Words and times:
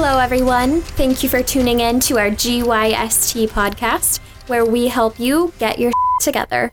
Hello, 0.00 0.20
everyone. 0.20 0.80
Thank 0.80 1.24
you 1.24 1.28
for 1.28 1.42
tuning 1.42 1.80
in 1.80 1.98
to 2.06 2.18
our 2.18 2.30
GYST 2.30 3.48
podcast, 3.48 4.20
where 4.46 4.64
we 4.64 4.86
help 4.86 5.18
you 5.18 5.52
get 5.58 5.80
your 5.80 5.90
together. 6.20 6.70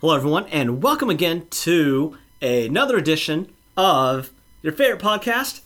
Hello, 0.00 0.16
everyone, 0.16 0.46
and 0.46 0.82
welcome 0.82 1.08
again 1.08 1.46
to 1.50 2.18
another 2.42 2.96
edition 2.96 3.52
of 3.76 4.32
your 4.60 4.72
favorite 4.72 5.00
podcast, 5.00 5.60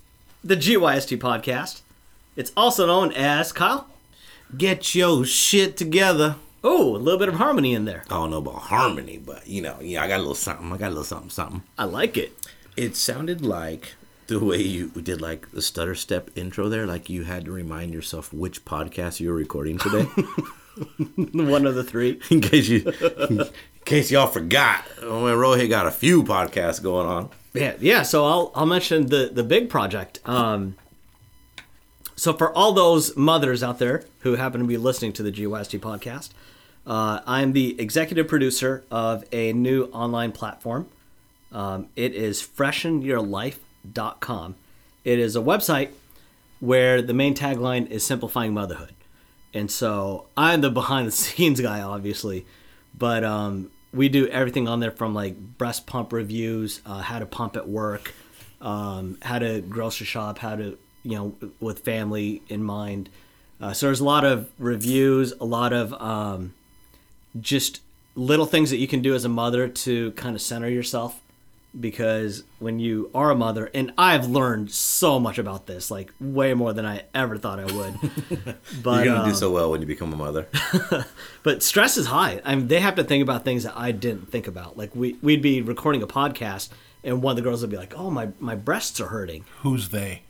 the 0.45 0.55
GYST 0.55 1.17
podcast. 1.17 1.81
It's 2.37 2.53
also 2.55 2.87
known 2.87 3.11
as 3.15 3.51
Kyle. 3.51 3.89
Get 4.55 4.95
your 4.95 5.25
shit 5.25 5.79
together. 5.79 6.37
Oh, 6.63 6.95
a 6.95 6.99
little 6.99 7.19
bit 7.19 7.31
of 7.31 7.37
harmony 7.37 7.73
in 7.73 7.87
there. 7.87 8.05
I 8.11 8.17
don't 8.17 8.33
know 8.33 8.37
about 8.37 8.65
harmony, 8.65 9.17
but 9.17 9.47
you 9.47 9.63
know, 9.63 9.79
yeah, 9.81 10.05
I 10.05 10.09
got 10.09 10.17
a 10.17 10.19
little 10.19 10.35
something. 10.35 10.71
I 10.75 10.77
got 10.77 10.89
a 10.89 10.91
little 10.91 11.05
something, 11.05 11.31
something. 11.31 11.63
I 11.79 11.85
like 11.85 12.19
it. 12.19 12.33
It 12.77 12.97
sounded 12.97 13.41
like 13.41 13.95
the 14.29 14.39
way 14.39 14.59
you 14.59 14.89
did 14.91 15.21
like 15.21 15.51
the 15.51 15.63
stutter 15.63 15.95
step 15.95 16.31
intro 16.37 16.69
there, 16.69 16.87
like 16.87 17.09
you 17.09 17.25
had 17.25 17.47
to 17.47 17.51
remind 17.51 17.93
yourself 17.93 18.33
which 18.33 18.65
podcast 18.65 19.21
you 19.21 19.31
were 19.31 19.35
recording 19.35 19.79
today. 19.79 20.03
One 21.33 21.67
of 21.67 21.75
the 21.75 21.83
three. 21.83 22.21
in 22.31 22.41
case 22.41 22.69
you 22.69 22.93
in 23.29 23.41
case 23.85 24.11
y'all 24.11 24.27
forgot. 24.27 24.85
Oh, 25.03 25.25
man, 25.25 25.37
Rohit 25.37 25.69
got 25.69 25.87
a 25.87 25.91
few 25.91 26.23
podcasts 26.23 26.81
going 26.81 27.07
on. 27.07 27.31
Yeah, 27.55 27.75
yeah. 27.81 28.03
So 28.03 28.27
I'll 28.27 28.53
I'll 28.55 28.67
mention 28.67 29.07
the 29.07 29.31
the 29.33 29.43
big 29.43 29.71
project. 29.71 30.21
Um, 30.27 30.77
so 32.15 32.33
for 32.35 32.53
all 32.53 32.73
those 32.73 33.17
mothers 33.17 33.63
out 33.63 33.79
there 33.79 34.05
who 34.21 34.35
happen 34.37 34.61
to 34.61 34.67
be 34.67 34.77
listening 34.77 35.13
to 35.15 35.23
the 35.23 35.33
GYST 35.33 35.81
podcast, 35.81 36.31
uh, 36.87 37.21
I'm 37.27 37.53
the 37.53 37.81
executive 37.81 38.29
producer 38.29 38.85
of 38.91 39.25
a 39.33 39.53
new 39.55 39.85
online 39.85 40.33
platform. 40.33 40.89
Um, 41.51 41.89
it 41.97 42.15
is 42.15 42.43
freshenyourlife.com. 43.87 44.57
It 45.05 45.19
is 45.19 45.37
a 45.37 45.41
website 45.41 45.91
where 46.61 47.01
the 47.01 47.15
main 47.15 47.35
tagline 47.35 47.89
is 47.89 48.05
simplifying 48.05 48.53
motherhood. 48.53 48.95
And 49.55 49.71
so 49.71 50.27
I'm 50.37 50.61
the 50.61 50.71
behind 50.71 51.07
the 51.07 51.13
scenes 51.13 51.61
guy, 51.61 51.81
obviously, 51.81 52.47
but 52.97 53.25
um, 53.25 53.71
we 53.93 54.09
do 54.09 54.27
everything 54.29 54.69
on 54.69 54.81
there 54.81 54.91
from 54.91 55.15
like 55.15 55.37
breast 55.39 55.87
pump 55.87 56.13
reviews, 56.13 56.81
uh, 56.85 57.01
how 57.01 57.19
to 57.19 57.27
pump 57.27 57.57
at 57.57 57.69
work, 57.69 58.13
um, 58.61 59.19
how 59.23 59.39
to 59.39 59.61
grocery 59.63 60.07
shop, 60.07 60.39
how 60.39 60.57
to, 60.57 60.77
you 61.05 61.17
know, 61.17 61.35
with 61.61 61.81
family 61.81 62.43
in 62.49 62.63
mind. 62.63 63.09
Uh, 63.61 63.73
so 63.73 63.87
there's 63.87 64.01
a 64.01 64.05
lot 64.05 64.25
of 64.25 64.51
reviews, 64.59 65.33
a 65.41 65.45
lot 65.45 65.73
of 65.73 65.93
um, 65.95 66.55
just 67.41 67.81
little 68.15 68.47
things 68.47 68.71
that 68.71 68.79
you 68.79 68.89
can 68.89 69.01
do 69.01 69.15
as 69.15 69.25
a 69.25 69.29
mother 69.29 69.69
to 69.69 70.11
kind 70.13 70.35
of 70.35 70.43
center 70.43 70.69
yourself 70.69 71.23
because 71.79 72.45
when 72.61 72.79
you 72.79 73.11
are 73.15 73.31
a 73.31 73.35
mother 73.35 73.71
and 73.75 73.93
i've 73.99 74.27
learned 74.27 74.71
so 74.71 75.21
much 75.21 75.37
about 75.39 75.67
this 75.67 75.91
like 75.91 76.13
way 76.19 76.55
more 76.55 76.73
than 76.73 76.87
i 76.87 77.03
ever 77.15 77.37
thought 77.37 77.61
i 77.61 77.65
would 77.67 77.95
but 78.83 79.05
You're 79.05 79.15
gonna 79.15 79.25
do 79.25 79.31
um, 79.31 79.35
so 79.35 79.51
well 79.51 79.71
when 79.71 79.81
you 79.83 79.87
become 79.87 80.13
a 80.13 80.17
mother. 80.17 80.49
but 81.43 81.63
stress 81.63 81.99
is 81.99 82.07
high 82.07 82.41
i 82.45 82.55
mean 82.55 82.69
they 82.69 82.81
have 82.81 82.95
to 82.95 83.05
think 83.05 83.23
about 83.23 83.45
things 83.45 83.65
that 83.65 83.75
i 83.77 83.93
didn't 83.93 84.31
think 84.31 84.47
about 84.47 84.79
like 84.79 84.97
we, 84.97 85.19
we'd 85.23 85.43
be 85.43 85.61
recording 85.61 86.03
a 86.03 86.07
podcast 86.07 86.71
and 87.05 87.23
one 87.23 87.33
of 87.33 87.37
the 87.37 87.43
girls 87.43 87.61
would 87.61 87.71
be 87.71 87.77
like 87.77 87.93
oh 87.95 88.11
my, 88.11 88.29
my 88.41 88.55
breasts 88.55 88.99
are 88.99 89.09
hurting 89.09 89.45
Who's 89.61 89.91
they? 89.91 90.23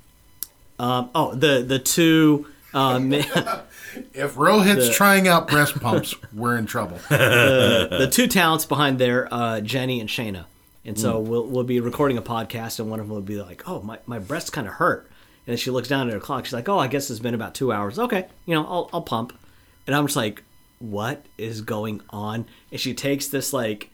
um, 0.80 1.08
oh 1.14 1.34
the 1.36 1.62
the 1.62 1.78
two 1.78 2.47
um, 2.75 3.12
If 3.14 4.34
Rohit's 4.34 4.95
trying 4.95 5.27
out 5.27 5.48
breast 5.48 5.80
pumps, 5.80 6.14
we're 6.34 6.56
in 6.58 6.67
trouble. 6.67 6.98
the 7.08 8.08
two 8.12 8.27
talents 8.27 8.67
behind 8.67 8.98
there, 8.98 9.27
uh, 9.33 9.61
Jenny 9.62 10.00
and 10.00 10.08
Shayna. 10.08 10.45
And 10.89 10.98
so 10.98 11.22
mm. 11.22 11.27
we'll, 11.27 11.44
we'll 11.44 11.64
be 11.64 11.81
recording 11.81 12.17
a 12.17 12.22
podcast, 12.22 12.81
and 12.81 12.89
one 12.91 12.98
of 12.98 13.08
them 13.08 13.14
will 13.14 13.20
be 13.20 13.36
like, 13.36 13.69
"Oh, 13.69 13.83
my, 13.83 13.98
my 14.06 14.19
breasts 14.19 14.48
kind 14.48 14.67
of 14.67 14.72
hurt," 14.72 15.05
and 15.47 15.53
then 15.53 15.56
she 15.58 15.70
looks 15.70 15.86
down 15.86 16.08
at 16.08 16.14
her 16.14 16.19
clock. 16.19 16.47
She's 16.47 16.55
like, 16.55 16.67
"Oh, 16.67 16.78
I 16.78 16.86
guess 16.86 17.11
it's 17.11 17.20
been 17.20 17.34
about 17.34 17.55
two 17.55 17.70
hours. 17.70 17.98
Okay, 17.98 18.27
you 18.46 18.55
know, 18.55 18.64
I'll 18.64 18.89
I'll 18.95 19.02
pump." 19.02 19.39
And 19.86 19.95
I'm 19.95 20.07
just 20.07 20.17
like, 20.17 20.42
"What 20.79 21.27
is 21.36 21.61
going 21.61 22.01
on?" 22.08 22.46
And 22.73 22.80
she 22.80 22.95
takes 22.95 23.29
this 23.29 23.52
like 23.52 23.90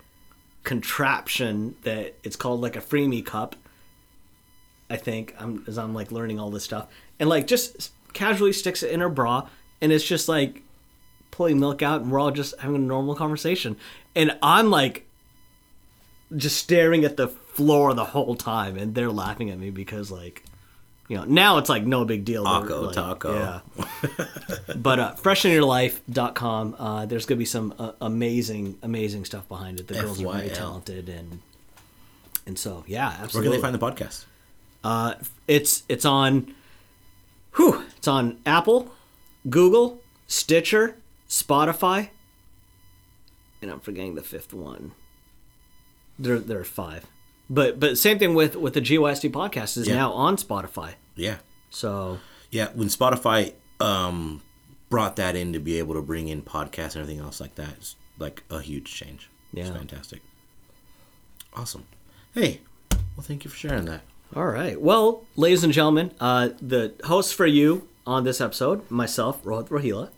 contraption 0.63 1.75
that 1.83 2.15
it's 2.23 2.37
called 2.37 2.61
like 2.61 2.77
a 2.77 2.81
freemie 2.81 3.23
cup. 3.23 3.57
I 4.89 4.97
think 4.97 5.35
I'm 5.41 5.65
as 5.67 5.79
I'm 5.79 5.95
like 5.95 6.13
learning 6.13 6.39
all 6.39 6.53
this 6.53 6.63
stuff, 6.63 6.87
and 7.19 7.29
like 7.29 7.49
just 7.49 7.91
casually 8.13 8.53
sticks 8.53 8.85
it 8.85 8.93
in 8.93 9.01
her 9.01 9.09
bra, 9.09 9.49
and 9.81 9.91
it's 9.91 10.05
just 10.05 10.29
like 10.29 10.63
pulling 11.33 11.59
milk 11.59 11.83
out 11.83 12.03
and 12.03 12.13
we're 12.13 12.21
all 12.21 12.31
just 12.31 12.57
having 12.61 12.77
a 12.77 12.79
normal 12.79 13.17
conversation 13.17 13.77
and 14.15 14.39
i'm 14.41 14.71
like 14.71 15.05
just 16.37 16.57
staring 16.57 17.05
at 17.05 17.17
the 17.17 17.29
floor 17.29 17.95
the 17.95 18.05
whole 18.05 18.35
time 18.35 18.77
and 18.77 18.95
they're 18.95 19.11
laughing 19.11 19.51
at 19.51 19.59
me 19.59 19.71
because 19.71 20.11
like 20.11 20.43
you 21.09 21.17
know 21.17 21.25
now 21.25 21.59
it's 21.59 21.69
like 21.69 21.85
no 21.85 22.05
big 22.05 22.25
deal 22.25 22.45
Taco, 22.45 22.83
like, 22.83 22.95
taco. 22.95 23.35
yeah 23.35 23.61
but 24.77 24.99
uh 24.99 25.15
freshenyourlife.com 25.15 26.77
uh 26.79 27.07
there's 27.07 27.27
gonna 27.27 27.39
be 27.39 27.45
some 27.45 27.75
uh, 27.79 27.93
amazing 28.01 28.79
amazing 28.83 29.25
stuff 29.25 29.49
behind 29.49 29.79
it 29.79 29.87
the 29.87 29.95
girls 29.95 30.23
are 30.23 30.33
very 30.33 30.49
talented 30.51 31.09
and 31.09 31.41
and 32.47 32.59
so 32.59 32.85
yeah 32.87 33.17
absolutely. 33.21 33.51
Where 33.51 33.61
can 33.61 33.73
they 33.73 33.79
find 33.79 33.97
the 33.97 34.05
podcast? 34.05 34.25
uh, 34.85 35.15
it's 35.49 35.83
it's 35.89 36.05
on, 36.05 36.55
whew, 37.57 37.83
it's 37.97 38.07
on 38.07 38.39
Apple, 38.45 38.93
Google, 39.49 40.01
Stitcher, 40.27 40.97
Spotify, 41.29 42.11
and 43.63 43.71
I'm 43.71 43.81
forgetting 43.81 44.15
the 44.15 44.23
fifth 44.23 44.53
one. 44.53 44.93
There 46.19 46.39
there 46.39 46.61
are 46.61 46.65
five, 46.65 47.07
but 47.51 47.81
but 47.81 47.99
same 47.99 48.19
thing 48.19 48.35
with 48.35 48.55
with 48.57 48.75
the 48.75 48.81
GYST 48.81 49.31
podcast 49.31 49.77
is 49.77 49.89
Yeah. 49.89 49.95
now 49.97 50.13
on 50.13 50.37
Spotify. 50.37 50.95
Yeah. 51.17 51.39
So 51.71 52.19
Yeah, 52.51 52.69
when 52.75 52.89
Spotify 52.89 53.55
um, 53.81 54.41
brought 54.91 55.17
that 55.17 55.35
in 55.35 55.53
to 55.53 55.59
be 55.59 55.79
able 55.81 55.95
to 55.95 56.03
bring 56.03 56.29
in 56.29 56.43
podcasts 56.43 56.95
and 56.95 57.03
everything 57.03 57.19
else 57.21 57.41
like 57.41 57.57
that, 57.57 57.71
it's 57.79 57.97
like 58.19 58.45
a 58.51 58.61
huge 58.61 58.93
change. 58.95 59.29
It's 59.53 59.69
Yeah. 59.69 59.75
fantastic. 59.75 60.23
Awesome. 61.53 61.85
Hey, 62.33 62.61
well, 63.17 63.23
thank 63.23 63.45
you 63.45 63.51
for 63.51 63.57
sharing 63.57 63.85
that. 63.87 64.03
all 64.37 64.47
right, 64.47 64.81
well, 64.81 65.25
ladies 65.37 65.63
and 65.65 65.73
gentlemen, 65.73 66.11
uh, 66.21 66.49
the 66.61 66.93
host 67.05 67.35
for 67.35 67.47
you 67.47 67.87
on 68.07 68.25
this 68.25 68.41
episode, 68.41 68.89
myself, 68.91 69.43
Rohit 69.45 69.69
Rohila, 69.69 70.11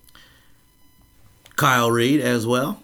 Kyle 1.56 1.90
Reed 1.90 2.20
as 2.20 2.46
well. 2.46 2.82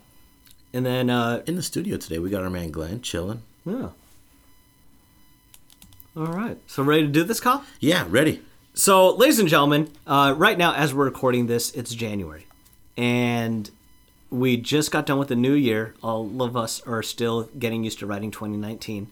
And 0.73 0.85
then 0.87 1.11
uh, 1.11 1.43
In 1.47 1.57
the 1.57 1.63
studio 1.63 1.97
today, 1.97 2.19
we 2.19 2.31
got 2.31 2.43
our 2.43 2.51
man 2.51 2.71
Glenn 2.71 3.01
chilling. 3.03 3.43
yeah. 3.65 3.91
All 6.15 6.27
right, 6.27 6.59
so 6.67 6.83
ready 6.83 7.03
to 7.03 7.09
do 7.09 7.25
this, 7.25 7.41
Kyle? 7.41 7.65
Yeah, 7.81 8.05
ready. 8.09 8.43
So, 8.75 9.15
ladies 9.15 9.39
and 9.39 9.49
gentlemen, 9.49 9.91
uh, 10.07 10.35
right 10.37 10.59
now, 10.59 10.75
as 10.75 10.93
we're 10.93 11.07
recording 11.07 11.47
this, 11.47 11.71
it's 11.73 11.95
January. 11.95 12.47
And 12.99 13.71
we 14.29 14.59
just 14.59 14.91
got 14.91 15.07
done 15.07 15.19
with 15.19 15.29
the 15.29 15.37
new 15.37 15.55
year. 15.55 15.95
All 16.03 16.43
of 16.43 16.55
us 16.55 16.83
are 16.87 17.03
still 17.03 17.45
getting 17.59 17.83
used 17.83 17.99
to 18.01 18.07
writing 18.07 18.31
2019. 18.31 19.09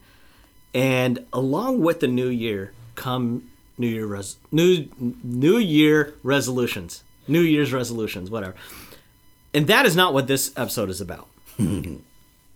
And 0.75 1.25
along 1.33 1.81
with 1.81 1.99
the 2.01 2.07
new 2.07 2.27
year 2.29 2.71
come 2.95 3.49
New 3.79 3.87
Year 3.87 4.05
res- 4.05 4.37
new 4.51 4.87
New 5.23 5.57
Year 5.57 6.13
resolutions, 6.21 7.03
New 7.27 7.41
Year's 7.41 7.73
resolutions, 7.73 8.29
whatever. 8.29 8.53
And 9.55 9.65
that 9.67 9.87
is 9.87 9.95
not 9.95 10.13
what 10.13 10.27
this 10.27 10.51
episode 10.55 10.89
is 10.91 11.01
about. 11.01 11.27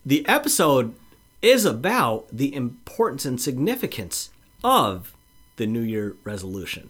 The 0.06 0.28
episode 0.28 0.96
is 1.42 1.66
about 1.66 2.28
the 2.32 2.54
importance 2.54 3.26
and 3.26 3.40
significance 3.40 4.30
of 4.64 5.14
the 5.58 5.68
New 5.68 5.82
Year 5.82 6.16
resolution. 6.24 6.90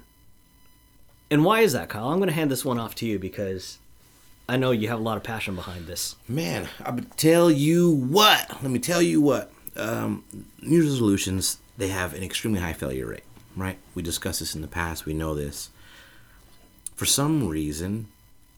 And 1.30 1.44
why 1.44 1.62
is 1.62 1.74
that, 1.74 1.90
Kyle? 1.90 2.09
I'm 2.09 2.18
going 2.18 2.30
to 2.30 2.36
hand 2.36 2.52
this 2.52 2.64
one 2.64 2.80
off 2.80 2.96
to 2.96 3.06
you 3.06 3.20
because 3.20 3.80
I 4.48 4.58
know 4.58 4.72
you 4.72 4.88
have 4.90 5.00
a 5.00 5.03
lot 5.03 5.18
of 5.18 5.24
passion 5.24 5.56
behind 5.56 5.88
this. 5.88 6.16
Man, 6.28 6.70
I 6.84 6.92
would 6.92 7.18
tell 7.18 7.50
you 7.50 7.92
what. 7.92 8.62
Let 8.62 8.72
me 8.72 8.80
tell 8.80 9.02
you 9.02 9.22
what. 9.22 9.52
Um, 9.76 10.23
New 10.62 10.82
resolutions, 10.82 11.58
they 11.78 11.88
have 11.90 12.14
an 12.14 12.23
extremely 12.23 12.59
high 12.59 12.73
failure 12.73 13.08
rate, 13.08 13.23
right? 13.56 13.78
We 13.94 14.03
discussed 14.03 14.40
this 14.40 14.56
in 14.56 14.62
the 14.62 14.67
past. 14.67 15.06
We 15.06 15.14
know 15.14 15.35
this. 15.35 15.70
For 16.96 17.06
some 17.06 17.47
reason, 17.47 18.08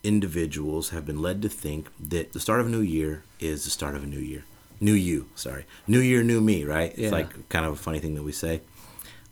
individuals 0.04 0.90
have 0.90 1.06
been 1.06 1.22
led 1.22 1.42
to 1.42 1.50
think 1.50 1.90
that 2.00 2.34
the 2.34 2.40
start 2.40 2.60
of 2.62 2.68
a 2.68 2.70
new 2.70 2.82
year 2.82 3.24
is 3.40 3.64
the 3.66 3.70
start 3.70 3.96
of 3.96 4.04
a 4.04 4.08
new 4.08 4.20
year. 4.20 4.46
New 4.80 4.94
you, 4.94 5.28
sorry. 5.36 5.66
New 5.88 6.00
year, 6.00 6.22
new 6.24 6.40
me, 6.42 6.64
right? 6.64 6.92
It's 6.92 7.00
Yeah. 7.00 7.10
like 7.12 7.50
kind 7.50 7.66
of 7.66 7.74
a 7.74 7.76
funny 7.78 8.00
thing 8.00 8.16
that 8.16 8.24
we 8.24 8.32
say. 8.32 8.62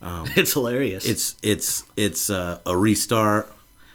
It's 0.35 0.53
hilarious. 0.53 1.05
It's 1.05 1.35
it's 1.41 1.83
it's 1.95 2.29
uh, 2.29 2.59
a 2.65 2.77
restart. 2.77 3.51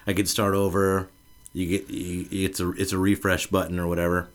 I 0.08 0.12
could 0.12 0.28
start 0.28 0.54
over. 0.54 1.08
You 1.52 1.66
get 1.66 1.88
you, 1.90 2.26
it's 2.30 2.58
a 2.60 2.70
it's 2.72 2.92
a 2.92 2.98
refresh 2.98 3.46
button 3.46 3.78
or 3.78 3.86
whatever. 3.86 4.28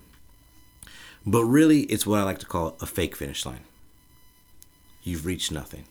But 1.25 1.43
really, 1.45 1.81
it's 1.83 2.05
what 2.05 2.19
I 2.19 2.23
like 2.23 2.39
to 2.39 2.45
call 2.45 2.77
a 2.81 2.85
fake 2.85 3.15
finish 3.15 3.45
line. 3.45 3.65
You've 5.03 5.25
reached 5.25 5.51
nothing. 5.51 5.85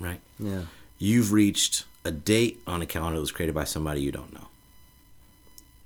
Right? 0.00 0.20
yeah. 0.38 0.62
You've 0.98 1.32
reached 1.32 1.84
a 2.04 2.10
date 2.10 2.60
on 2.66 2.82
a 2.82 2.86
calendar 2.86 3.16
that 3.16 3.20
was 3.20 3.32
created 3.32 3.54
by 3.54 3.64
somebody 3.64 4.02
you 4.02 4.12
don't 4.12 4.32
know. 4.32 4.47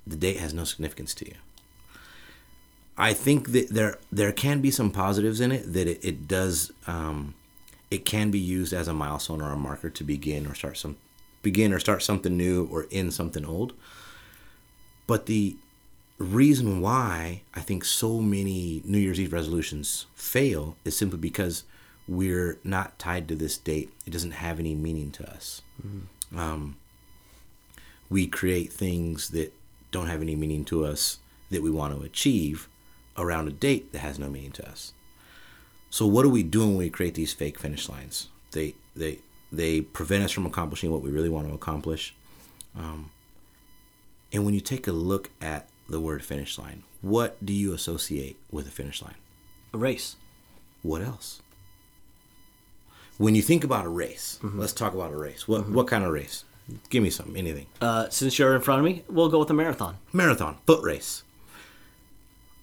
The 0.05 0.15
date 0.15 0.37
has 0.37 0.53
no 0.53 0.63
significance 0.63 1.13
to 1.15 1.27
you. 1.27 1.35
I 2.97 3.13
think 3.13 3.51
that 3.53 3.69
there 3.69 3.97
there 4.11 4.31
can 4.31 4.61
be 4.61 4.69
some 4.69 4.91
positives 4.91 5.41
in 5.41 5.51
it 5.51 5.73
that 5.73 5.87
it, 5.87 6.03
it 6.03 6.27
does 6.27 6.71
um, 6.85 7.33
it 7.89 8.05
can 8.05 8.31
be 8.31 8.39
used 8.39 8.73
as 8.73 8.87
a 8.87 8.93
milestone 8.93 9.41
or 9.41 9.51
a 9.51 9.57
marker 9.57 9.89
to 9.89 10.03
begin 10.03 10.45
or 10.45 10.53
start 10.53 10.77
some 10.77 10.97
begin 11.41 11.73
or 11.73 11.79
start 11.79 12.03
something 12.03 12.37
new 12.37 12.67
or 12.71 12.87
end 12.91 13.13
something 13.13 13.45
old. 13.45 13.73
But 15.07 15.25
the 15.25 15.57
reason 16.17 16.81
why 16.81 17.41
I 17.53 17.61
think 17.61 17.83
so 17.83 18.19
many 18.19 18.81
New 18.85 18.97
Year's 18.97 19.19
Eve 19.19 19.33
resolutions 19.33 20.05
fail 20.15 20.77
is 20.85 20.95
simply 20.95 21.17
because 21.17 21.63
we're 22.07 22.59
not 22.63 22.99
tied 22.99 23.27
to 23.29 23.35
this 23.35 23.57
date. 23.57 23.91
It 24.05 24.11
doesn't 24.11 24.31
have 24.31 24.59
any 24.59 24.75
meaning 24.75 25.11
to 25.11 25.29
us. 25.29 25.61
Um, 26.35 26.77
we 28.09 28.27
create 28.27 28.71
things 28.71 29.29
that 29.29 29.53
don't 29.93 30.07
have 30.07 30.21
any 30.21 30.35
meaning 30.35 30.65
to 30.65 30.85
us 30.85 31.19
that 31.49 31.63
we 31.63 31.71
want 31.71 31.97
to 31.97 32.03
achieve 32.03 32.67
around 33.15 33.47
a 33.47 33.51
date 33.51 33.93
that 33.93 33.99
has 33.99 34.19
no 34.19 34.29
meaning 34.29 34.51
to 34.51 34.67
us. 34.67 34.91
So 35.89 36.05
what 36.07 36.25
are 36.25 36.29
we 36.29 36.43
doing 36.43 36.69
when 36.69 36.79
we 36.79 36.89
create 36.89 37.13
these 37.13 37.31
fake 37.31 37.59
finish 37.59 37.87
lines? 37.87 38.27
They 38.51 38.75
they 38.95 39.19
they 39.51 39.81
prevent 39.81 40.23
us 40.23 40.31
from 40.31 40.45
accomplishing 40.45 40.91
what 40.91 41.03
we 41.03 41.11
really 41.11 41.29
want 41.29 41.47
to 41.47 41.53
accomplish. 41.53 42.15
Um, 42.75 43.11
and 44.33 44.43
when 44.43 44.55
you 44.55 44.61
take 44.61 44.87
a 44.87 44.91
look 44.91 45.29
at 45.39 45.69
the 45.87 45.99
word 45.99 46.23
finish 46.23 46.57
line, 46.57 46.83
what 47.01 47.45
do 47.45 47.53
you 47.53 47.73
associate 47.73 48.37
with 48.51 48.67
a 48.67 48.71
finish 48.71 49.01
line? 49.03 49.15
A 49.73 49.77
race. 49.77 50.15
What 50.81 51.03
else? 51.03 51.41
When 53.19 53.35
you 53.35 53.43
think 53.43 53.63
about 53.63 53.85
a 53.85 53.89
race, 53.89 54.39
let's 54.41 54.73
talk 54.73 54.95
about 54.95 55.13
a 55.13 55.15
race. 55.15 55.47
What 55.47 55.69
what 55.69 55.87
kind 55.87 56.03
of 56.03 56.11
race? 56.11 56.43
Give 56.89 57.03
me 57.03 57.09
some, 57.09 57.35
anything. 57.35 57.67
Uh, 57.81 58.09
since 58.09 58.39
you're 58.39 58.55
in 58.55 58.61
front 58.61 58.79
of 58.79 58.85
me, 58.85 59.03
we'll 59.09 59.29
go 59.29 59.39
with 59.39 59.49
a 59.49 59.53
marathon. 59.53 59.97
Marathon, 60.11 60.57
foot 60.65 60.83
race. 60.83 61.23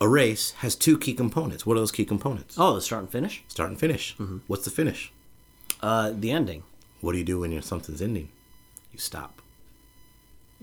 A 0.00 0.08
race 0.08 0.52
has 0.58 0.74
two 0.74 0.96
key 0.96 1.12
components. 1.12 1.66
What 1.66 1.76
are 1.76 1.80
those 1.80 1.92
key 1.92 2.06
components? 2.06 2.56
Oh, 2.58 2.74
the 2.74 2.80
start 2.80 3.02
and 3.02 3.12
finish. 3.12 3.44
Start 3.48 3.68
and 3.68 3.78
finish. 3.78 4.16
What's 4.46 4.64
the 4.64 4.70
finish? 4.70 5.12
Uh, 5.82 6.12
the 6.14 6.30
ending. 6.30 6.62
What 7.02 7.12
do 7.12 7.18
you 7.18 7.24
do 7.24 7.40
when 7.40 7.52
you're, 7.52 7.60
something's 7.60 8.00
ending? 8.00 8.30
You 8.92 8.98
stop. 8.98 9.42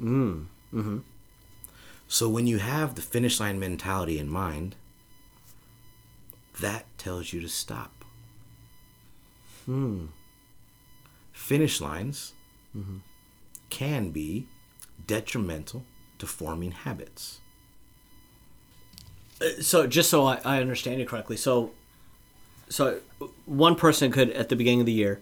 Mm. 0.02 0.48
Mm-hmm. 0.74 1.00
So 2.08 2.30
when 2.30 2.48
you 2.48 2.58
have 2.58 2.96
the 2.96 3.02
finish 3.02 3.40
line 3.40 3.60
mentality 3.60 4.18
in 4.18 4.30
mind, 4.30 4.76
that 6.60 6.86
tells 6.98 7.34
you 7.34 7.42
to 7.42 7.50
stop. 7.50 8.04
Hmm. 9.66 10.06
Finish 11.34 11.82
lines 11.82 12.34
can 13.70 14.12
be 14.12 14.48
detrimental 15.06 15.84
to 16.20 16.28
forming 16.28 16.72
habits. 16.72 17.40
Uh, 19.42 19.62
so 19.62 19.88
just 19.88 20.10
so 20.10 20.26
I, 20.26 20.40
I 20.44 20.62
understand 20.62 21.00
you 21.00 21.06
correctly, 21.06 21.38
so 21.38 21.72
so 22.70 23.00
one 23.46 23.76
person 23.76 24.12
could 24.12 24.32
at 24.32 24.50
the 24.50 24.56
beginning 24.56 24.82
of 24.82 24.86
the 24.86 24.92
year 24.92 25.22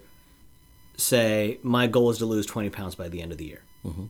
say 0.96 1.58
my 1.62 1.86
goal 1.86 2.10
is 2.10 2.18
to 2.18 2.26
lose 2.26 2.46
20 2.46 2.70
pounds 2.70 2.94
by 2.94 3.08
the 3.08 3.20
end 3.20 3.32
of 3.32 3.38
the 3.38 3.44
year. 3.44 3.62
Mm-hmm. 3.84 4.06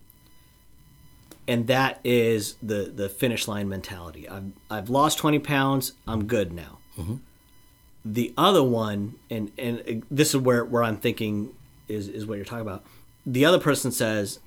And 1.48 1.66
that 1.68 2.00
is 2.02 2.56
the 2.62 2.92
the 2.94 3.08
finish 3.08 3.46
line 3.46 3.68
mentality. 3.68 4.28
I've, 4.28 4.52
I've 4.70 4.90
lost 4.90 5.18
20 5.18 5.38
pounds 5.40 5.92
i'm 6.06 6.26
good 6.26 6.52
now. 6.52 6.78
Mm-hmm. 6.98 7.16
The 8.04 8.32
other 8.36 8.62
one 8.62 9.16
and 9.30 9.52
and 9.58 9.80
uh, 9.80 10.06
this 10.10 10.34
is 10.34 10.40
where 10.40 10.64
where 10.64 10.82
i'm 10.82 10.96
thinking 10.96 11.52
is 11.88 12.08
is 12.08 12.26
what 12.26 12.36
you're 12.36 12.44
talking 12.44 12.62
about 12.62 12.84
the 13.26 13.44
other 13.44 13.58
person 13.58 13.90
says 13.90 14.38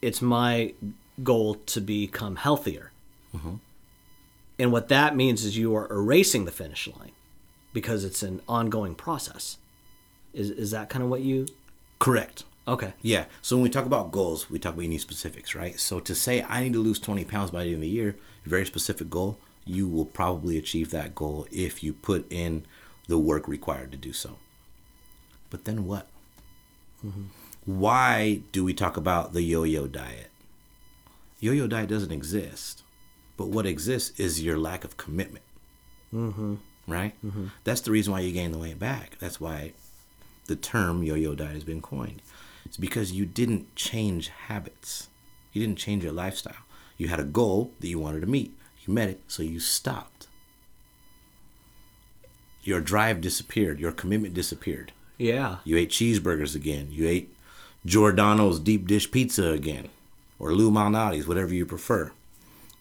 it's 0.00 0.22
my 0.22 0.72
goal 1.22 1.54
to 1.54 1.80
become 1.80 2.36
healthier 2.36 2.90
mm-hmm. 3.36 3.56
and 4.58 4.72
what 4.72 4.88
that 4.88 5.14
means 5.14 5.44
is 5.44 5.56
you 5.56 5.76
are 5.76 5.90
erasing 5.92 6.44
the 6.44 6.50
finish 6.50 6.88
line 6.88 7.12
because 7.72 8.04
it's 8.04 8.22
an 8.22 8.40
ongoing 8.48 8.94
process 8.94 9.58
is 10.32 10.50
is 10.50 10.70
that 10.70 10.88
kind 10.88 11.04
of 11.04 11.10
what 11.10 11.20
you 11.20 11.46
Correct. 11.98 12.44
okay 12.66 12.92
Yeah. 13.00 13.26
So 13.40 13.56
when 13.56 13.62
we 13.62 13.70
talk 13.70 13.86
about 13.86 14.12
goals, 14.12 14.50
we 14.50 14.58
talk 14.58 14.74
about 14.74 14.84
any 14.84 14.98
specifics, 14.98 15.54
right? 15.54 15.78
So 15.78 16.00
to 16.00 16.14
say 16.14 16.42
I 16.42 16.62
need 16.62 16.72
to 16.74 16.82
lose 16.82 16.98
20 16.98 17.24
pounds 17.24 17.50
by 17.50 17.64
the 17.64 17.68
end 17.68 17.76
of 17.76 17.80
the 17.82 17.88
year, 17.88 18.16
very 18.44 18.66
specific 18.66 19.08
goal, 19.08 19.38
you 19.64 19.88
will 19.88 20.04
probably 20.04 20.58
achieve 20.58 20.90
that 20.90 21.14
goal 21.14 21.46
if 21.50 21.82
you 21.82 21.92
put 21.92 22.30
in 22.30 22.66
the 23.06 23.18
work 23.18 23.48
required 23.48 23.90
to 23.92 23.96
do 23.96 24.12
so. 24.12 24.38
But 25.50 25.64
then 25.64 25.86
what? 25.86 26.08
Mm-hmm. 27.04 27.24
Why 27.66 28.42
do 28.52 28.64
we 28.64 28.74
talk 28.74 28.96
about 28.96 29.32
the 29.32 29.42
yo-yo 29.42 29.86
diet? 29.86 30.30
Yo-yo 31.40 31.66
diet 31.66 31.88
doesn't 31.88 32.12
exist, 32.12 32.82
but 33.36 33.48
what 33.48 33.66
exists 33.66 34.18
is 34.20 34.42
your 34.42 34.58
lack 34.58 34.84
of 34.84 34.96
commitment. 34.96 35.44
Mm-hmm. 36.12 36.54
Right? 36.86 37.14
That's 37.64 37.80
the 37.80 37.90
reason 37.90 38.12
why 38.12 38.20
you 38.20 38.32
gain 38.32 38.52
the 38.52 38.58
weight 38.58 38.78
back. 38.78 39.16
That's 39.18 39.40
why 39.40 39.72
the 40.46 40.56
term 40.56 41.02
yo-yo 41.02 41.34
diet 41.34 41.54
has 41.54 41.64
been 41.64 41.80
coined. 41.80 42.20
It's 42.66 42.76
because 42.76 43.12
you 43.12 43.24
didn't 43.24 43.74
change 43.74 44.28
habits. 44.28 45.08
You 45.52 45.62
didn't 45.62 45.78
change 45.78 46.04
your 46.04 46.12
lifestyle. 46.12 46.64
You 46.98 47.08
had 47.08 47.20
a 47.20 47.24
goal 47.24 47.72
that 47.80 47.88
you 47.88 47.98
wanted 47.98 48.20
to 48.20 48.26
meet. 48.26 48.54
You 48.86 48.92
met 48.92 49.08
it, 49.08 49.22
so 49.28 49.42
you 49.42 49.60
stopped. 49.60 50.28
Your 52.62 52.80
drive 52.80 53.20
disappeared. 53.20 53.80
Your 53.80 53.92
commitment 53.92 54.34
disappeared. 54.34 54.92
yeah 55.18 55.56
You 55.64 55.76
ate 55.76 55.90
cheeseburgers 55.90 56.54
again. 56.54 56.88
You 56.90 57.08
ate 57.08 57.33
Giordano's 57.86 58.60
deep 58.60 58.86
dish 58.86 59.10
pizza 59.10 59.50
again, 59.50 59.88
or 60.38 60.52
Lou 60.52 60.70
Malnati's, 60.70 61.26
whatever 61.26 61.52
you 61.54 61.66
prefer. 61.66 62.12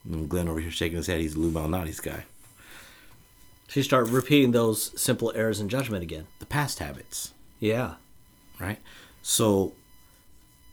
And 0.06 0.30
Glenn 0.30 0.48
over 0.48 0.60
here 0.60 0.72
shaking 0.72 0.98
his 0.98 1.08
head. 1.08 1.22
He's 1.22 1.36
Lou 1.38 1.52
Malnati's 1.52 2.00
guy. 2.00 2.24
so 3.68 3.80
you 3.80 3.84
start 3.84 4.08
repeating 4.08 4.52
those 4.52 5.00
simple 5.00 5.32
errors 5.36 5.60
in 5.60 5.70
judgment 5.70 6.04
again 6.04 6.28
The 6.40 6.46
past 6.46 6.80
habits. 6.80 7.34
yeah 7.60 7.96
right? 8.60 8.80
So 9.22 9.74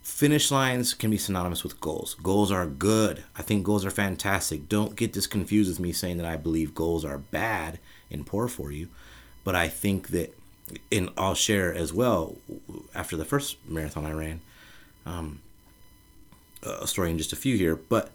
finish 0.03 0.51
lines 0.51 0.95
can 0.95 1.11
be 1.11 1.17
synonymous 1.19 1.63
with 1.65 1.81
goals. 1.81 2.15
Goals 2.23 2.51
are 2.53 2.67
good. 2.67 3.25
I 3.37 3.43
think 3.43 3.65
goals 3.65 3.85
are 3.85 3.91
fantastic. 3.91 4.69
Don't 4.69 4.97
get 4.97 5.13
this 5.13 5.27
confused 5.27 5.71
with 5.71 5.81
me 5.81 5.93
saying 5.93 6.19
that 6.19 6.27
I 6.27 6.37
believe 6.37 6.75
goals 6.75 7.05
are 7.05 7.19
bad 7.19 7.79
and 8.11 8.27
poor 8.27 8.49
for 8.49 8.71
you, 8.71 8.89
but 9.45 9.55
I 9.57 9.69
think 9.69 10.09
that 10.09 10.37
and 10.91 11.11
I'll 11.17 11.35
share 11.35 11.75
as 11.75 11.93
well 11.93 12.37
after 12.95 13.17
the 13.17 13.25
first 13.25 13.57
marathon 13.67 14.07
I 14.07 14.13
ran 14.13 14.41
um, 15.07 15.41
a 16.63 16.87
story 16.87 17.11
in 17.11 17.19
just 17.19 17.33
a 17.33 17.37
few 17.37 17.57
here, 17.57 17.77
but 17.77 18.11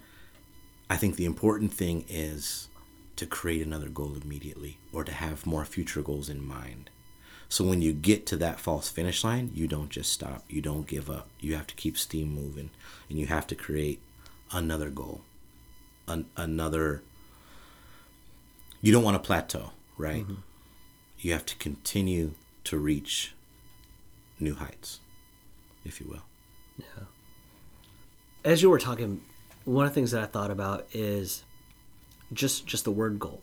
I 0.89 0.97
think 0.97 1.15
the 1.15 1.25
important 1.25 1.73
thing 1.73 2.05
is 2.07 2.67
to 3.15 3.25
create 3.25 3.65
another 3.65 3.89
goal 3.89 4.15
immediately 4.21 4.77
or 4.93 5.03
to 5.03 5.11
have 5.11 5.45
more 5.45 5.65
future 5.65 6.01
goals 6.01 6.29
in 6.29 6.45
mind. 6.45 6.89
So 7.47 7.63
when 7.63 7.81
you 7.81 7.93
get 7.93 8.25
to 8.27 8.37
that 8.37 8.59
false 8.59 8.89
finish 8.89 9.23
line, 9.23 9.51
you 9.53 9.67
don't 9.67 9.89
just 9.89 10.11
stop. 10.11 10.43
You 10.49 10.61
don't 10.61 10.87
give 10.87 11.09
up. 11.09 11.27
You 11.39 11.55
have 11.55 11.67
to 11.67 11.75
keep 11.75 11.97
steam 11.97 12.33
moving 12.33 12.71
and 13.09 13.17
you 13.17 13.27
have 13.27 13.47
to 13.47 13.55
create 13.55 14.01
another 14.51 14.89
goal. 14.89 15.21
An- 16.07 16.25
another 16.35 17.01
You 18.81 18.91
don't 18.91 19.03
want 19.03 19.15
to 19.15 19.25
plateau, 19.25 19.71
right? 19.97 20.25
You 21.19 21.31
have 21.33 21.45
to 21.47 21.55
continue 21.55 22.33
to 22.65 22.77
reach 22.77 23.33
new 24.39 24.55
heights, 24.55 24.99
if 25.83 25.99
you 25.99 26.07
will. 26.07 26.23
Yeah. 26.77 27.05
As 28.43 28.61
you 28.61 28.69
were 28.69 28.79
talking 28.79 29.21
one 29.65 29.85
of 29.85 29.91
the 29.91 29.95
things 29.95 30.11
that 30.11 30.21
i 30.21 30.25
thought 30.25 30.51
about 30.51 30.87
is 30.93 31.43
just 32.31 32.65
just 32.65 32.85
the 32.85 32.91
word 32.91 33.19
goal 33.19 33.41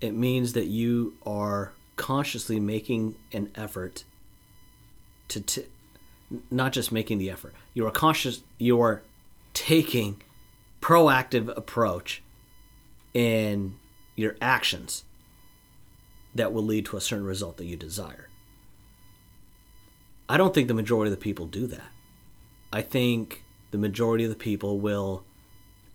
it 0.00 0.14
means 0.14 0.52
that 0.52 0.66
you 0.66 1.14
are 1.26 1.72
consciously 1.96 2.60
making 2.60 3.16
an 3.32 3.50
effort 3.56 4.04
to 5.26 5.40
t- 5.40 5.66
not 6.50 6.72
just 6.72 6.92
making 6.92 7.18
the 7.18 7.30
effort 7.30 7.54
you 7.74 7.86
are 7.86 7.90
conscious 7.90 8.42
you 8.58 8.80
are 8.80 9.02
taking 9.54 10.22
proactive 10.80 11.54
approach 11.56 12.22
in 13.14 13.74
your 14.14 14.36
actions 14.40 15.04
that 16.34 16.52
will 16.52 16.62
lead 16.62 16.84
to 16.84 16.96
a 16.96 17.00
certain 17.00 17.24
result 17.24 17.56
that 17.56 17.64
you 17.64 17.76
desire 17.76 18.27
i 20.28 20.36
don't 20.36 20.54
think 20.54 20.68
the 20.68 20.74
majority 20.74 21.10
of 21.12 21.18
the 21.18 21.22
people 21.22 21.46
do 21.46 21.66
that 21.66 21.90
I 22.70 22.82
think 22.82 23.44
the 23.70 23.78
majority 23.78 24.24
of 24.24 24.30
the 24.30 24.36
people 24.36 24.78
will 24.78 25.24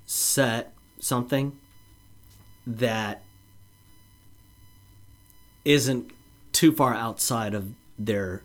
set 0.08 0.74
something 1.00 1.56
that 2.66 3.22
isn't 5.66 6.12
too 6.52 6.72
far 6.72 6.94
outside 6.94 7.54
of 7.54 7.74
their 7.98 8.42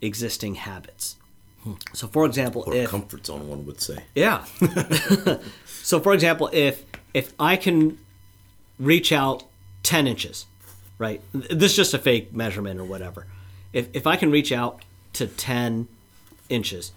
existing 0.00 0.56
habits. 0.56 1.16
Hmm. 1.62 1.74
So, 1.92 2.08
for 2.08 2.26
example, 2.26 2.64
Or 2.66 2.74
if 2.74 2.90
comfort 2.90 3.26
zone, 3.26 3.48
one 3.48 3.64
would 3.66 3.80
say. 3.80 4.02
yeah. 4.14 4.44
so, 5.66 6.00
for 6.00 6.12
example, 6.12 6.50
if 6.52 6.84
if 7.14 7.32
I 7.38 7.56
can 7.56 7.96
reach 8.78 9.12
out 9.12 9.44
ten 9.82 10.06
inches, 10.06 10.46
right? 10.98 11.20
This 11.32 11.72
is 11.72 11.76
just 11.76 11.94
a 11.94 11.98
fake 11.98 12.34
measurement 12.34 12.80
or 12.80 12.84
whatever. 12.84 13.26
If 13.72 13.88
if 13.92 14.06
I 14.06 14.16
can 14.16 14.30
reach 14.30 14.52
out 14.52 14.82
to 15.14 15.26
ten 15.26 15.88
inches, 16.48 16.92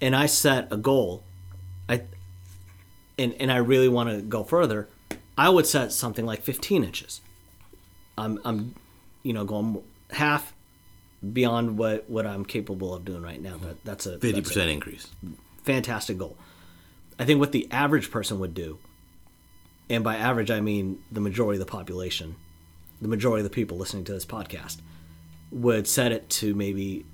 and 0.00 0.14
I 0.14 0.26
set 0.26 0.68
a 0.72 0.76
goal, 0.76 1.22
I 1.88 2.02
and 3.18 3.34
and 3.34 3.50
I 3.50 3.56
really 3.56 3.88
want 3.88 4.10
to 4.10 4.20
go 4.22 4.44
further, 4.44 4.88
I 5.36 5.48
would 5.48 5.66
set 5.66 5.92
something 5.92 6.26
like 6.26 6.42
fifteen 6.42 6.84
inches. 6.84 7.20
I'm 8.18 8.38
I'm, 8.44 8.74
you 9.22 9.32
know, 9.32 9.44
going 9.44 9.82
half 10.10 10.54
beyond 11.32 11.78
what 11.78 12.08
what 12.10 12.26
I'm 12.26 12.44
capable 12.44 12.94
of 12.94 13.04
doing 13.04 13.22
right 13.22 13.40
now. 13.40 13.56
That 13.56 13.84
that's 13.84 14.06
a 14.06 14.12
Fifty 14.12 14.32
that's 14.32 14.50
a 14.50 14.50
percent 14.50 14.70
increase. 14.70 15.08
fantastic 15.62 16.18
goal. 16.18 16.36
I 17.18 17.24
think 17.24 17.40
what 17.40 17.52
the 17.52 17.68
average 17.70 18.10
person 18.10 18.38
would 18.40 18.54
do, 18.54 18.78
and 19.88 20.02
by 20.02 20.16
average 20.16 20.50
I 20.50 20.60
mean 20.60 21.02
the 21.10 21.20
majority 21.20 21.60
of 21.60 21.66
the 21.66 21.70
population, 21.70 22.36
the 23.00 23.08
majority 23.08 23.40
of 23.40 23.50
the 23.50 23.54
people 23.54 23.78
listening 23.78 24.04
to 24.04 24.12
this 24.12 24.26
podcast, 24.26 24.78
would 25.52 25.86
set 25.86 26.10
it 26.12 26.28
to 26.30 26.54
maybe 26.54 27.04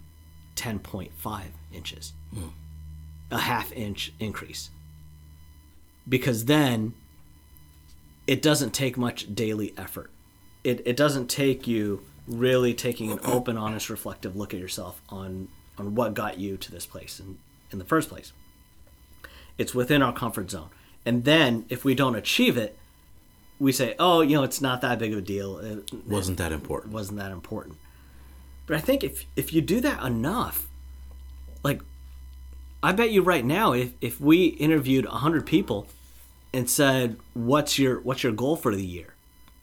10.5 0.57 1.43
inches, 1.73 2.13
hmm. 2.33 2.49
a 3.31 3.39
half 3.39 3.73
inch 3.73 4.13
increase. 4.19 4.71
Because 6.09 6.47
then 6.47 6.95
it 8.27 8.41
doesn't 8.41 8.73
take 8.73 8.97
much 8.97 9.35
daily 9.35 9.75
effort. 9.77 10.11
It, 10.65 10.83
it 10.87 10.97
doesn't 10.97 11.29
take 11.29 11.67
you 11.67 12.03
really 12.27 12.75
taking 12.75 13.11
an 13.11 13.21
open, 13.25 13.57
honest, 13.57 13.91
reflective 13.91 14.37
look 14.37 14.55
at 14.55 14.61
yourself 14.61 15.03
on, 15.09 15.49
on 15.77 15.95
what 15.95 16.15
got 16.15 16.39
you 16.39 16.57
to 16.57 16.71
this 16.71 16.87
place 16.87 17.21
in, 17.21 17.39
in 17.71 17.79
the 17.79 17.85
first 17.85 18.09
place. 18.09 18.33
It's 19.57 19.75
within 19.75 20.03
our 20.03 20.13
comfort 20.13 20.51
zone. 20.51 20.69
And 21.05 21.25
then 21.25 21.65
if 21.69 21.85
we 21.85 21.95
don't 21.95 22.15
achieve 22.15 22.57
it, 22.57 22.79
we 23.59 23.73
say, 23.73 23.95
oh, 23.99 24.21
you 24.21 24.37
know, 24.37 24.45
it's 24.45 24.61
not 24.61 24.81
that 24.83 24.99
big 24.99 25.13
of 25.13 25.19
a 25.19 25.23
deal. 25.23 25.59
It 25.59 25.93
Wasn't 26.07 26.39
that 26.39 26.53
important? 26.53 26.93
wasn't 26.93 27.19
that 27.19 27.33
important. 27.33 27.79
But 28.69 28.77
I 28.77 28.81
think 28.81 29.03
if 29.03 29.25
if 29.35 29.53
you 29.53 29.63
do 29.63 29.81
that 29.81 30.05
enough, 30.05 30.69
like 31.65 31.81
I 32.83 32.93
bet 32.93 33.11
you 33.11 33.23
right 33.23 33.45
now, 33.45 33.73
if 33.73 33.95
if 34.03 34.21
we 34.21 34.47
interviewed 34.47 35.07
hundred 35.07 35.47
people 35.47 35.89
and 36.53 36.69
said, 36.69 37.17
"What's 37.33 37.79
your 37.79 37.99
what's 38.01 38.23
your 38.23 38.33
goal 38.33 38.57
for 38.57 38.77
the 38.77 38.85
year?" 38.85 39.15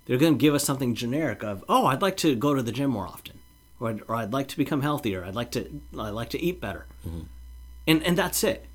They're 0.06 0.18
going 0.18 0.34
to 0.34 0.40
give 0.40 0.56
us 0.56 0.64
something 0.64 0.96
generic 0.96 1.44
of, 1.44 1.64
"Oh, 1.70 1.86
I'd 1.86 2.02
like 2.02 2.18
to 2.18 2.36
go 2.36 2.56
to 2.56 2.64
the 2.64 2.72
gym 2.72 2.90
more 2.90 3.06
often, 3.06 3.40
or 3.80 3.90
I'd, 3.90 4.02
or 4.08 4.16
I'd 4.16 4.34
like 4.34 4.48
to 4.50 4.58
become 4.58 4.82
healthier. 4.82 5.24
I'd 5.24 5.36
like 5.36 5.52
to 5.52 5.82
I 5.98 6.10
like 6.10 6.32
to 6.32 6.42
eat 6.42 6.60
better," 6.60 6.88
mm-hmm. 7.08 7.26
and 7.86 8.02
and 8.04 8.18
that's 8.18 8.44
it. 8.44 8.66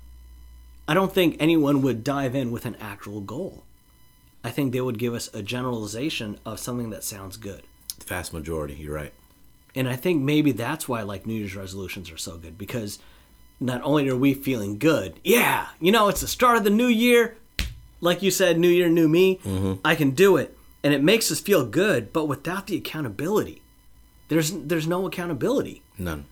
I 0.87 0.93
don't 0.93 1.13
think 1.13 1.35
anyone 1.39 1.81
would 1.81 2.05
dive 2.05 2.35
in 2.35 2.51
with 2.51 2.65
an 2.65 2.77
actual 2.79 3.19
goal. 3.19 3.63
I 4.45 4.49
think 4.49 4.71
they 4.71 4.81
would 4.81 4.97
give 4.97 5.13
us 5.13 5.29
a 5.33 5.43
generalization 5.43 6.39
of 6.45 6.57
something 6.59 6.89
that 6.91 7.03
sounds 7.03 7.35
good. 7.35 7.63
The 7.99 8.05
vast 8.05 8.33
majority. 8.33 8.75
You're 8.75 8.95
right. 8.95 9.13
And 9.75 9.87
I 9.87 9.95
think 9.95 10.21
maybe 10.21 10.51
that's 10.51 10.87
why 10.87 11.01
like 11.01 11.25
New 11.25 11.33
Year's 11.33 11.55
resolutions 11.55 12.11
are 12.11 12.17
so 12.17 12.37
good 12.37 12.57
because 12.57 12.99
not 13.59 13.81
only 13.83 14.09
are 14.09 14.15
we 14.15 14.33
feeling 14.33 14.77
good, 14.77 15.19
yeah, 15.23 15.67
you 15.79 15.91
know, 15.91 16.09
it's 16.09 16.21
the 16.21 16.27
start 16.27 16.57
of 16.57 16.63
the 16.63 16.69
new 16.69 16.87
year. 16.87 17.37
Like 18.01 18.21
you 18.21 18.31
said, 18.31 18.57
new 18.57 18.67
year, 18.67 18.89
new 18.89 19.07
me. 19.07 19.37
Mm-hmm. 19.37 19.73
I 19.85 19.95
can 19.95 20.11
do 20.11 20.37
it. 20.37 20.57
And 20.83 20.93
it 20.93 21.03
makes 21.03 21.31
us 21.31 21.39
feel 21.39 21.65
good, 21.65 22.11
but 22.11 22.25
without 22.25 22.67
the 22.67 22.75
accountability. 22.75 23.61
There's 24.29 24.51
there's 24.51 24.87
no 24.87 25.05
accountability. 25.05 25.83
None. 25.97 26.25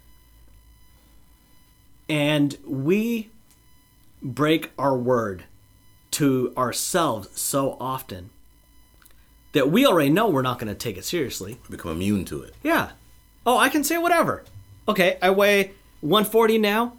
And 2.08 2.58
we 2.66 3.30
break 4.22 4.72
our 4.78 4.98
word 4.98 5.44
to 6.12 6.54
ourselves 6.58 7.40
so 7.40 7.78
often 7.80 8.32
that 9.52 9.70
we 9.70 9.86
already 9.86 10.10
know 10.10 10.28
we're 10.28 10.42
not 10.42 10.60
going 10.60 10.74
to 10.74 10.76
take 10.76 10.98
it 10.98 11.06
seriously. 11.06 11.60
Become 11.70 11.92
immune 11.92 12.26
to 12.26 12.42
it. 12.42 12.56
Yeah. 12.64 12.92
Oh, 13.46 13.58
I 13.58 13.70
can 13.70 13.84
say 13.84 13.98
whatever. 13.98 14.44
Okay, 14.88 15.18
I 15.22 15.30
weigh 15.32 15.72
140 16.02 16.58
now. 16.58 16.94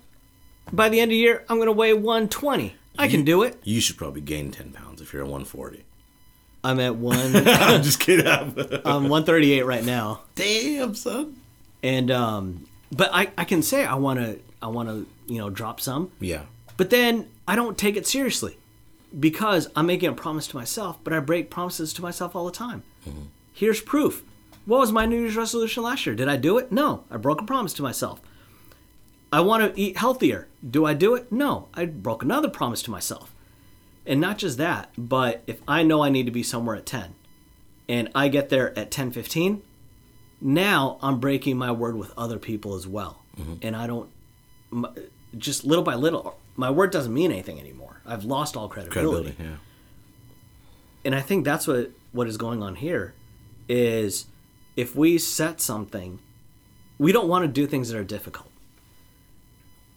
By 0.73 0.88
the 0.88 1.00
end 1.00 1.11
of 1.11 1.14
the 1.14 1.16
year, 1.16 1.44
I'm 1.49 1.56
going 1.56 1.66
to 1.66 1.73
weigh 1.73 1.92
120. 1.92 2.75
I 2.99 3.09
can 3.09 3.25
do 3.25 3.42
it. 3.42 3.59
You 3.64 3.80
should 3.80 3.97
probably 3.97 4.20
gain 4.20 4.50
ten 4.50 4.70
pounds 4.73 5.00
if 5.00 5.12
you're 5.12 5.23
at 5.23 5.28
140. 5.28 5.85
I'm 6.62 6.78
at 6.80 6.97
one. 7.11 7.18
I'm 7.35 7.82
just 7.82 7.99
kidding. 8.00 8.26
I'm 8.26 8.54
138 9.09 9.62
right 9.64 9.85
now, 9.85 10.23
Damn, 10.35 10.94
son. 10.94 11.37
and 11.82 12.11
um, 12.11 12.66
but 12.92 13.09
I 13.12 13.30
I 13.38 13.44
can 13.44 13.62
say 13.62 13.87
I 13.87 13.94
want 13.94 14.18
to 14.20 14.38
I 14.61 14.66
want 14.66 14.88
to 14.90 15.06
you 15.32 15.38
know 15.38 15.49
drop 15.49 15.80
some, 15.80 16.11
Yeah. 16.20 16.42
but 16.76 16.90
then 16.90 17.28
I 17.49 17.56
don't 17.56 17.78
take 17.78 17.97
it 17.97 18.06
seriously 18.06 18.59
because 19.18 19.68
I'm 19.75 19.87
making 19.87 20.11
a 20.11 20.12
promise 20.12 20.47
to 20.49 20.56
myself, 20.56 20.99
but 21.02 21.12
I 21.14 21.20
break 21.20 21.49
promises 21.49 21.94
to 21.94 22.02
myself 22.02 22.37
all 22.37 22.44
the 22.44 22.52
time. 22.52 22.82
Here's 23.54 23.80
proof. 23.80 24.23
What 24.67 24.81
was 24.81 24.93
my 24.93 25.07
New 25.07 25.21
Year's 25.21 25.37
resolution 25.37 25.83
last 25.83 26.07
year? 26.07 26.14
Did 26.14 26.29
I 26.29 26.37
do 26.37 26.59
it? 26.59 26.71
No, 26.71 27.05
I 27.11 27.17
broke 27.17 27.40
a 27.40 27.45
promise 27.45 27.73
to 27.75 27.83
myself. 27.83 28.21
I 29.33 29.40
want 29.40 29.75
to 29.75 29.81
eat 29.81 29.97
healthier. 29.97 30.49
Do 30.69 30.85
I 30.85 30.95
do 30.95 31.14
it? 31.14 31.31
No, 31.31 31.69
I 31.75 31.87
broke 31.87 32.23
another 32.23 32.49
promise 32.49 32.83
to 32.83 32.90
myself. 32.90 33.35
And 34.07 34.21
not 34.21 34.38
just 34.38 34.59
that, 34.59 34.90
but 34.97 35.43
if 35.47 35.61
I 35.69 35.83
know 35.83 36.02
I 36.02 36.09
need 36.09 36.26
to 36.26 36.33
be 36.33 36.43
somewhere 36.43 36.76
at 36.76 36.87
10 36.87 37.14
and 37.88 38.09
I 38.14 38.29
get 38.29 38.49
there 38.49 38.76
at 38.79 38.90
10:15, 38.90 39.61
now 40.40 40.99
I'm 41.02 41.21
breaking 41.21 41.59
my 41.59 41.71
word 41.71 41.97
with 41.97 42.12
other 42.17 42.38
people 42.38 42.75
as 42.75 42.87
well. 42.87 43.23
Mm-hmm. 43.38 43.55
And 43.62 43.76
I 43.76 43.87
don't 43.87 44.11
just 45.37 45.64
little 45.64 45.85
by 45.85 45.95
little 45.95 46.38
my 46.57 46.71
word 46.71 46.90
doesn't 46.90 47.12
mean 47.12 47.31
anything 47.31 47.59
anymore. 47.59 48.00
I've 48.05 48.25
lost 48.25 48.57
all 48.57 48.69
credibility. 48.69 49.33
Credibility. 49.33 49.43
Yeah. 49.43 49.57
And 51.05 51.14
I 51.14 51.21
think 51.21 51.45
that's 51.45 51.67
what 51.67 51.90
what 52.12 52.26
is 52.26 52.37
going 52.37 52.62
on 52.62 52.76
here 52.76 53.14
is 53.69 54.26
if 54.77 54.95
we 54.95 55.19
set 55.19 55.61
something 55.61 56.21
we 57.00 57.12
don't 57.12 57.29
want 57.29 57.43
to 57.43 57.49
do 57.49 57.67
things 57.67 57.89
that 57.89 57.99
are 57.99 58.05
difficult. 58.05 58.50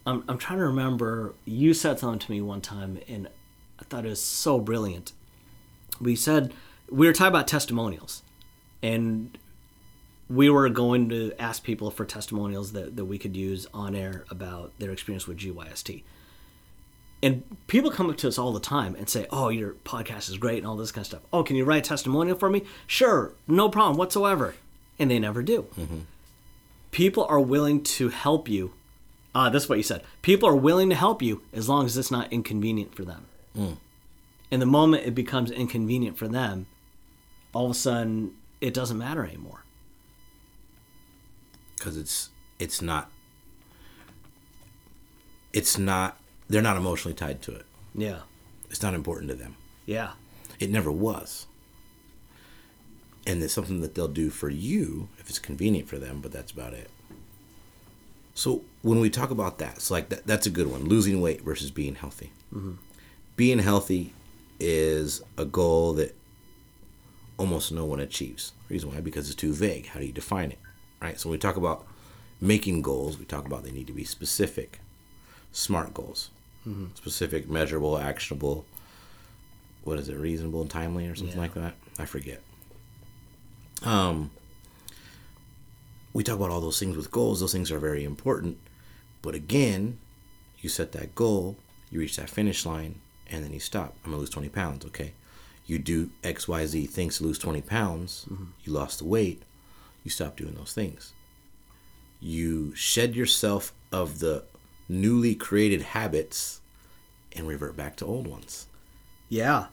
I'm, 0.06 0.24
I'm 0.26 0.38
trying 0.38 0.58
to 0.58 0.64
remember 0.64 1.34
you 1.44 1.74
said 1.74 1.98
something 1.98 2.18
to 2.18 2.30
me 2.30 2.40
one 2.40 2.62
time 2.62 2.98
and 3.06 3.28
I 3.78 3.84
thought 3.84 4.06
it 4.06 4.08
was 4.08 4.22
so 4.22 4.58
brilliant. 4.58 5.12
We 6.00 6.16
said 6.16 6.54
we 6.90 7.06
were 7.06 7.12
talking 7.12 7.28
about 7.28 7.46
testimonials 7.46 8.22
and 8.82 9.36
we 10.30 10.48
were 10.48 10.70
going 10.70 11.10
to 11.10 11.34
ask 11.38 11.62
people 11.62 11.90
for 11.90 12.06
testimonials 12.06 12.72
that, 12.72 12.96
that 12.96 13.04
we 13.04 13.18
could 13.18 13.36
use 13.36 13.66
on 13.74 13.94
air 13.94 14.24
about 14.30 14.72
their 14.78 14.90
experience 14.90 15.26
with 15.26 15.36
GYST. 15.36 16.04
And 17.22 17.42
people 17.66 17.90
come 17.90 18.08
up 18.08 18.16
to 18.16 18.28
us 18.28 18.38
all 18.38 18.52
the 18.54 18.60
time 18.60 18.94
and 18.94 19.10
say, 19.10 19.26
"Oh, 19.30 19.50
your 19.50 19.72
podcast 19.84 20.30
is 20.30 20.38
great 20.38 20.58
and 20.58 20.66
all 20.66 20.76
this 20.76 20.92
kind 20.92 21.02
of 21.02 21.06
stuff. 21.06 21.22
Oh, 21.32 21.42
can 21.42 21.56
you 21.56 21.66
write 21.66 21.84
a 21.84 21.88
testimonial 21.88 22.38
for 22.38 22.48
me? 22.48 22.62
Sure, 22.86 23.34
no 23.46 23.68
problem 23.68 23.98
whatsoever." 23.98 24.54
And 24.98 25.10
they 25.10 25.18
never 25.18 25.42
do. 25.42 25.66
People 26.90 27.24
are 27.28 27.40
willing 27.40 27.82
to 27.82 28.08
help 28.10 28.48
you. 28.48 28.72
Ah, 29.34 29.50
that's 29.50 29.68
what 29.68 29.78
you 29.78 29.82
said. 29.82 30.02
People 30.22 30.48
are 30.48 30.54
willing 30.56 30.88
to 30.90 30.94
help 30.96 31.20
you 31.22 31.42
as 31.52 31.68
long 31.68 31.84
as 31.86 31.96
it's 31.96 32.10
not 32.10 32.32
inconvenient 32.32 32.94
for 32.94 33.04
them. 33.04 33.26
And 34.50 34.62
the 34.62 34.66
moment 34.66 35.04
it 35.06 35.14
becomes 35.14 35.50
inconvenient 35.50 36.16
for 36.16 36.28
them, 36.28 36.66
all 37.52 37.64
of 37.66 37.70
a 37.72 37.74
sudden 37.74 38.34
it 38.60 38.72
doesn't 38.74 38.98
matter 38.98 39.24
anymore. 39.24 39.64
because 41.76 41.96
it's 41.96 42.30
it's 42.58 42.80
not 42.80 43.10
it's 45.52 45.76
not 45.78 46.18
they're 46.48 46.62
not 46.62 46.76
emotionally 46.76 47.14
tied 47.14 47.42
to 47.42 47.52
it 47.54 47.66
Yeah, 47.94 48.20
it's 48.70 48.82
not 48.82 48.94
important 48.94 49.28
to 49.30 49.34
them 49.36 49.56
yeah, 49.86 50.12
it 50.58 50.70
never 50.70 50.90
was 50.90 51.46
and 53.26 53.42
it's 53.42 53.54
something 53.54 53.80
that 53.80 53.94
they'll 53.94 54.08
do 54.08 54.30
for 54.30 54.50
you 54.50 55.08
if 55.18 55.28
it's 55.28 55.38
convenient 55.38 55.88
for 55.88 55.98
them 55.98 56.20
but 56.20 56.32
that's 56.32 56.52
about 56.52 56.72
it. 56.74 56.90
So 58.34 58.62
when 58.82 59.00
we 59.00 59.10
talk 59.10 59.30
about 59.30 59.58
that 59.58 59.76
it's 59.76 59.90
like 59.90 60.08
that, 60.08 60.26
that's 60.26 60.46
a 60.46 60.50
good 60.50 60.66
one. 60.66 60.84
Losing 60.84 61.20
weight 61.20 61.42
versus 61.42 61.70
being 61.70 61.94
healthy. 61.94 62.32
Mm-hmm. 62.52 62.72
Being 63.36 63.58
healthy 63.60 64.12
is 64.60 65.22
a 65.38 65.44
goal 65.44 65.92
that 65.94 66.14
almost 67.36 67.72
no 67.72 67.84
one 67.84 68.00
achieves. 68.00 68.52
Reason 68.68 68.92
why? 68.92 69.00
Because 69.00 69.26
it's 69.28 69.36
too 69.36 69.52
vague. 69.52 69.86
How 69.86 70.00
do 70.00 70.06
you 70.06 70.12
define 70.12 70.50
it? 70.52 70.58
Right? 71.00 71.18
So 71.18 71.28
when 71.28 71.32
we 71.36 71.38
talk 71.40 71.56
about 71.56 71.86
making 72.40 72.82
goals 72.82 73.18
we 73.18 73.24
talk 73.24 73.46
about 73.46 73.62
they 73.64 73.70
need 73.70 73.86
to 73.86 73.92
be 73.92 74.04
specific 74.04 74.80
smart 75.52 75.94
goals. 75.94 76.30
Mm-hmm. 76.66 76.86
Specific 76.94 77.48
measurable 77.48 77.96
actionable 77.98 78.64
what 79.84 79.98
is 79.98 80.08
it 80.08 80.16
reasonable 80.16 80.62
and 80.62 80.70
timely 80.70 81.06
or 81.06 81.14
something 81.14 81.36
Yeah. 81.36 81.42
like 81.42 81.54
that? 81.54 81.74
I 81.98 82.04
forget 82.06 82.40
um 83.84 84.30
we 86.12 86.22
talk 86.22 86.36
about 86.36 86.50
all 86.50 86.60
those 86.60 86.78
things 86.78 86.96
with 86.96 87.10
goals. 87.10 87.40
Those 87.40 87.52
things 87.52 87.72
are 87.72 87.80
very 87.80 88.04
important. 88.04 88.58
But 89.22 89.34
again 89.34 89.98
you 90.60 90.68
set 90.68 90.92
that 90.92 91.14
goal 91.14 91.56
you 91.90 92.00
reach 92.00 92.16
that 92.16 92.30
finish 92.30 92.64
line 92.64 93.00
and 93.30 93.44
then 93.44 93.52
you 93.52 93.60
stop. 93.60 93.94
I'm 94.04 94.10
gonna 94.10 94.20
lose 94.20 94.30
20 94.30 94.48
pounds 94.48 94.84
okay? 94.86 95.12
You 95.66 95.78
do 95.78 96.10
xyz 96.22 96.90
things 96.90 97.18
to 97.18 97.24
lose 97.24 97.38
20 97.38 97.62
pounds. 97.62 98.26
You 98.64 98.72
lost 98.72 98.98
the 98.98 99.06
weight. 99.06 99.42
You 100.02 100.10
stop 100.10 100.36
doing 100.36 100.54
those 100.54 100.74
things. 100.74 101.12
You 102.20 102.74
shed 102.74 103.14
yourself 103.16 103.72
of 103.90 104.18
the 104.18 104.44
newly 104.88 105.34
created 105.34 105.80
habits 105.80 106.60
and 107.34 107.48
revert 107.48 107.76
back 107.76 107.96
to 107.96 108.06
old 108.06 108.26
ones. 108.26 108.66
Yeah, 109.30 109.66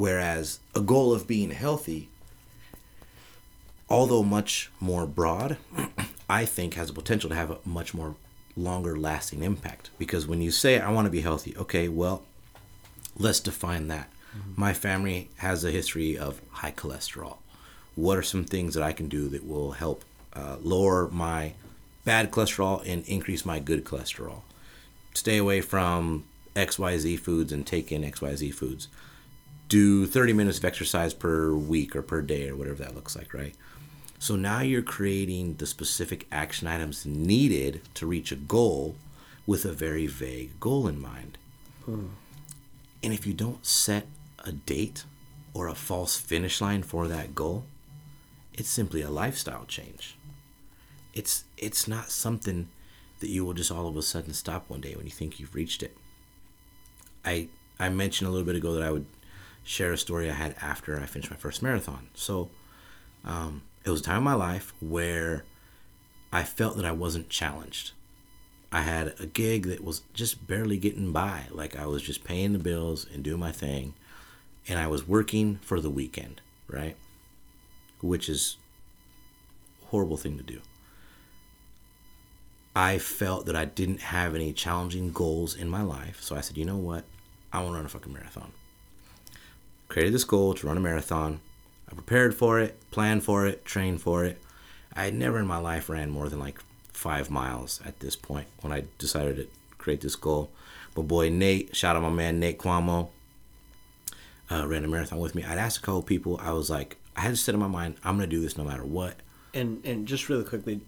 Whereas 0.00 0.60
a 0.74 0.80
goal 0.80 1.12
of 1.12 1.26
being 1.26 1.50
healthy, 1.50 2.08
although 3.90 4.22
much 4.22 4.70
more 4.80 5.06
broad, 5.06 5.58
I 6.28 6.44
think 6.44 6.74
has 6.74 6.88
the 6.88 6.94
potential 6.94 7.28
to 7.30 7.36
have 7.36 7.50
a 7.50 7.58
much 7.64 7.92
more 7.92 8.14
longer 8.56 8.96
lasting 8.96 9.42
impact. 9.42 9.90
Because 9.98 10.26
when 10.26 10.40
you 10.40 10.50
say, 10.50 10.78
I 10.78 10.90
want 10.90 11.06
to 11.06 11.10
be 11.10 11.20
healthy, 11.20 11.56
okay, 11.56 11.88
well, 11.88 12.22
let's 13.18 13.40
define 13.40 13.88
that. 13.88 14.10
My 14.54 14.72
family 14.72 15.28
has 15.38 15.64
a 15.64 15.72
history 15.72 16.16
of 16.16 16.40
high 16.50 16.70
cholesterol. 16.70 17.38
What 17.96 18.16
are 18.16 18.22
some 18.22 18.44
things 18.44 18.74
that 18.74 18.82
I 18.84 18.92
can 18.92 19.08
do 19.08 19.28
that 19.28 19.44
will 19.44 19.72
help 19.72 20.04
uh, 20.32 20.56
lower 20.62 21.08
my 21.08 21.54
bad 22.04 22.30
cholesterol 22.30 22.86
and 22.86 23.04
increase 23.06 23.44
my 23.44 23.58
good 23.58 23.84
cholesterol. 23.84 24.42
Stay 25.14 25.36
away 25.36 25.60
from 25.60 26.24
XYZ 26.54 27.18
foods 27.18 27.52
and 27.52 27.66
take 27.66 27.90
in 27.90 28.02
XYZ 28.02 28.54
foods. 28.54 28.88
Do 29.68 30.06
30 30.06 30.32
minutes 30.32 30.58
of 30.58 30.64
exercise 30.64 31.14
per 31.14 31.52
week 31.52 31.94
or 31.94 32.02
per 32.02 32.22
day 32.22 32.48
or 32.48 32.56
whatever 32.56 32.82
that 32.82 32.94
looks 32.94 33.16
like, 33.16 33.34
right? 33.34 33.54
So 34.20 34.36
now 34.36 34.60
you're 34.60 34.82
creating 34.82 35.54
the 35.54 35.66
specific 35.66 36.26
action 36.30 36.68
items 36.68 37.06
needed 37.06 37.80
to 37.94 38.06
reach 38.06 38.30
a 38.30 38.36
goal 38.36 38.96
with 39.46 39.64
a 39.64 39.72
very 39.72 40.06
vague 40.06 40.60
goal 40.60 40.86
in 40.86 41.00
mind. 41.00 41.38
And 43.02 43.14
if 43.14 43.26
you 43.26 43.32
don't 43.32 43.64
set 43.64 44.06
a 44.44 44.52
date 44.52 45.04
or 45.54 45.68
a 45.68 45.74
false 45.74 46.18
finish 46.18 46.60
line 46.60 46.82
for 46.82 47.08
that 47.08 47.34
goal, 47.34 47.64
it's 48.52 48.68
simply 48.68 49.00
a 49.00 49.08
lifestyle 49.08 49.64
change. 49.64 50.16
It's 51.14 51.44
it's 51.56 51.88
not 51.88 52.10
something 52.10 52.68
that 53.20 53.30
you 53.30 53.46
will 53.46 53.54
just 53.54 53.72
all 53.72 53.88
of 53.88 53.96
a 53.96 54.02
sudden 54.02 54.34
stop 54.34 54.68
one 54.68 54.82
day 54.82 54.94
when 54.94 55.06
you 55.06 55.12
think 55.12 55.40
you've 55.40 55.54
reached 55.54 55.82
it. 55.82 55.96
I 57.24 57.48
I 57.78 57.88
mentioned 57.88 58.28
a 58.28 58.30
little 58.30 58.46
bit 58.46 58.54
ago 58.54 58.74
that 58.74 58.82
I 58.82 58.90
would 58.90 59.06
share 59.64 59.92
a 59.92 59.98
story 59.98 60.30
I 60.30 60.34
had 60.34 60.56
after 60.60 61.00
I 61.00 61.06
finished 61.06 61.30
my 61.30 61.38
first 61.38 61.62
marathon. 61.62 62.08
So 62.14 62.50
um, 63.24 63.62
it 63.84 63.90
was 63.90 64.00
a 64.00 64.04
time 64.04 64.18
in 64.18 64.24
my 64.24 64.34
life 64.34 64.72
where 64.80 65.44
I 66.32 66.44
felt 66.44 66.76
that 66.76 66.84
I 66.84 66.92
wasn't 66.92 67.28
challenged. 67.28 67.92
I 68.72 68.82
had 68.82 69.14
a 69.18 69.26
gig 69.26 69.66
that 69.66 69.82
was 69.82 70.02
just 70.14 70.46
barely 70.46 70.78
getting 70.78 71.12
by. 71.12 71.46
Like 71.50 71.76
I 71.76 71.86
was 71.86 72.02
just 72.02 72.24
paying 72.24 72.52
the 72.52 72.58
bills 72.58 73.06
and 73.12 73.22
doing 73.22 73.40
my 73.40 73.52
thing. 73.52 73.94
And 74.68 74.78
I 74.78 74.86
was 74.86 75.08
working 75.08 75.58
for 75.62 75.80
the 75.80 75.90
weekend, 75.90 76.40
right? 76.68 76.96
Which 78.00 78.28
is 78.28 78.58
horrible 79.86 80.16
thing 80.16 80.36
to 80.36 80.44
do. 80.44 80.60
I 82.76 82.98
felt 82.98 83.46
that 83.46 83.56
I 83.56 83.64
didn't 83.64 84.00
have 84.00 84.34
any 84.34 84.52
challenging 84.52 85.10
goals 85.12 85.56
in 85.56 85.68
my 85.68 85.82
life. 85.82 86.22
So 86.22 86.36
I 86.36 86.40
said, 86.40 86.56
you 86.56 86.64
know 86.64 86.76
what? 86.76 87.04
I 87.52 87.58
want 87.58 87.72
to 87.72 87.76
run 87.76 87.86
a 87.86 87.88
fucking 87.88 88.12
marathon. 88.12 88.52
Created 89.88 90.14
this 90.14 90.22
goal 90.22 90.54
to 90.54 90.66
run 90.68 90.76
a 90.76 90.80
marathon. 90.80 91.40
I 91.90 91.94
prepared 91.94 92.34
for 92.34 92.60
it, 92.60 92.78
planned 92.90 93.24
for 93.24 93.46
it, 93.46 93.64
trained 93.64 94.00
for 94.00 94.24
it. 94.24 94.40
I 94.94 95.04
had 95.04 95.14
never 95.14 95.38
in 95.38 95.46
my 95.46 95.58
life 95.58 95.88
ran 95.88 96.10
more 96.10 96.28
than 96.28 96.38
like 96.38 96.60
five 96.92 97.30
miles 97.30 97.80
at 97.84 98.00
this 98.00 98.16
point 98.16 98.46
when 98.60 98.72
I 98.72 98.84
decided 98.98 99.36
to 99.36 99.48
create 99.78 100.00
this 100.00 100.16
goal. 100.16 100.50
But 100.94 101.02
boy, 101.02 101.30
Nate, 101.30 101.74
shout 101.74 101.96
out 101.96 102.02
my 102.02 102.10
man 102.10 102.40
Nate 102.40 102.58
Cuomo, 102.58 103.08
uh, 104.50 104.66
ran 104.66 104.84
a 104.84 104.88
marathon 104.88 105.18
with 105.18 105.34
me. 105.34 105.44
I'd 105.44 105.58
asked 105.58 105.78
a 105.78 105.80
couple 105.80 106.02
people. 106.02 106.38
I 106.42 106.52
was 106.52 106.68
like, 106.70 106.96
I 107.16 107.20
had 107.22 107.30
to 107.30 107.36
set 107.36 107.54
in 107.54 107.60
my 107.60 107.68
mind, 107.68 107.96
I'm 108.04 108.16
gonna 108.16 108.26
do 108.26 108.40
this 108.40 108.56
no 108.58 108.64
matter 108.64 108.84
what. 108.84 109.16
And 109.54 109.84
and 109.84 110.06
just 110.06 110.28
really 110.28 110.44
quickly, 110.44 110.80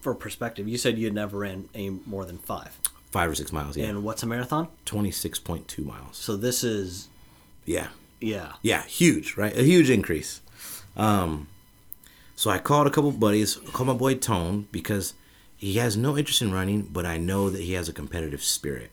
for 0.00 0.14
perspective, 0.14 0.68
you 0.68 0.78
said 0.78 0.98
you 0.98 1.06
had 1.06 1.14
never 1.14 1.38
ran 1.38 1.68
any 1.74 1.90
more 1.90 2.24
than 2.24 2.38
five. 2.38 2.78
Five 3.10 3.30
or 3.30 3.34
six 3.34 3.52
miles, 3.52 3.76
yeah. 3.76 3.86
And 3.86 4.02
what's 4.04 4.22
a 4.22 4.26
marathon? 4.26 4.68
Twenty 4.84 5.10
six 5.10 5.38
point 5.38 5.68
two 5.68 5.84
miles. 5.84 6.16
So 6.16 6.36
this 6.36 6.64
is 6.64 7.08
Yeah. 7.64 7.88
Yeah. 8.20 8.52
Yeah, 8.62 8.82
huge, 8.84 9.36
right? 9.36 9.56
A 9.56 9.62
huge 9.62 9.90
increase. 9.90 10.40
Um, 10.96 11.48
so 12.36 12.50
I 12.50 12.58
called 12.58 12.86
a 12.86 12.90
couple 12.90 13.12
buddies, 13.12 13.56
called 13.56 13.88
my 13.88 13.94
boy 13.94 14.14
Tone 14.14 14.68
because 14.72 15.14
he 15.56 15.74
has 15.74 15.96
no 15.96 16.16
interest 16.18 16.42
in 16.42 16.52
running, 16.52 16.82
but 16.82 17.06
I 17.06 17.16
know 17.16 17.50
that 17.50 17.62
he 17.62 17.72
has 17.74 17.88
a 17.88 17.92
competitive 17.92 18.42
spirit. 18.42 18.90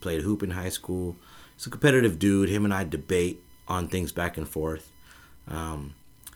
Played 0.00 0.22
hoop 0.22 0.42
in 0.42 0.50
high 0.50 0.68
school. 0.68 1.16
He's 1.56 1.66
a 1.66 1.70
competitive 1.70 2.18
dude. 2.18 2.48
Him 2.48 2.64
and 2.64 2.72
I 2.72 2.84
debate 2.84 3.42
on 3.66 3.88
things 3.88 4.12
back 4.12 4.36
and 4.36 4.48
forth. 4.48 4.90
Um, 5.48 5.94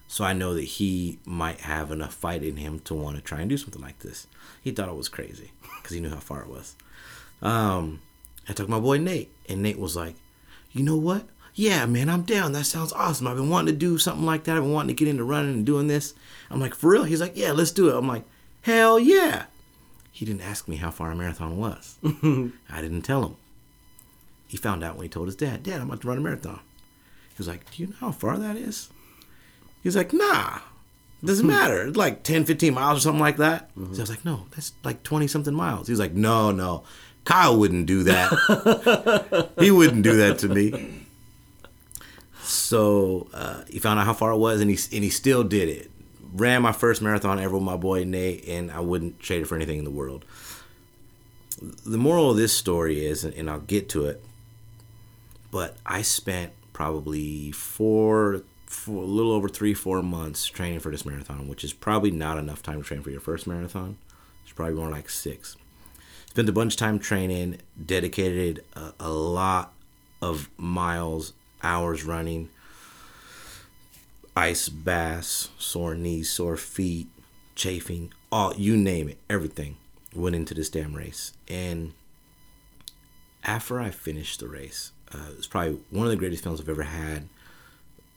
so 0.09 0.25
I 0.25 0.33
know 0.33 0.53
that 0.55 0.63
he 0.63 1.19
might 1.25 1.61
have 1.61 1.91
enough 1.91 2.13
fight 2.13 2.43
in 2.43 2.57
him 2.57 2.81
to 2.81 2.95
want 2.95 3.17
to 3.17 3.23
try 3.23 3.41
and 3.41 3.49
do 3.49 3.57
something 3.57 3.81
like 3.81 4.01
this. 4.01 4.27
He 4.63 4.71
thought 4.71 4.89
it 4.89 4.95
was 4.95 5.09
crazy 5.09 5.53
because 5.77 5.95
he 5.95 6.01
knew 6.01 6.11
how 6.11 6.21
far 6.21 6.43
it 6.43 6.49
was. 6.49 6.77
Um, 7.41 8.03
I 8.49 8.53
took 8.53 8.69
my 8.69 8.79
boy 8.79 8.99
Nate, 8.99 9.31
and 9.49 9.63
Nate 9.63 9.79
was 9.79 9.97
like, 9.97 10.17
"You 10.73 10.83
know 10.83 10.97
what? 10.97 11.27
Yeah, 11.55 11.85
man, 11.87 12.09
I'm 12.09 12.23
down. 12.23 12.53
That 12.53 12.65
sounds 12.65 12.93
awesome. 12.93 13.27
I've 13.27 13.37
been 13.37 13.51
wanting 13.51 13.75
to 13.75 13.79
do 13.79 13.99
something 13.99 14.25
like 14.25 14.45
that. 14.45 14.57
I've 14.57 14.63
been 14.63 14.73
wanting 14.73 14.95
to 14.95 14.99
get 14.99 15.09
into 15.09 15.25
running 15.25 15.55
and 15.55 15.67
doing 15.67 15.87
this." 15.87 16.15
I'm 16.51 16.61
like, 16.61 16.75
"For 16.75 16.91
real?" 16.91 17.05
He's 17.05 17.21
like, 17.21 17.37
"Yeah, 17.37 17.53
let's 17.53 17.71
do 17.71 17.89
it." 17.89 17.97
I'm 17.97 18.09
like, 18.09 18.25
"Hell 18.63 18.99
yeah!" 18.99 19.47
He 20.11 20.25
didn't 20.25 20.43
ask 20.43 20.69
me 20.69 20.77
how 20.77 20.91
far 20.91 21.11
a 21.11 21.17
marathon 21.17 21.57
was. 21.59 21.97
I 22.05 22.81
didn't 22.81 23.03
tell 23.03 23.25
him. 23.25 23.37
He 24.47 24.57
found 24.57 24.85
out 24.85 24.97
when 24.97 25.05
he 25.05 25.09
told 25.09 25.29
his 25.29 25.37
dad, 25.37 25.63
"Dad, 25.63 25.81
I'm 25.81 25.89
about 25.89 26.03
to 26.03 26.09
run 26.09 26.19
a 26.19 26.21
marathon." 26.21 26.61
He 27.29 27.35
was 27.39 27.49
like, 27.49 27.71
"Do 27.71 27.83
you 27.83 27.89
know 27.89 27.97
how 28.01 28.13
far 28.13 28.39
that 28.39 28.57
is?" 28.57 28.91
He 29.83 29.89
was 29.89 29.97
like, 29.97 30.13
"Nah." 30.13 30.61
Doesn't 31.25 31.47
matter. 31.59 31.87
It's 31.87 31.97
like 31.97 32.23
10, 32.23 32.45
15 32.45 32.75
miles 32.75 32.99
or 32.99 33.01
something 33.01 33.21
like 33.21 33.37
that. 33.37 33.75
Mm-hmm. 33.77 33.95
So 33.95 34.01
I 34.01 34.03
was 34.03 34.11
like, 34.11 34.25
no, 34.25 34.47
that's 34.55 34.73
like 34.85 35.03
20 35.03 35.27
something 35.29 35.55
miles. 35.55 35.87
He 35.87 35.93
was 35.93 36.01
like, 36.01 36.15
no, 36.15 36.51
no. 36.51 36.83
Kyle 37.25 37.57
wouldn't 37.57 37.87
do 37.87 38.03
that. 38.03 39.53
he 39.59 39.71
wouldn't 39.71 40.03
do 40.03 40.17
that 40.17 40.39
to 40.41 40.49
me. 40.49 41.02
So 42.43 43.29
uh, 43.33 43.63
he 43.69 43.79
found 43.79 44.01
out 44.01 44.07
how 44.07 44.15
far 44.15 44.33
it 44.33 44.39
was, 44.39 44.61
and 44.61 44.71
he 44.71 44.79
and 44.95 45.05
he 45.05 45.11
still 45.11 45.45
did 45.45 45.69
it. 45.69 45.91
Ran 46.33 46.63
my 46.63 46.73
first 46.73 47.03
marathon 47.03 47.39
ever 47.39 47.55
with 47.55 47.63
my 47.63 47.77
boy 47.77 48.05
Nate, 48.05 48.47
and 48.49 48.71
I 48.71 48.81
wouldn't 48.81 49.21
trade 49.21 49.43
it 49.43 49.47
for 49.47 49.55
anything 49.55 49.79
in 49.79 49.85
the 49.85 49.91
world. 49.91 50.25
The 51.87 51.99
moral 51.99 52.31
of 52.31 52.37
this 52.37 52.53
story 52.53 53.05
is, 53.05 53.25
and 53.25 53.49
I'll 53.49 53.61
get 53.61 53.89
to 53.91 54.07
it, 54.07 54.25
but 55.51 55.77
I 55.87 56.03
spent 56.03 56.53
probably 56.73 57.53
four, 57.53 58.43
four, 58.67 59.03
a 59.03 59.07
little 59.07 59.33
over 59.33 59.49
three, 59.49 59.75
four 59.75 60.03
months 60.03 60.47
training 60.47 60.81
for 60.81 60.91
this 60.91 61.05
marathon, 61.05 61.47
which 61.47 61.63
is 61.63 61.73
probably 61.73 62.11
not 62.11 62.39
enough 62.39 62.63
time 62.63 62.83
to 62.83 62.89
train 62.89 63.03
for 63.03 63.11
your 63.11 63.21
first 63.21 63.47
marathon. 63.47 63.99
It's 64.43 64.53
probably 64.53 64.75
more 64.75 64.91
like 64.91 65.09
six. 65.11 65.57
Spent 66.27 66.49
a 66.49 66.53
bunch 66.53 66.75
of 66.75 66.79
time 66.79 66.99
training, 66.99 67.59
dedicated 67.85 68.65
a, 68.75 68.95
a 68.99 69.11
lot 69.11 69.75
of 70.23 70.49
miles, 70.57 71.35
hours 71.63 72.05
running, 72.05 72.49
ice 74.37 74.69
baths, 74.69 75.51
sore 75.59 75.95
knees, 75.95 76.31
sore 76.31 76.57
feet, 76.57 77.09
chafing, 77.55 78.13
all 78.31 78.55
you 78.55 78.77
name 78.77 79.09
it, 79.09 79.19
everything 79.29 79.77
went 80.15 80.37
into 80.37 80.55
this 80.55 80.71
damn 80.71 80.95
race. 80.95 81.33
And 81.49 81.93
after 83.45 83.81
I 83.81 83.91
finished 83.91 84.41
the 84.41 84.49
race, 84.49 84.93
uh, 85.15 85.31
it 85.31 85.37
was 85.37 85.47
probably 85.47 85.79
one 85.91 86.07
of 86.07 86.11
the 86.11 86.17
greatest 86.17 86.43
films 86.43 86.61
I've 86.61 86.69
ever 86.69 86.85
had. 86.85 87.29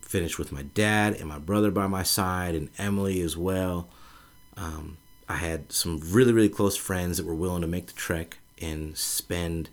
Finished 0.02 0.38
with 0.38 0.52
my 0.52 0.62
dad 0.62 1.16
and 1.16 1.28
my 1.28 1.40
brother 1.40 1.72
by 1.72 1.88
my 1.88 2.04
side, 2.04 2.56
and 2.56 2.70
Emily 2.78 3.22
as 3.22 3.36
well. 3.36 3.90
Um, 4.56 4.98
I 5.28 5.38
had 5.38 5.72
some 5.72 6.00
really, 6.04 6.32
really 6.32 6.50
close 6.50 6.78
friends 6.78 7.18
that 7.18 7.26
were 7.26 7.36
willing 7.36 7.62
to 7.62 7.68
make 7.68 7.88
the 7.88 7.94
trek 7.94 8.38
and 8.62 8.96
spend 8.96 9.70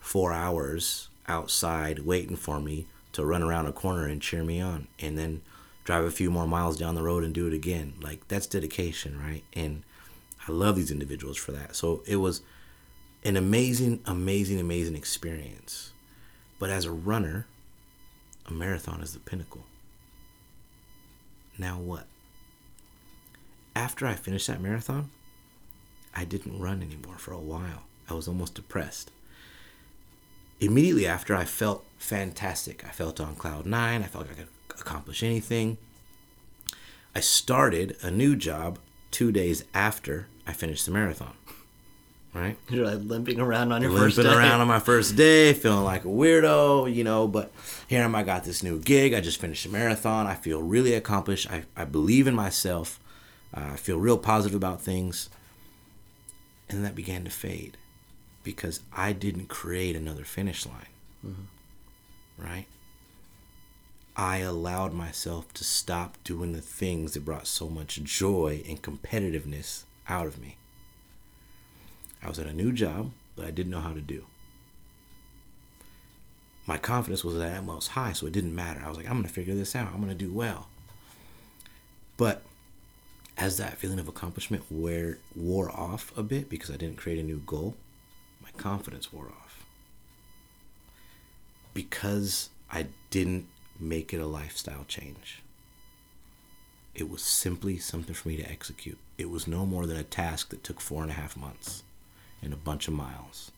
four 0.00 0.32
hours 0.32 1.08
outside 1.28 2.00
waiting 2.00 2.36
for 2.36 2.60
me 2.60 2.86
to 3.16 3.24
run 3.24 3.42
around 3.42 3.66
a 3.66 3.72
corner 3.72 4.06
and 4.06 4.22
cheer 4.22 4.44
me 4.44 4.60
on, 4.60 4.88
and 4.98 5.18
then 5.18 5.42
drive 5.84 6.04
a 6.04 6.10
few 6.10 6.30
more 6.30 6.46
miles 6.46 6.76
down 6.76 6.94
the 6.94 7.02
road 7.02 7.24
and 7.24 7.32
do 7.32 7.46
it 7.46 7.54
again. 7.54 7.94
Like 8.00 8.28
that's 8.28 8.46
dedication, 8.46 9.18
right? 9.18 9.42
And 9.54 9.84
I 10.46 10.52
love 10.52 10.76
these 10.76 10.90
individuals 10.90 11.38
for 11.38 11.52
that. 11.52 11.74
So 11.74 12.02
it 12.06 12.16
was 12.16 12.42
an 13.24 13.36
amazing, 13.36 14.00
amazing, 14.04 14.60
amazing 14.60 14.96
experience. 14.96 15.92
But 16.58 16.70
as 16.70 16.84
a 16.84 16.92
runner, 16.92 17.46
a 18.44 18.52
marathon 18.52 19.00
is 19.00 19.14
the 19.14 19.18
pinnacle. 19.18 19.64
Now 21.58 21.78
what? 21.78 22.06
After 23.74 24.06
I 24.06 24.14
finished 24.14 24.46
that 24.48 24.60
marathon, 24.60 25.10
I 26.14 26.24
didn't 26.24 26.60
run 26.60 26.82
anymore 26.82 27.16
for 27.16 27.32
a 27.32 27.38
while. 27.38 27.84
I 28.10 28.14
was 28.14 28.28
almost 28.28 28.54
depressed. 28.54 29.10
Immediately 30.60 31.06
after, 31.06 31.34
I 31.34 31.44
felt 31.44 31.84
fantastic. 31.98 32.84
I 32.84 32.90
felt 32.90 33.20
on 33.20 33.34
cloud 33.34 33.66
nine. 33.66 34.02
I 34.02 34.06
felt 34.06 34.26
like 34.28 34.38
I 34.38 34.42
could 34.42 34.80
accomplish 34.80 35.22
anything. 35.22 35.78
I 37.14 37.20
started 37.20 37.96
a 38.02 38.10
new 38.10 38.36
job 38.36 38.78
two 39.10 39.32
days 39.32 39.64
after 39.72 40.28
I 40.46 40.52
finished 40.52 40.84
the 40.84 40.92
marathon. 40.92 41.34
Right? 42.34 42.58
You're 42.68 42.84
like 42.84 43.00
limping 43.00 43.40
around 43.40 43.72
on 43.72 43.80
your 43.80 43.90
first 43.92 44.18
limping 44.18 44.34
day. 44.34 44.38
around 44.38 44.60
on 44.60 44.68
my 44.68 44.78
first 44.92 45.16
day, 45.16 45.54
feeling 45.54 45.84
like 45.84 46.04
a 46.04 46.08
weirdo, 46.08 46.92
you 46.92 47.02
know. 47.02 47.26
But 47.26 47.50
here 47.88 48.02
I 48.02 48.04
am 48.04 48.14
I 48.14 48.22
got 48.22 48.44
this 48.44 48.62
new 48.62 48.78
gig. 48.78 49.14
I 49.14 49.20
just 49.20 49.40
finished 49.40 49.64
a 49.64 49.70
marathon. 49.70 50.26
I 50.26 50.34
feel 50.34 50.60
really 50.60 50.92
accomplished. 50.92 51.50
I, 51.50 51.64
I 51.74 51.84
believe 51.86 52.26
in 52.26 52.34
myself. 52.34 53.00
Uh, 53.56 53.70
I 53.72 53.76
feel 53.76 53.98
real 53.98 54.18
positive 54.18 54.54
about 54.54 54.82
things. 54.82 55.30
And 56.68 56.84
that 56.84 56.94
began 56.94 57.24
to 57.24 57.30
fade 57.30 57.78
because 58.42 58.80
I 58.92 59.12
didn't 59.12 59.48
create 59.48 59.96
another 59.96 60.24
finish 60.24 60.66
line. 60.66 61.46
Right? 62.38 62.66
I 64.16 64.38
allowed 64.38 64.94
myself 64.94 65.52
to 65.54 65.64
stop 65.64 66.16
doing 66.24 66.52
the 66.52 66.60
things 66.60 67.12
that 67.12 67.24
brought 67.24 67.46
so 67.46 67.68
much 67.68 68.02
joy 68.02 68.62
and 68.66 68.80
competitiveness 68.80 69.84
out 70.08 70.26
of 70.26 70.40
me. 70.40 70.56
I 72.22 72.28
was 72.28 72.38
at 72.38 72.46
a 72.46 72.52
new 72.52 72.72
job 72.72 73.12
that 73.36 73.46
I 73.46 73.50
didn't 73.50 73.72
know 73.72 73.80
how 73.80 73.92
to 73.92 74.00
do. 74.00 74.24
My 76.66 76.78
confidence 76.78 77.22
was 77.22 77.38
at 77.38 77.64
most 77.64 77.88
high, 77.88 78.12
so 78.12 78.26
it 78.26 78.32
didn't 78.32 78.54
matter. 78.54 78.82
I 78.84 78.88
was 78.88 78.96
like, 78.96 79.06
I'm 79.06 79.12
going 79.12 79.24
to 79.24 79.32
figure 79.32 79.54
this 79.54 79.76
out. 79.76 79.88
I'm 79.92 80.02
going 80.02 80.08
to 80.08 80.14
do 80.14 80.32
well. 80.32 80.68
But 82.16 82.42
as 83.36 83.58
that 83.58 83.76
feeling 83.76 83.98
of 83.98 84.08
accomplishment 84.08 84.64
wore 84.70 85.70
off 85.70 86.16
a 86.16 86.22
bit 86.22 86.48
because 86.48 86.70
I 86.70 86.76
didn't 86.76 86.96
create 86.96 87.18
a 87.18 87.22
new 87.22 87.42
goal, 87.46 87.76
my 88.42 88.50
confidence 88.56 89.12
wore 89.12 89.26
off. 89.26 89.45
Because 91.76 92.48
I 92.72 92.86
didn't 93.10 93.48
make 93.78 94.14
it 94.14 94.18
a 94.18 94.26
lifestyle 94.26 94.86
change. 94.88 95.42
It 96.94 97.10
was 97.10 97.20
simply 97.20 97.76
something 97.76 98.14
for 98.14 98.28
me 98.28 98.38
to 98.38 98.50
execute. 98.50 98.96
It 99.18 99.28
was 99.28 99.46
no 99.46 99.66
more 99.66 99.84
than 99.84 99.98
a 99.98 100.02
task 100.02 100.48
that 100.48 100.64
took 100.64 100.80
four 100.80 101.02
and 101.02 101.10
a 101.10 101.14
half 101.14 101.36
months 101.36 101.82
and 102.40 102.54
a 102.54 102.56
bunch 102.56 102.88
of 102.88 102.94
miles. 102.94 103.52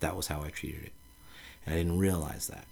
That 0.00 0.16
was 0.16 0.28
how 0.28 0.42
I 0.42 0.48
treated 0.48 0.84
it. 0.84 0.92
And 1.66 1.74
I 1.74 1.78
didn't 1.78 1.98
realize 1.98 2.46
that. 2.46 2.64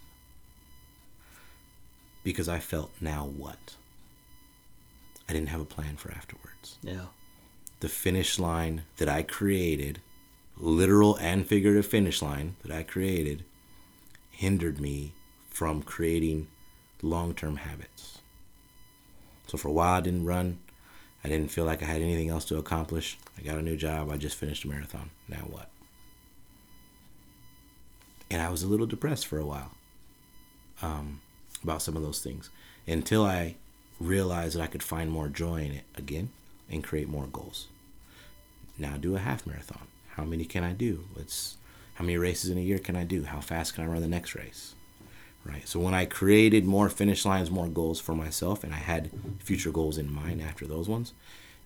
Because 2.25 2.49
I 2.49 2.61
felt, 2.61 2.93
now 2.99 3.27
what? 3.27 3.77
I 5.29 5.35
didn't 5.35 5.51
have 5.51 5.61
a 5.61 5.67
plan 5.67 5.97
for 5.97 6.11
afterwards. 6.13 6.79
Yeah. 6.83 7.09
The 7.81 7.91
finish 7.91 8.39
line 8.39 8.85
that 8.97 9.09
I 9.11 9.23
created, 9.23 10.01
literal 10.57 11.17
and 11.17 11.47
figurative 11.47 11.85
finish 11.85 12.23
line 12.23 12.57
that 12.63 12.73
I 12.73 12.85
created, 12.85 13.45
hindered 14.41 14.81
me 14.81 15.13
from 15.51 15.83
creating 15.83 16.49
long 17.03 17.35
term 17.35 17.57
habits. 17.57 18.23
So 19.47 19.59
for 19.59 19.69
a 19.69 19.73
while, 19.73 19.99
I 19.99 20.01
didn't 20.01 20.25
run. 20.25 20.61
I 21.23 21.29
didn't 21.29 21.51
feel 21.51 21.67
like 21.67 21.83
I 21.83 21.87
had 21.87 22.01
anything 22.01 22.31
else 22.31 22.47
to 22.47 22.57
accomplish. 22.57 23.19
I 23.37 23.43
got 23.43 23.59
a 23.59 23.63
new 23.63 23.77
job. 23.77 24.11
I 24.11 24.17
just 24.17 24.37
finished 24.37 24.65
a 24.65 24.69
marathon. 24.69 25.11
Now 25.29 25.45
what? 25.51 25.69
And 28.31 28.41
I 28.41 28.49
was 28.49 28.63
a 28.63 28.67
little 28.67 28.87
depressed 28.87 29.27
for 29.27 29.39
a 29.39 29.45
while 29.45 29.73
um, 30.81 31.21
about 31.63 31.83
some 31.83 31.95
of 31.95 32.03
those 32.03 32.23
things 32.23 32.49
until 32.87 33.27
I 33.27 33.57
realized 34.01 34.57
that 34.57 34.63
I 34.63 34.69
could 34.69 34.83
find 34.83 35.11
more 35.11 35.29
joy 35.29 35.57
in 35.57 35.73
it 35.73 35.85
again 35.99 36.31
and 36.71 36.83
create 36.83 37.11
more 37.11 37.27
goals. 37.27 37.67
Now 38.79 38.97
do 38.97 39.17
a 39.17 39.19
half 39.19 39.47
marathon. 39.47 39.87
How 40.17 40.25
many 40.25 40.47
can 40.47 40.65
I 40.65 40.73
do? 40.73 41.05
Let's 41.15 41.59
how 42.01 42.07
many 42.07 42.17
races 42.17 42.49
in 42.49 42.57
a 42.57 42.63
year 42.63 42.79
can 42.79 42.97
I 42.97 43.05
do? 43.05 43.25
How 43.25 43.41
fast 43.41 43.75
can 43.75 43.85
I 43.85 43.87
run 43.87 44.01
the 44.01 44.09
next 44.09 44.35
race? 44.35 44.75
Right. 45.45 45.69
So 45.69 45.79
when 45.79 45.93
I 45.93 46.07
created 46.07 46.65
more 46.65 46.89
finish 46.89 47.27
lines, 47.27 47.51
more 47.51 47.69
goals 47.69 48.01
for 48.01 48.15
myself 48.15 48.65
and 48.65 48.73
I 48.73 48.79
had 48.79 49.11
future 49.39 49.71
goals 49.71 49.99
in 49.99 50.11
mind 50.11 50.41
after 50.41 50.67
those 50.67 50.89
ones, 50.89 51.13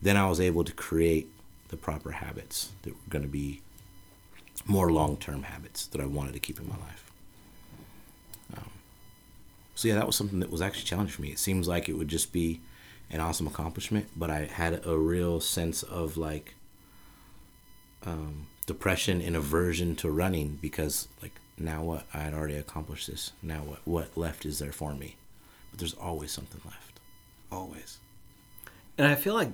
then 0.02 0.16
I 0.16 0.28
was 0.28 0.40
able 0.40 0.64
to 0.64 0.72
create 0.72 1.28
the 1.68 1.76
proper 1.76 2.10
habits 2.10 2.72
that 2.82 2.94
were 2.94 3.10
going 3.10 3.22
to 3.22 3.30
be 3.30 3.60
more 4.66 4.90
long-term 4.90 5.44
habits 5.44 5.86
that 5.86 6.00
I 6.00 6.06
wanted 6.06 6.32
to 6.32 6.40
keep 6.40 6.58
in 6.58 6.68
my 6.68 6.78
life. 6.78 7.12
Um, 8.56 8.70
so 9.76 9.86
yeah, 9.86 9.94
that 9.94 10.06
was 10.08 10.16
something 10.16 10.40
that 10.40 10.50
was 10.50 10.60
actually 10.60 10.86
challenging 10.86 11.14
for 11.14 11.22
me. 11.22 11.28
It 11.28 11.38
seems 11.38 11.68
like 11.68 11.88
it 11.88 11.92
would 11.92 12.08
just 12.08 12.32
be 12.32 12.60
an 13.08 13.20
awesome 13.20 13.46
accomplishment, 13.46 14.08
but 14.16 14.30
I 14.30 14.46
had 14.46 14.84
a 14.84 14.98
real 14.98 15.38
sense 15.38 15.84
of 15.84 16.16
like 16.16 16.56
um, 18.04 18.48
depression 18.66 19.20
and 19.20 19.36
aversion 19.36 19.96
to 19.96 20.10
running 20.10 20.58
because 20.60 21.08
like 21.22 21.40
now 21.58 21.82
what 21.82 22.06
I 22.12 22.18
had 22.18 22.34
already 22.34 22.56
accomplished 22.56 23.08
this. 23.08 23.32
Now 23.42 23.58
what 23.60 23.80
what 23.84 24.16
left 24.16 24.44
is 24.44 24.58
there 24.58 24.72
for 24.72 24.94
me? 24.94 25.16
But 25.70 25.80
there's 25.80 25.94
always 25.94 26.32
something 26.32 26.60
left, 26.64 27.00
always. 27.50 27.98
And 28.96 29.08
I 29.08 29.16
feel 29.16 29.34
like 29.34 29.50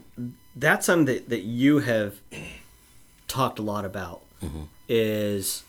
that's 0.55 0.85
something 0.87 1.07
that, 1.07 1.29
that 1.31 1.41
you 1.41 1.79
have 1.79 2.17
talked 3.27 3.59
a 3.59 3.63
lot 3.63 3.85
about 3.85 4.23
is 4.89 5.63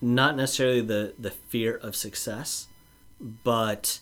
not 0.00 0.36
necessarily 0.36 0.80
the, 0.80 1.14
the 1.18 1.30
fear 1.30 1.76
of 1.76 1.94
success, 1.94 2.68
but 3.20 4.00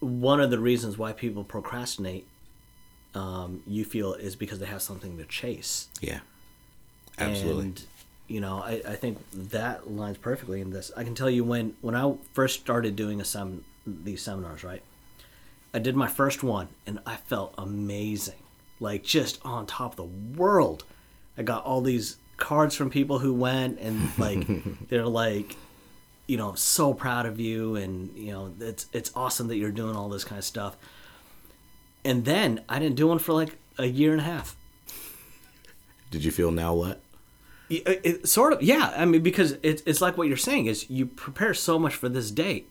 one 0.00 0.40
of 0.40 0.50
the 0.50 0.58
reasons 0.58 0.98
why 0.98 1.12
people 1.12 1.44
procrastinate, 1.44 2.26
um, 3.14 3.62
you 3.66 3.84
feel, 3.84 4.14
is 4.14 4.36
because 4.36 4.58
they 4.58 4.66
have 4.66 4.82
something 4.82 5.16
to 5.18 5.24
chase. 5.24 5.88
Yeah, 6.00 6.20
absolutely. 7.30 7.64
And 7.64 7.82
you 8.28 8.40
know, 8.40 8.62
I, 8.62 8.80
I 8.88 8.96
think 8.96 9.18
that 9.32 9.90
lines 9.90 10.16
perfectly 10.16 10.60
in 10.60 10.70
this. 10.70 10.90
I 10.96 11.04
can 11.04 11.14
tell 11.14 11.30
you 11.30 11.44
when 11.44 11.76
when 11.80 11.94
I 11.94 12.14
first 12.32 12.60
started 12.60 12.96
doing 12.96 13.20
a 13.20 13.24
sem- 13.24 13.64
these 13.86 14.22
seminars, 14.22 14.64
right? 14.64 14.82
I 15.74 15.78
did 15.78 15.96
my 15.96 16.06
first 16.06 16.42
one 16.42 16.68
and 16.86 17.00
I 17.06 17.16
felt 17.16 17.54
amazing. 17.58 18.38
Like 18.80 19.02
just 19.04 19.40
on 19.44 19.66
top 19.66 19.92
of 19.92 19.96
the 19.96 20.38
world. 20.38 20.84
I 21.36 21.42
got 21.42 21.64
all 21.64 21.80
these 21.80 22.16
cards 22.36 22.74
from 22.74 22.90
people 22.90 23.18
who 23.18 23.32
went 23.32 23.78
and 23.78 24.10
like 24.18 24.46
they're 24.88 25.06
like 25.06 25.56
you 26.26 26.36
know, 26.36 26.54
so 26.54 26.94
proud 26.94 27.26
of 27.26 27.40
you 27.40 27.76
and 27.76 28.16
you 28.16 28.32
know, 28.32 28.54
it's 28.60 28.86
it's 28.92 29.10
awesome 29.14 29.48
that 29.48 29.56
you're 29.56 29.70
doing 29.70 29.96
all 29.96 30.08
this 30.08 30.24
kind 30.24 30.38
of 30.38 30.44
stuff. 30.44 30.76
And 32.04 32.24
then 32.24 32.62
I 32.68 32.78
didn't 32.78 32.96
do 32.96 33.08
one 33.08 33.18
for 33.18 33.32
like 33.32 33.56
a 33.78 33.86
year 33.86 34.12
and 34.12 34.20
a 34.20 34.24
half. 34.24 34.56
Did 36.10 36.24
you 36.24 36.30
feel 36.30 36.50
now 36.50 36.74
what? 36.74 37.00
It, 37.72 37.88
uh, 37.88 38.00
it, 38.02 38.28
sort 38.28 38.52
of, 38.52 38.62
yeah. 38.62 38.92
I 38.94 39.06
mean, 39.06 39.22
because 39.22 39.56
it's 39.62 39.82
it's 39.86 40.00
like 40.02 40.18
what 40.18 40.28
you're 40.28 40.36
saying 40.36 40.66
is 40.66 40.90
you 40.90 41.06
prepare 41.06 41.54
so 41.54 41.78
much 41.78 41.94
for 41.94 42.08
this 42.08 42.30
date, 42.30 42.68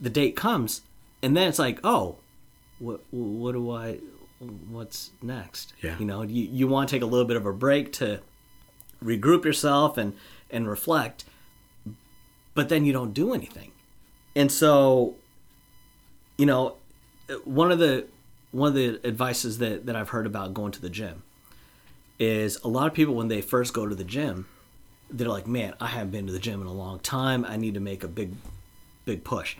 the 0.00 0.10
date 0.10 0.36
comes, 0.36 0.82
and 1.20 1.36
then 1.36 1.48
it's 1.48 1.58
like, 1.58 1.80
oh, 1.82 2.18
what 2.78 3.00
what 3.10 3.52
do 3.52 3.70
I, 3.72 3.98
what's 4.68 5.10
next? 5.20 5.74
Yeah. 5.82 5.98
You 5.98 6.04
know, 6.04 6.22
you 6.22 6.44
you 6.44 6.68
want 6.68 6.88
to 6.88 6.94
take 6.94 7.02
a 7.02 7.06
little 7.06 7.26
bit 7.26 7.36
of 7.36 7.44
a 7.44 7.52
break 7.52 7.92
to 7.94 8.20
regroup 9.04 9.44
yourself 9.44 9.98
and 9.98 10.14
and 10.48 10.68
reflect, 10.68 11.24
but 12.54 12.68
then 12.68 12.84
you 12.84 12.92
don't 12.92 13.12
do 13.12 13.34
anything, 13.34 13.72
and 14.36 14.52
so, 14.52 15.16
you 16.38 16.46
know, 16.46 16.76
one 17.44 17.72
of 17.72 17.80
the 17.80 18.06
one 18.52 18.68
of 18.68 18.74
the 18.74 19.00
advices 19.04 19.58
that 19.58 19.86
that 19.86 19.96
I've 19.96 20.10
heard 20.10 20.26
about 20.26 20.54
going 20.54 20.70
to 20.72 20.80
the 20.80 20.90
gym 20.90 21.24
is 22.20 22.58
a 22.62 22.68
lot 22.68 22.86
of 22.86 22.94
people 22.94 23.14
when 23.14 23.26
they 23.28 23.40
first 23.40 23.74
go 23.74 23.88
to 23.88 23.94
the 23.96 24.04
gym, 24.04 24.46
they're 25.10 25.28
like, 25.28 25.48
"Man, 25.48 25.74
I 25.80 25.88
haven't 25.88 26.10
been 26.12 26.26
to 26.28 26.32
the 26.32 26.38
gym 26.38 26.60
in 26.60 26.68
a 26.68 26.72
long 26.72 27.00
time. 27.00 27.44
I 27.44 27.56
need 27.56 27.74
to 27.74 27.80
make 27.80 28.04
a 28.04 28.08
big, 28.08 28.34
big 29.04 29.24
push," 29.24 29.56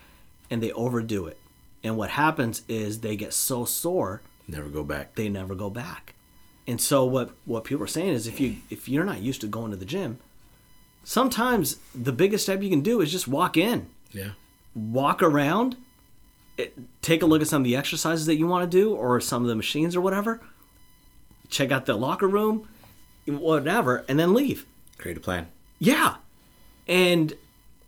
and 0.48 0.62
they 0.62 0.70
overdo 0.72 1.26
it. 1.26 1.38
And 1.82 1.96
what 1.96 2.10
happens 2.10 2.62
is 2.68 3.00
they 3.00 3.16
get 3.16 3.32
so 3.32 3.64
sore 3.64 4.20
Never 4.46 4.68
go 4.68 4.84
back. 4.84 5.14
they 5.16 5.28
never 5.28 5.54
go 5.54 5.70
back. 5.70 6.14
And 6.66 6.80
so 6.80 7.04
what 7.04 7.30
what 7.46 7.64
people 7.64 7.82
are 7.82 7.88
saying 7.88 8.10
is 8.10 8.26
if 8.28 8.38
you 8.38 8.56
if 8.68 8.88
you're 8.88 9.04
not 9.04 9.20
used 9.22 9.40
to 9.40 9.46
going 9.48 9.70
to 9.72 9.76
the 9.76 9.84
gym, 9.86 10.18
sometimes 11.04 11.76
the 11.94 12.12
biggest 12.12 12.44
step 12.44 12.62
you 12.62 12.70
can 12.70 12.82
do 12.82 13.00
is 13.00 13.10
just 13.10 13.26
walk 13.26 13.56
in, 13.56 13.88
Yeah. 14.12 14.32
walk 14.74 15.22
around, 15.22 15.76
it, 16.58 16.76
take 17.00 17.22
a 17.22 17.26
look 17.26 17.40
at 17.40 17.48
some 17.48 17.62
of 17.62 17.64
the 17.64 17.74
exercises 17.76 18.26
that 18.26 18.36
you 18.36 18.46
want 18.46 18.70
to 18.70 18.78
do 18.78 18.94
or 18.94 19.20
some 19.20 19.42
of 19.42 19.48
the 19.48 19.54
machines 19.56 19.96
or 19.96 20.00
whatever. 20.00 20.40
Check 21.50 21.70
out 21.72 21.86
the 21.86 21.94
locker 21.94 22.28
room, 22.28 22.68
whatever, 23.26 24.04
and 24.08 24.18
then 24.18 24.34
leave. 24.34 24.66
Create 24.98 25.16
a 25.16 25.20
plan. 25.20 25.48
Yeah, 25.78 26.16
and 26.86 27.34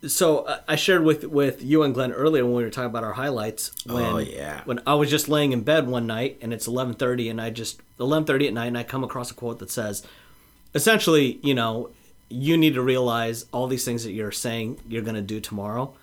so 0.07 0.39
uh, 0.39 0.59
I 0.67 0.75
shared 0.75 1.03
with 1.03 1.25
with 1.25 1.63
you 1.63 1.83
and 1.83 1.93
Glenn 1.93 2.11
earlier 2.11 2.43
when 2.43 2.55
we 2.55 2.63
were 2.63 2.69
talking 2.69 2.89
about 2.89 3.03
our 3.03 3.13
highlights. 3.13 3.71
When, 3.85 4.03
Oh, 4.03 4.17
yeah. 4.17 4.61
When 4.65 4.81
I 4.85 4.95
was 4.95 5.09
just 5.09 5.29
laying 5.29 5.51
in 5.53 5.61
bed 5.61 5.87
one 5.87 6.05
night 6.07 6.37
and 6.41 6.53
it's 6.53 6.67
eleven 6.67 6.93
thirty, 6.93 7.29
and 7.29 7.39
I 7.39 7.49
just 7.51 7.81
eleven 7.99 8.25
thirty 8.25 8.47
at 8.47 8.53
night, 8.53 8.67
and 8.67 8.77
I 8.77 8.83
come 8.83 9.03
across 9.03 9.31
a 9.31 9.33
quote 9.33 9.59
that 9.59 9.71
says, 9.71 10.05
essentially, 10.75 11.39
you 11.43 11.53
know, 11.53 11.91
you 12.29 12.57
need 12.57 12.73
to 12.73 12.81
realize 12.81 13.45
all 13.51 13.67
these 13.67 13.85
things 13.85 14.03
that 14.03 14.11
you're 14.11 14.31
saying 14.31 14.79
you're 14.87 15.03
going 15.03 15.15
to 15.15 15.21
do 15.21 15.39
tomorrow, 15.39 15.93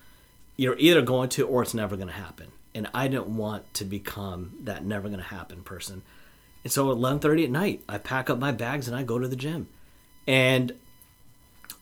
you're 0.55 0.77
either 0.79 1.01
going 1.01 1.29
to 1.29 1.45
or 1.45 1.61
it's 1.61 1.73
never 1.73 1.95
going 1.95 2.07
to 2.07 2.13
happen. 2.13 2.47
And 2.73 2.87
I 2.93 3.09
didn't 3.09 3.35
want 3.35 3.73
to 3.75 3.85
become 3.85 4.53
that 4.63 4.85
never 4.85 5.09
going 5.09 5.19
to 5.19 5.25
happen 5.25 5.61
person. 5.61 6.03
And 6.63 6.71
so 6.71 6.91
at 6.91 6.97
11:30 6.97 7.45
at 7.45 7.51
night, 7.51 7.81
I 7.89 7.97
pack 7.97 8.29
up 8.29 8.39
my 8.39 8.51
bags 8.51 8.87
and 8.87 8.95
I 8.95 9.03
go 9.03 9.19
to 9.19 9.27
the 9.27 9.35
gym. 9.35 9.67
And 10.27 10.73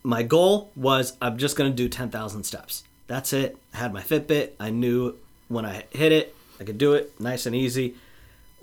my 0.02 0.22
goal 0.22 0.70
was 0.74 1.16
I'm 1.20 1.36
just 1.36 1.56
going 1.56 1.70
to 1.70 1.76
do 1.76 1.88
10,000 1.88 2.44
steps. 2.44 2.84
That's 3.06 3.32
it. 3.32 3.58
I 3.74 3.78
had 3.78 3.92
my 3.92 4.02
Fitbit. 4.02 4.52
I 4.58 4.70
knew 4.70 5.16
when 5.48 5.66
I 5.66 5.84
hit 5.90 6.12
it, 6.12 6.34
I 6.58 6.64
could 6.64 6.78
do 6.78 6.94
it 6.94 7.12
nice 7.20 7.44
and 7.46 7.54
easy. 7.54 7.94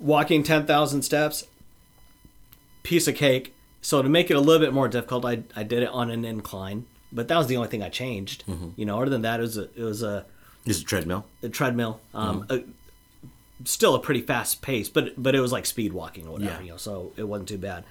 Walking 0.00 0.42
10,000 0.42 1.02
steps, 1.02 1.44
piece 2.82 3.06
of 3.08 3.14
cake. 3.14 3.54
So 3.82 4.02
to 4.02 4.08
make 4.08 4.30
it 4.30 4.34
a 4.34 4.40
little 4.40 4.64
bit 4.64 4.72
more 4.72 4.88
difficult, 4.88 5.24
I, 5.24 5.42
I 5.54 5.62
did 5.62 5.82
it 5.82 5.88
on 5.90 6.10
an 6.10 6.24
incline. 6.24 6.86
But 7.12 7.28
that 7.28 7.38
was 7.38 7.46
the 7.46 7.56
only 7.56 7.68
thing 7.68 7.82
I 7.82 7.88
changed. 7.88 8.44
You 8.76 8.84
know, 8.84 9.00
other 9.00 9.10
than 9.10 9.22
that, 9.22 9.40
it 9.40 9.42
was 9.42 9.56
a, 9.56 9.62
it 9.74 9.82
was 9.82 10.02
a, 10.02 10.26
is 10.66 10.82
a 10.82 10.84
treadmill. 10.84 11.24
a 11.42 11.48
treadmill. 11.48 12.00
Um, 12.14 12.46
a, 12.50 12.60
still 13.64 13.94
a 13.94 13.98
pretty 14.00 14.20
fast 14.22 14.62
pace, 14.62 14.88
but 14.88 15.20
but 15.20 15.34
it 15.34 15.40
was 15.40 15.52
like 15.52 15.66
speed 15.66 15.92
walking 15.92 16.26
or 16.26 16.32
whatever. 16.32 16.52
Yeah. 16.52 16.60
You 16.60 16.70
know, 16.72 16.76
so 16.76 17.12
it 17.16 17.24
wasn't 17.24 17.48
too 17.48 17.58
bad. 17.58 17.84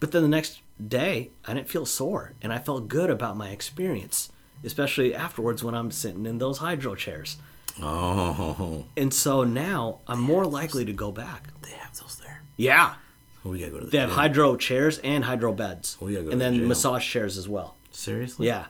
But 0.00 0.12
then 0.12 0.22
the 0.22 0.28
next 0.28 0.60
day, 0.86 1.30
I 1.46 1.54
didn't 1.54 1.68
feel 1.68 1.86
sore, 1.86 2.32
and 2.42 2.52
I 2.52 2.58
felt 2.58 2.88
good 2.88 3.08
about 3.10 3.36
my 3.36 3.50
experience, 3.50 4.30
especially 4.62 5.14
afterwards 5.14 5.64
when 5.64 5.74
I'm 5.74 5.90
sitting 5.90 6.26
in 6.26 6.38
those 6.38 6.58
hydro 6.58 6.94
chairs. 6.94 7.36
Oh, 7.82 8.84
And 8.96 9.12
so 9.12 9.42
now 9.44 9.98
I'm 10.06 10.20
more 10.20 10.46
likely 10.46 10.84
to 10.84 10.92
go 10.92 11.10
back. 11.10 11.48
they 11.62 11.70
have 11.72 11.96
those 11.98 12.16
there. 12.22 12.42
Yeah, 12.56 12.94
We 13.42 13.58
gotta 13.58 13.72
go 13.72 13.78
to 13.80 13.84
the 13.86 13.90
they 13.90 13.98
have 13.98 14.10
hydro 14.12 14.56
chairs 14.56 14.98
and 14.98 15.24
hydro 15.24 15.52
beds, 15.52 15.96
We 16.00 16.12
gotta 16.12 16.26
go 16.26 16.30
and 16.32 16.40
then 16.40 16.68
massage 16.68 17.08
chairs 17.08 17.36
as 17.36 17.48
well. 17.48 17.74
Seriously? 17.90 18.46
Yeah. 18.46 18.66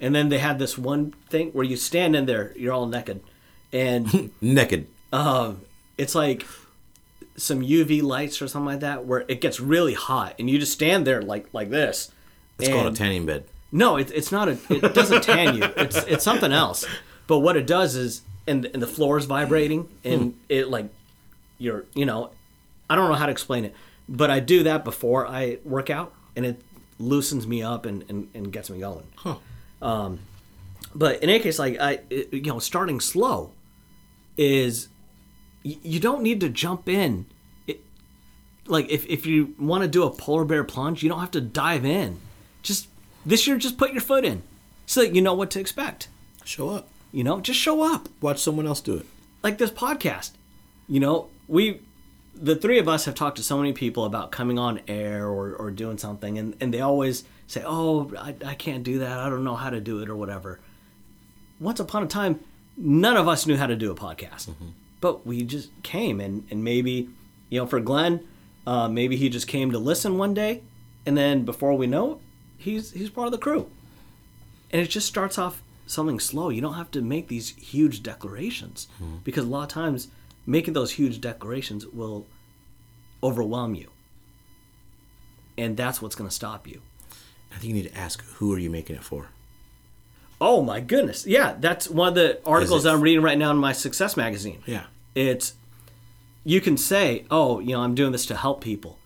And 0.00 0.14
then 0.14 0.28
they 0.30 0.38
had 0.38 0.58
this 0.58 0.76
one 0.76 1.12
thing 1.28 1.50
where 1.50 1.64
you 1.64 1.76
stand 1.76 2.16
in 2.16 2.26
there, 2.26 2.52
you're 2.56 2.72
all 2.72 2.86
naked, 2.86 3.22
and 3.72 4.30
Naked. 4.40 4.86
um, 5.12 5.60
it's 5.98 6.14
like 6.14 6.46
some 7.36 7.60
UV 7.60 8.02
lights 8.02 8.40
or 8.40 8.48
something 8.48 8.66
like 8.66 8.80
that 8.80 9.04
where 9.04 9.24
it 9.28 9.40
gets 9.40 9.60
really 9.60 9.94
hot 9.94 10.34
and 10.38 10.48
you 10.48 10.58
just 10.58 10.72
stand 10.72 11.06
there 11.06 11.22
like 11.22 11.46
like 11.52 11.70
this. 11.70 12.10
It's 12.58 12.68
called 12.68 12.86
a 12.86 12.96
tanning 12.96 13.26
bed. 13.26 13.44
No, 13.70 13.96
it, 13.96 14.10
it's 14.14 14.32
not 14.32 14.48
a. 14.48 14.58
It 14.70 14.94
doesn't 14.94 15.22
tan 15.22 15.56
you. 15.56 15.64
It's 15.76 15.96
it's 16.04 16.24
something 16.24 16.52
else. 16.52 16.86
But 17.26 17.40
what 17.40 17.56
it 17.56 17.66
does 17.66 17.96
is, 17.96 18.22
and 18.46 18.64
and 18.66 18.80
the 18.82 18.86
floor 18.86 19.18
is 19.18 19.26
vibrating, 19.26 19.88
and 20.04 20.38
it 20.48 20.68
like, 20.68 20.88
you're 21.58 21.84
you 21.94 22.06
know, 22.06 22.30
I 22.88 22.94
don't 22.94 23.08
know 23.10 23.16
how 23.16 23.26
to 23.26 23.32
explain 23.32 23.64
it, 23.66 23.74
but 24.08 24.30
I 24.30 24.40
do 24.40 24.62
that 24.62 24.84
before 24.84 25.26
I 25.26 25.58
work 25.64 25.90
out, 25.90 26.14
and 26.34 26.46
it 26.46 26.62
loosens 26.98 27.46
me 27.46 27.62
up 27.62 27.84
and 27.84 28.04
and, 28.08 28.28
and 28.32 28.50
gets 28.52 28.70
me 28.70 28.78
going. 28.78 29.04
Um, 29.82 30.20
but 30.94 31.22
in 31.22 31.28
any 31.28 31.40
case, 31.40 31.58
like 31.58 31.78
I, 31.78 32.00
it, 32.08 32.32
you 32.32 32.40
know, 32.42 32.58
starting 32.60 33.00
slow 33.00 33.50
is 34.36 34.88
you 35.62 35.98
don't 35.98 36.22
need 36.22 36.40
to 36.40 36.48
jump 36.48 36.88
in. 36.88 37.26
It, 37.66 37.80
like 38.66 38.88
if 38.88 39.06
if 39.06 39.26
you 39.26 39.54
want 39.58 39.82
to 39.82 39.88
do 39.88 40.04
a 40.04 40.10
polar 40.10 40.44
bear 40.44 40.64
plunge, 40.64 41.02
you 41.02 41.08
don't 41.08 41.20
have 41.20 41.32
to 41.32 41.40
dive 41.40 41.84
in. 41.84 42.20
Just 42.62 42.88
this 43.24 43.46
year, 43.46 43.56
just 43.56 43.78
put 43.78 43.92
your 43.92 44.00
foot 44.00 44.24
in, 44.24 44.42
so 44.86 45.00
that 45.00 45.14
you 45.14 45.22
know 45.22 45.34
what 45.34 45.50
to 45.52 45.60
expect. 45.60 46.08
Show 46.44 46.70
up. 46.70 46.88
You 47.12 47.24
know, 47.24 47.40
just 47.40 47.58
show 47.58 47.82
up. 47.82 48.08
Watch 48.20 48.38
someone 48.38 48.66
else 48.66 48.80
do 48.80 48.94
it. 48.94 49.06
Like 49.42 49.58
this 49.58 49.70
podcast. 49.70 50.32
You 50.88 51.00
know, 51.00 51.28
we, 51.48 51.80
the 52.34 52.54
three 52.54 52.78
of 52.78 52.88
us 52.88 53.06
have 53.06 53.16
talked 53.16 53.38
to 53.38 53.42
so 53.42 53.58
many 53.58 53.72
people 53.72 54.04
about 54.04 54.30
coming 54.30 54.58
on 54.58 54.80
air 54.86 55.26
or, 55.26 55.54
or 55.54 55.70
doing 55.72 55.98
something, 55.98 56.38
and, 56.38 56.54
and 56.60 56.72
they 56.72 56.80
always 56.80 57.24
say, 57.48 57.62
"Oh, 57.66 58.12
I, 58.16 58.34
I 58.44 58.54
can't 58.54 58.84
do 58.84 59.00
that. 59.00 59.18
I 59.18 59.28
don't 59.28 59.44
know 59.44 59.56
how 59.56 59.70
to 59.70 59.80
do 59.80 60.00
it 60.00 60.08
or 60.08 60.14
whatever." 60.14 60.60
Once 61.58 61.80
upon 61.80 62.02
a 62.02 62.06
time, 62.06 62.38
none 62.76 63.16
of 63.16 63.28
us 63.28 63.46
knew 63.46 63.56
how 63.56 63.66
to 63.66 63.76
do 63.76 63.90
a 63.90 63.94
podcast, 63.94 64.48
but 65.00 65.26
we 65.26 65.44
just 65.44 65.70
came, 65.82 66.20
and 66.20 66.46
and 66.50 66.62
maybe, 66.62 67.08
you 67.50 67.60
know, 67.60 67.66
for 67.66 67.80
Glenn, 67.80 68.26
uh, 68.66 68.88
maybe 68.88 69.16
he 69.16 69.28
just 69.28 69.48
came 69.48 69.70
to 69.72 69.78
listen 69.78 70.18
one 70.18 70.34
day, 70.34 70.62
and 71.04 71.16
then 71.16 71.44
before 71.44 71.74
we 71.74 71.86
know 71.86 72.12
it, 72.12 72.18
he's 72.58 72.92
he's 72.92 73.10
part 73.10 73.26
of 73.26 73.32
the 73.32 73.38
crew 73.38 73.70
and 74.70 74.82
it 74.82 74.88
just 74.88 75.06
starts 75.06 75.38
off 75.38 75.62
something 75.86 76.18
slow. 76.18 76.48
You 76.48 76.60
don't 76.60 76.74
have 76.74 76.90
to 76.92 77.00
make 77.00 77.28
these 77.28 77.50
huge 77.50 78.02
declarations 78.02 78.88
because 79.24 79.44
a 79.44 79.48
lot 79.48 79.62
of 79.62 79.68
times 79.68 80.08
making 80.44 80.74
those 80.74 80.92
huge 80.92 81.20
declarations 81.20 81.86
will 81.86 82.26
overwhelm 83.22 83.74
you. 83.74 83.90
And 85.56 85.76
that's 85.76 86.02
what's 86.02 86.14
going 86.14 86.28
to 86.28 86.34
stop 86.34 86.66
you. 86.66 86.82
I 87.52 87.58
think 87.58 87.64
you 87.64 87.74
need 87.74 87.90
to 87.90 87.96
ask 87.96 88.22
who 88.34 88.52
are 88.52 88.58
you 88.58 88.68
making 88.70 88.96
it 88.96 89.04
for? 89.04 89.28
Oh 90.40 90.62
my 90.62 90.80
goodness. 90.80 91.26
Yeah, 91.26 91.56
that's 91.58 91.88
one 91.88 92.08
of 92.08 92.14
the 92.14 92.40
articles 92.44 92.84
it- 92.84 92.90
I'm 92.90 93.00
reading 93.00 93.22
right 93.22 93.38
now 93.38 93.50
in 93.50 93.56
my 93.56 93.72
success 93.72 94.16
magazine. 94.16 94.62
Yeah. 94.66 94.84
It's 95.14 95.54
you 96.44 96.60
can 96.60 96.76
say, 96.76 97.24
"Oh, 97.30 97.58
you 97.60 97.72
know, 97.72 97.80
I'm 97.80 97.94
doing 97.94 98.12
this 98.12 98.26
to 98.26 98.36
help 98.36 98.60
people." 98.60 98.98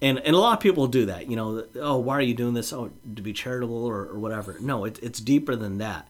And 0.00 0.18
and 0.20 0.34
a 0.36 0.38
lot 0.38 0.52
of 0.54 0.60
people 0.60 0.86
do 0.86 1.06
that, 1.06 1.28
you 1.28 1.34
know, 1.36 1.64
"Oh, 1.76 1.96
why 1.98 2.14
are 2.14 2.22
you 2.22 2.34
doing 2.34 2.54
this? 2.54 2.72
Oh, 2.72 2.90
to 3.16 3.20
be 3.22 3.32
charitable 3.32 3.84
or, 3.84 4.02
or 4.06 4.18
whatever." 4.18 4.56
No, 4.60 4.84
it, 4.84 4.98
it's 5.02 5.18
deeper 5.20 5.56
than 5.56 5.78
that. 5.78 6.06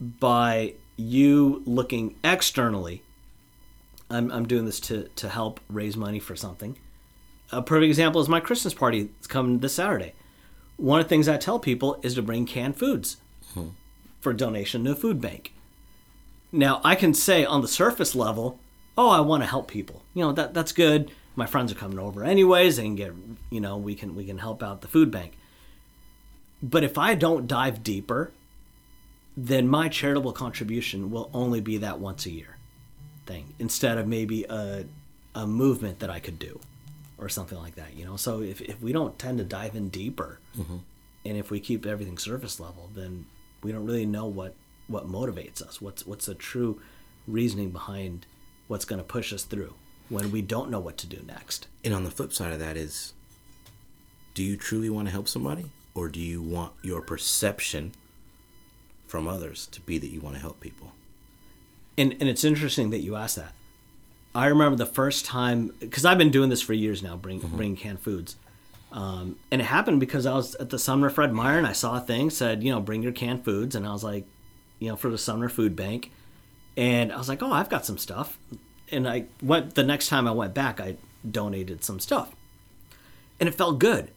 By 0.00 0.74
you 0.96 1.62
looking 1.64 2.16
externally, 2.22 3.02
I'm, 4.10 4.30
I'm 4.30 4.46
doing 4.46 4.64
this 4.66 4.78
to, 4.80 5.08
to 5.16 5.28
help 5.28 5.58
raise 5.68 5.96
money 5.96 6.18
for 6.18 6.36
something. 6.36 6.76
A 7.50 7.62
perfect 7.62 7.88
example 7.88 8.20
is 8.20 8.28
my 8.28 8.40
Christmas 8.40 8.74
party 8.74 9.04
that's 9.04 9.26
coming 9.26 9.58
this 9.60 9.74
Saturday. 9.74 10.12
One 10.76 11.00
of 11.00 11.06
the 11.06 11.08
things 11.08 11.28
I 11.28 11.36
tell 11.36 11.58
people 11.58 11.98
is 12.02 12.14
to 12.14 12.22
bring 12.22 12.46
canned 12.46 12.76
foods 12.76 13.16
for 14.20 14.32
donation 14.32 14.84
to 14.84 14.92
a 14.92 14.94
food 14.94 15.20
bank. 15.20 15.52
Now 16.52 16.80
I 16.84 16.94
can 16.94 17.14
say 17.14 17.44
on 17.44 17.60
the 17.60 17.68
surface 17.68 18.14
level, 18.14 18.58
oh, 18.96 19.10
I 19.10 19.20
want 19.20 19.42
to 19.42 19.48
help 19.48 19.68
people. 19.68 20.02
You 20.14 20.24
know 20.24 20.32
that 20.32 20.54
that's 20.54 20.72
good. 20.72 21.10
My 21.36 21.46
friends 21.46 21.70
are 21.70 21.76
coming 21.76 21.98
over 21.98 22.24
anyways. 22.24 22.76
They 22.76 22.82
can 22.82 22.96
get, 22.96 23.12
you 23.50 23.60
know, 23.60 23.76
we 23.76 23.94
can 23.94 24.14
we 24.14 24.24
can 24.24 24.38
help 24.38 24.62
out 24.62 24.80
the 24.80 24.88
food 24.88 25.10
bank. 25.10 25.38
But 26.62 26.82
if 26.82 26.98
I 26.98 27.14
don't 27.14 27.46
dive 27.46 27.84
deeper, 27.84 28.32
then 29.36 29.68
my 29.68 29.88
charitable 29.88 30.32
contribution 30.32 31.10
will 31.10 31.30
only 31.32 31.60
be 31.60 31.76
that 31.78 32.00
once 32.00 32.26
a 32.26 32.30
year 32.30 32.56
thing 33.26 33.54
instead 33.58 33.98
of 33.98 34.08
maybe 34.08 34.44
a 34.44 34.84
a 35.34 35.46
movement 35.46 36.00
that 36.00 36.10
I 36.10 36.18
could 36.18 36.38
do 36.38 36.58
or 37.18 37.28
something 37.28 37.58
like 37.58 37.76
that. 37.76 37.94
You 37.94 38.04
know, 38.04 38.16
so 38.16 38.42
if 38.42 38.60
if 38.60 38.80
we 38.80 38.92
don't 38.92 39.18
tend 39.18 39.38
to 39.38 39.44
dive 39.44 39.76
in 39.76 39.90
deeper, 39.90 40.40
mm-hmm. 40.58 40.78
and 41.24 41.36
if 41.36 41.50
we 41.50 41.60
keep 41.60 41.86
everything 41.86 42.18
surface 42.18 42.58
level, 42.58 42.90
then 42.94 43.26
we 43.62 43.72
don't 43.72 43.86
really 43.86 44.06
know 44.06 44.26
what 44.26 44.54
what 44.86 45.06
motivates 45.06 45.62
us. 45.62 45.80
What's 45.80 46.06
what's 46.06 46.26
the 46.26 46.34
true 46.34 46.80
reasoning 47.26 47.70
behind 47.70 48.26
what's 48.66 48.84
going 48.84 49.00
to 49.00 49.04
push 49.04 49.32
us 49.32 49.44
through 49.44 49.74
when 50.08 50.30
we 50.30 50.42
don't 50.42 50.70
know 50.70 50.80
what 50.80 50.96
to 50.98 51.06
do 51.06 51.22
next. 51.26 51.68
And 51.84 51.92
on 51.92 52.04
the 52.04 52.10
flip 52.10 52.32
side 52.32 52.52
of 52.52 52.58
that 52.60 52.76
is 52.76 53.12
do 54.34 54.42
you 54.42 54.56
truly 54.56 54.88
want 54.88 55.08
to 55.08 55.12
help 55.12 55.28
somebody 55.28 55.70
or 55.94 56.08
do 56.08 56.20
you 56.20 56.40
want 56.40 56.72
your 56.82 57.02
perception 57.02 57.92
from 59.06 59.26
others 59.26 59.66
to 59.66 59.80
be 59.80 59.98
that 59.98 60.08
you 60.08 60.20
want 60.20 60.36
to 60.36 60.40
help 60.40 60.60
people? 60.60 60.92
And 61.96 62.12
and 62.20 62.28
it's 62.28 62.44
interesting 62.44 62.90
that 62.90 63.00
you 63.00 63.16
asked 63.16 63.36
that. 63.36 63.52
I 64.34 64.46
remember 64.46 64.76
the 64.76 64.86
first 64.86 65.24
time 65.24 65.72
because 65.80 66.04
I've 66.04 66.18
been 66.18 66.30
doing 66.30 66.50
this 66.50 66.62
for 66.62 66.72
years 66.72 67.02
now, 67.02 67.16
bring 67.16 67.40
mm-hmm. 67.40 67.56
bringing 67.56 67.76
canned 67.76 68.00
foods. 68.00 68.36
Um, 68.90 69.36
and 69.50 69.60
it 69.60 69.64
happened 69.64 70.00
because 70.00 70.24
I 70.24 70.34
was 70.34 70.54
at 70.56 70.70
the 70.70 70.78
Sumner 70.78 71.10
Fred 71.10 71.32
Meyer 71.32 71.58
and 71.58 71.66
I 71.66 71.72
saw 71.72 71.98
a 71.98 72.00
thing 72.00 72.30
said, 72.30 72.62
you 72.62 72.72
know, 72.72 72.80
bring 72.80 73.02
your 73.02 73.12
canned 73.12 73.44
foods, 73.44 73.74
and 73.74 73.86
I 73.86 73.92
was 73.92 74.04
like, 74.04 74.26
you 74.78 74.88
know, 74.88 74.96
for 74.96 75.10
the 75.10 75.18
Sumner 75.18 75.48
Food 75.48 75.76
Bank, 75.76 76.10
and 76.76 77.12
I 77.12 77.18
was 77.18 77.28
like, 77.28 77.42
oh, 77.42 77.52
I've 77.52 77.68
got 77.68 77.84
some 77.84 77.98
stuff, 77.98 78.38
and 78.90 79.06
I 79.08 79.26
went 79.42 79.74
the 79.74 79.84
next 79.84 80.08
time 80.08 80.26
I 80.26 80.30
went 80.32 80.54
back, 80.54 80.80
I 80.80 80.96
donated 81.28 81.84
some 81.84 82.00
stuff, 82.00 82.34
and 83.38 83.48
it 83.48 83.54
felt 83.54 83.78
good. 83.78 84.10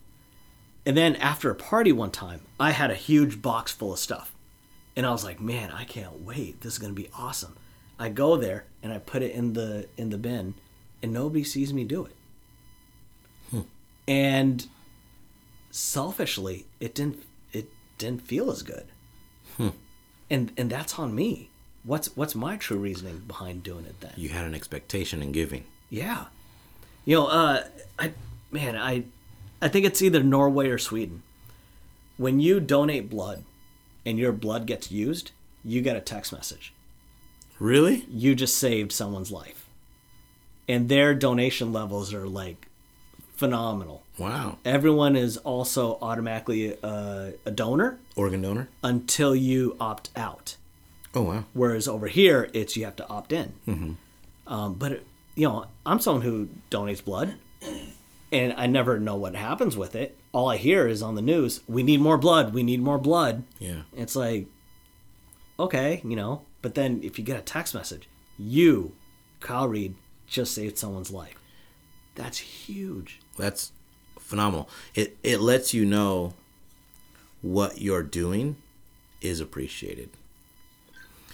And 0.85 0.95
then 0.97 1.15
after 1.17 1.51
a 1.51 1.55
party 1.55 1.91
one 1.91 2.11
time, 2.11 2.41
I 2.59 2.71
had 2.71 2.89
a 2.89 2.95
huge 2.95 3.41
box 3.41 3.71
full 3.71 3.93
of 3.93 3.99
stuff, 3.99 4.33
and 4.95 5.05
I 5.05 5.11
was 5.11 5.25
like, 5.25 5.41
man, 5.41 5.71
I 5.71 5.83
can't 5.83 6.21
wait. 6.21 6.61
This 6.61 6.73
is 6.73 6.79
gonna 6.79 6.93
be 6.93 7.09
awesome. 7.17 7.57
I 7.99 8.09
go 8.09 8.37
there 8.37 8.65
and 8.81 8.91
I 8.91 8.97
put 8.97 9.21
it 9.21 9.33
in 9.33 9.53
the 9.53 9.87
in 9.97 10.11
the 10.11 10.17
bin, 10.17 10.53
and 11.03 11.11
nobody 11.11 11.43
sees 11.43 11.73
me 11.73 11.83
do 11.83 12.05
it 12.05 12.15
and 14.11 14.67
selfishly 15.69 16.65
it 16.79 16.93
didn't 16.93 17.23
it 17.53 17.67
didn't 17.97 18.21
feel 18.21 18.51
as 18.51 18.61
good. 18.63 18.85
And 20.29 20.51
and 20.57 20.69
that's 20.69 20.97
on 20.97 21.13
me. 21.13 21.49
What's 21.83 22.15
what's 22.15 22.35
my 22.35 22.55
true 22.57 22.77
reasoning 22.77 23.19
behind 23.27 23.63
doing 23.63 23.85
it 23.85 23.99
then? 23.99 24.13
You 24.15 24.29
had 24.29 24.45
an 24.45 24.55
expectation 24.55 25.21
in 25.21 25.31
giving. 25.31 25.63
yeah. 25.89 26.25
You 27.05 27.15
know 27.15 27.27
uh 27.27 27.63
i 27.97 28.13
man 28.51 28.75
i 28.77 29.03
i 29.61 29.67
think 29.67 29.85
it's 29.85 30.01
either 30.01 30.21
norway 30.23 30.67
or 30.69 30.77
sweden. 30.77 31.23
When 32.17 32.39
you 32.39 32.59
donate 32.59 33.09
blood 33.09 33.43
and 34.05 34.17
your 34.19 34.31
blood 34.31 34.67
gets 34.67 34.91
used 34.91 35.31
you 35.63 35.81
get 35.81 35.95
a 35.95 36.01
text 36.01 36.31
message. 36.33 36.73
Really? 37.59 38.05
you 38.09 38.33
just 38.35 38.57
saved 38.57 38.91
someone's 38.91 39.31
life. 39.31 39.67
And 40.67 40.89
their 40.89 41.13
donation 41.13 41.71
levels 41.73 42.13
are 42.13 42.27
like 42.27 42.67
phenomenal 43.41 44.03
Wow. 44.19 44.57
everyone 44.65 45.15
is 45.15 45.37
also 45.37 45.97
automatically 46.01 46.77
a, 46.83 47.33
a 47.43 47.51
donor 47.51 47.99
Organ 48.15 48.41
donor? 48.43 48.69
until 48.83 49.33
you 49.35 49.75
opt 49.79 50.11
out. 50.15 50.57
Oh, 51.15 51.23
wow. 51.23 51.43
Whereas 51.53 51.87
over 51.87 52.07
here, 52.07 52.49
it's 52.53 52.77
you 52.77 52.85
have 52.85 52.95
to 52.97 53.07
opt 53.09 53.31
in. 53.33 53.47
Um, 54.47 54.75
but 54.75 54.91
it, 54.93 55.07
you 55.35 55.47
know, 55.47 55.65
I'm 55.85 55.99
someone 55.99 56.21
who 56.23 56.49
donates 56.69 57.03
blood, 57.03 57.33
and 58.31 58.53
I 58.53 58.67
never 58.67 58.99
know 58.99 59.15
what 59.15 59.35
happens 59.35 59.75
with 59.75 59.95
it. 59.95 60.17
All 60.31 60.47
I 60.49 60.57
hear 60.57 60.87
is 60.87 61.01
on 61.01 61.15
the 61.15 61.21
news, 61.33 61.61
"We 61.67 61.81
need 61.83 61.99
more 61.99 62.17
blood. 62.17 62.53
We 62.53 62.63
need 62.63 62.81
more 62.81 62.97
blood." 62.99 63.43
Yeah. 63.59 63.81
It's 63.93 64.15
like, 64.15 64.45
okay, 65.59 66.01
you 66.05 66.15
know. 66.15 66.43
But 66.61 66.75
then 66.75 67.01
if 67.03 67.17
you 67.17 67.25
get 67.25 67.39
a 67.39 67.41
text 67.41 67.73
message, 67.73 68.07
you, 68.37 68.93
Kyle 69.39 69.67
Reed, 69.67 69.95
just 70.27 70.53
saved 70.53 70.77
someone's 70.77 71.11
life. 71.11 71.35
That's 72.15 72.37
huge. 72.37 73.19
That's 73.41 73.71
phenomenal. 74.19 74.69
It 74.93 75.17
it 75.23 75.41
lets 75.41 75.73
you 75.73 75.83
know 75.83 76.33
what 77.41 77.81
you're 77.81 78.03
doing 78.03 78.55
is 79.19 79.39
appreciated. 79.39 80.11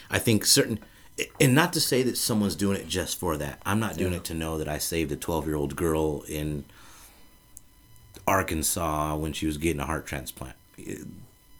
I 0.09 0.19
think 0.19 0.45
certain 0.45 0.79
and 1.41 1.53
not 1.53 1.73
to 1.73 1.81
say 1.81 2.03
that 2.03 2.17
someone's 2.17 2.55
doing 2.55 2.77
it 2.77 2.87
just 2.87 3.19
for 3.19 3.35
that. 3.37 3.61
I'm 3.65 3.79
not 3.79 3.97
doing 3.97 4.13
it 4.13 4.23
to 4.25 4.33
know 4.33 4.57
that 4.57 4.67
I 4.67 4.77
saved 4.77 5.11
a 5.11 5.17
12-year-old 5.17 5.75
girl 5.75 6.21
in 6.27 6.63
Arkansas 8.27 9.15
when 9.15 9.33
she 9.33 9.47
was 9.47 9.57
getting 9.57 9.81
a 9.81 9.85
heart 9.85 10.05
transplant. 10.05 10.55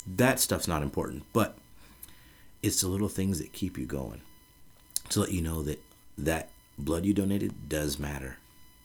That 0.06 0.40
stuff's 0.40 0.68
not 0.68 0.84
important, 0.84 1.24
but 1.34 1.58
it's 2.62 2.82
the 2.82 2.88
little 2.88 3.10
things 3.10 3.40
that 3.40 3.52
keep 3.52 3.78
you 3.78 3.86
going. 3.86 4.22
To 5.10 5.22
let 5.22 5.32
you 5.32 5.42
know 5.42 5.64
that 5.64 5.82
that 6.18 6.50
blood 6.78 7.06
you 7.06 7.14
donated 7.14 7.68
does 7.68 7.98
matter. 7.98 8.38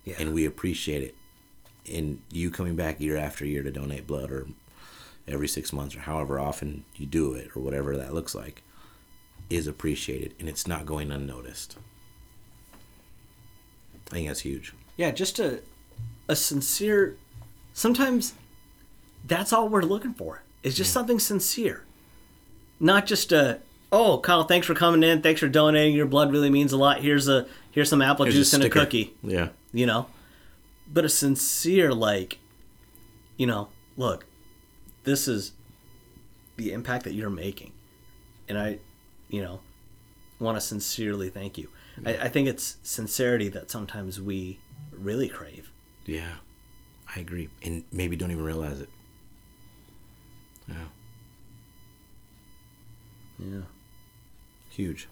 Yeah. 0.04 0.14
And 0.18 0.32
we 0.32 0.46
appreciate 0.46 1.02
it 1.02 1.14
and 1.90 2.20
you 2.30 2.50
coming 2.50 2.76
back 2.76 3.00
year 3.00 3.16
after 3.16 3.44
year 3.44 3.62
to 3.62 3.70
donate 3.70 4.06
blood 4.06 4.30
or 4.30 4.46
every 5.26 5.48
six 5.48 5.72
months 5.72 5.96
or 5.96 6.00
however 6.00 6.38
often 6.38 6.84
you 6.96 7.06
do 7.06 7.32
it 7.34 7.48
or 7.54 7.62
whatever 7.62 7.96
that 7.96 8.12
looks 8.14 8.34
like 8.34 8.62
is 9.50 9.66
appreciated 9.66 10.34
and 10.38 10.48
it's 10.48 10.66
not 10.66 10.86
going 10.86 11.10
unnoticed 11.10 11.76
I 14.12 14.16
think 14.16 14.28
that's 14.28 14.40
huge. 14.40 14.74
Yeah, 14.98 15.10
just 15.10 15.38
a 15.38 15.60
a 16.28 16.36
sincere. 16.36 17.16
Sometimes 17.72 18.34
that's 19.26 19.52
all 19.52 19.68
we're 19.70 19.82
looking 19.82 20.12
for. 20.12 20.42
It's 20.62 20.76
just 20.76 20.92
something 20.92 21.18
sincere, 21.18 21.84
not 22.78 23.06
just 23.06 23.32
a. 23.32 23.60
Oh, 23.90 24.18
Kyle, 24.18 24.44
thanks 24.44 24.66
for 24.66 24.74
coming 24.74 25.02
in. 25.02 25.22
Thanks 25.22 25.40
for 25.40 25.48
donating. 25.48 25.94
Your 25.94 26.06
blood 26.06 26.30
really 26.30 26.50
means 26.50 26.72
a 26.72 26.76
lot. 26.76 27.00
Here's 27.00 27.26
a 27.26 27.46
here's 27.70 27.88
some 27.88 28.02
apple 28.02 28.26
Here's 28.26 28.34
a 28.34 28.38
juice 28.38 28.52
and 28.52 28.64
a 28.64 28.68
cookie. 28.68 29.14
Yeah. 29.22 29.48
You 29.72 29.86
know, 29.86 30.06
but 30.86 31.04
a 31.04 31.08
sincere 31.08 31.92
like, 31.92 32.38
you 33.36 33.46
know, 33.46 33.68
look, 33.96 34.26
this 35.04 35.28
is 35.28 35.52
the 36.56 36.72
impact 36.72 37.04
that 37.04 37.14
you're 37.14 37.30
making, 37.30 37.72
and 38.48 38.58
I, 38.58 38.78
you 39.28 39.42
know, 39.42 39.60
want 40.38 40.56
to 40.56 40.60
sincerely 40.60 41.28
thank 41.30 41.58
you. 41.58 41.68
I, 42.04 42.16
I 42.16 42.28
think 42.28 42.48
it's 42.48 42.76
sincerity 42.82 43.48
that 43.50 43.70
sometimes 43.70 44.20
we 44.20 44.58
really 44.90 45.28
crave. 45.28 45.70
Yeah. 46.06 46.34
I 47.14 47.20
agree. 47.20 47.48
And 47.62 47.84
maybe 47.92 48.16
don't 48.16 48.30
even 48.30 48.44
realize 48.44 48.80
it. 48.80 48.88
Yeah. 50.68 50.74
Yeah. 53.38 53.60
Huge. 54.70 55.08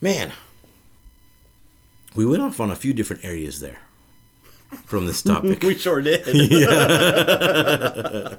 Man, 0.00 0.32
we 2.16 2.26
went 2.26 2.42
off 2.42 2.60
on 2.60 2.70
a 2.70 2.76
few 2.76 2.92
different 2.92 3.24
areas 3.24 3.60
there 3.60 3.78
from 4.84 5.06
this 5.06 5.22
topic, 5.22 5.62
We 5.62 5.76
sure 5.76 6.02
did. 6.02 6.26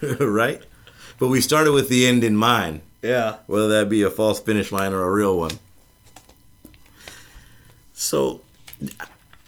right? 0.20 0.62
But 1.18 1.28
we 1.28 1.40
started 1.40 1.72
with 1.72 1.88
the 1.88 2.06
end 2.06 2.24
in 2.24 2.36
mind, 2.36 2.80
yeah. 3.02 3.36
whether 3.46 3.68
that 3.68 3.88
be 3.88 4.02
a 4.02 4.10
false 4.10 4.40
finish 4.40 4.72
line 4.72 4.92
or 4.92 5.02
a 5.02 5.10
real 5.10 5.38
one. 5.38 5.52
So, 7.92 8.42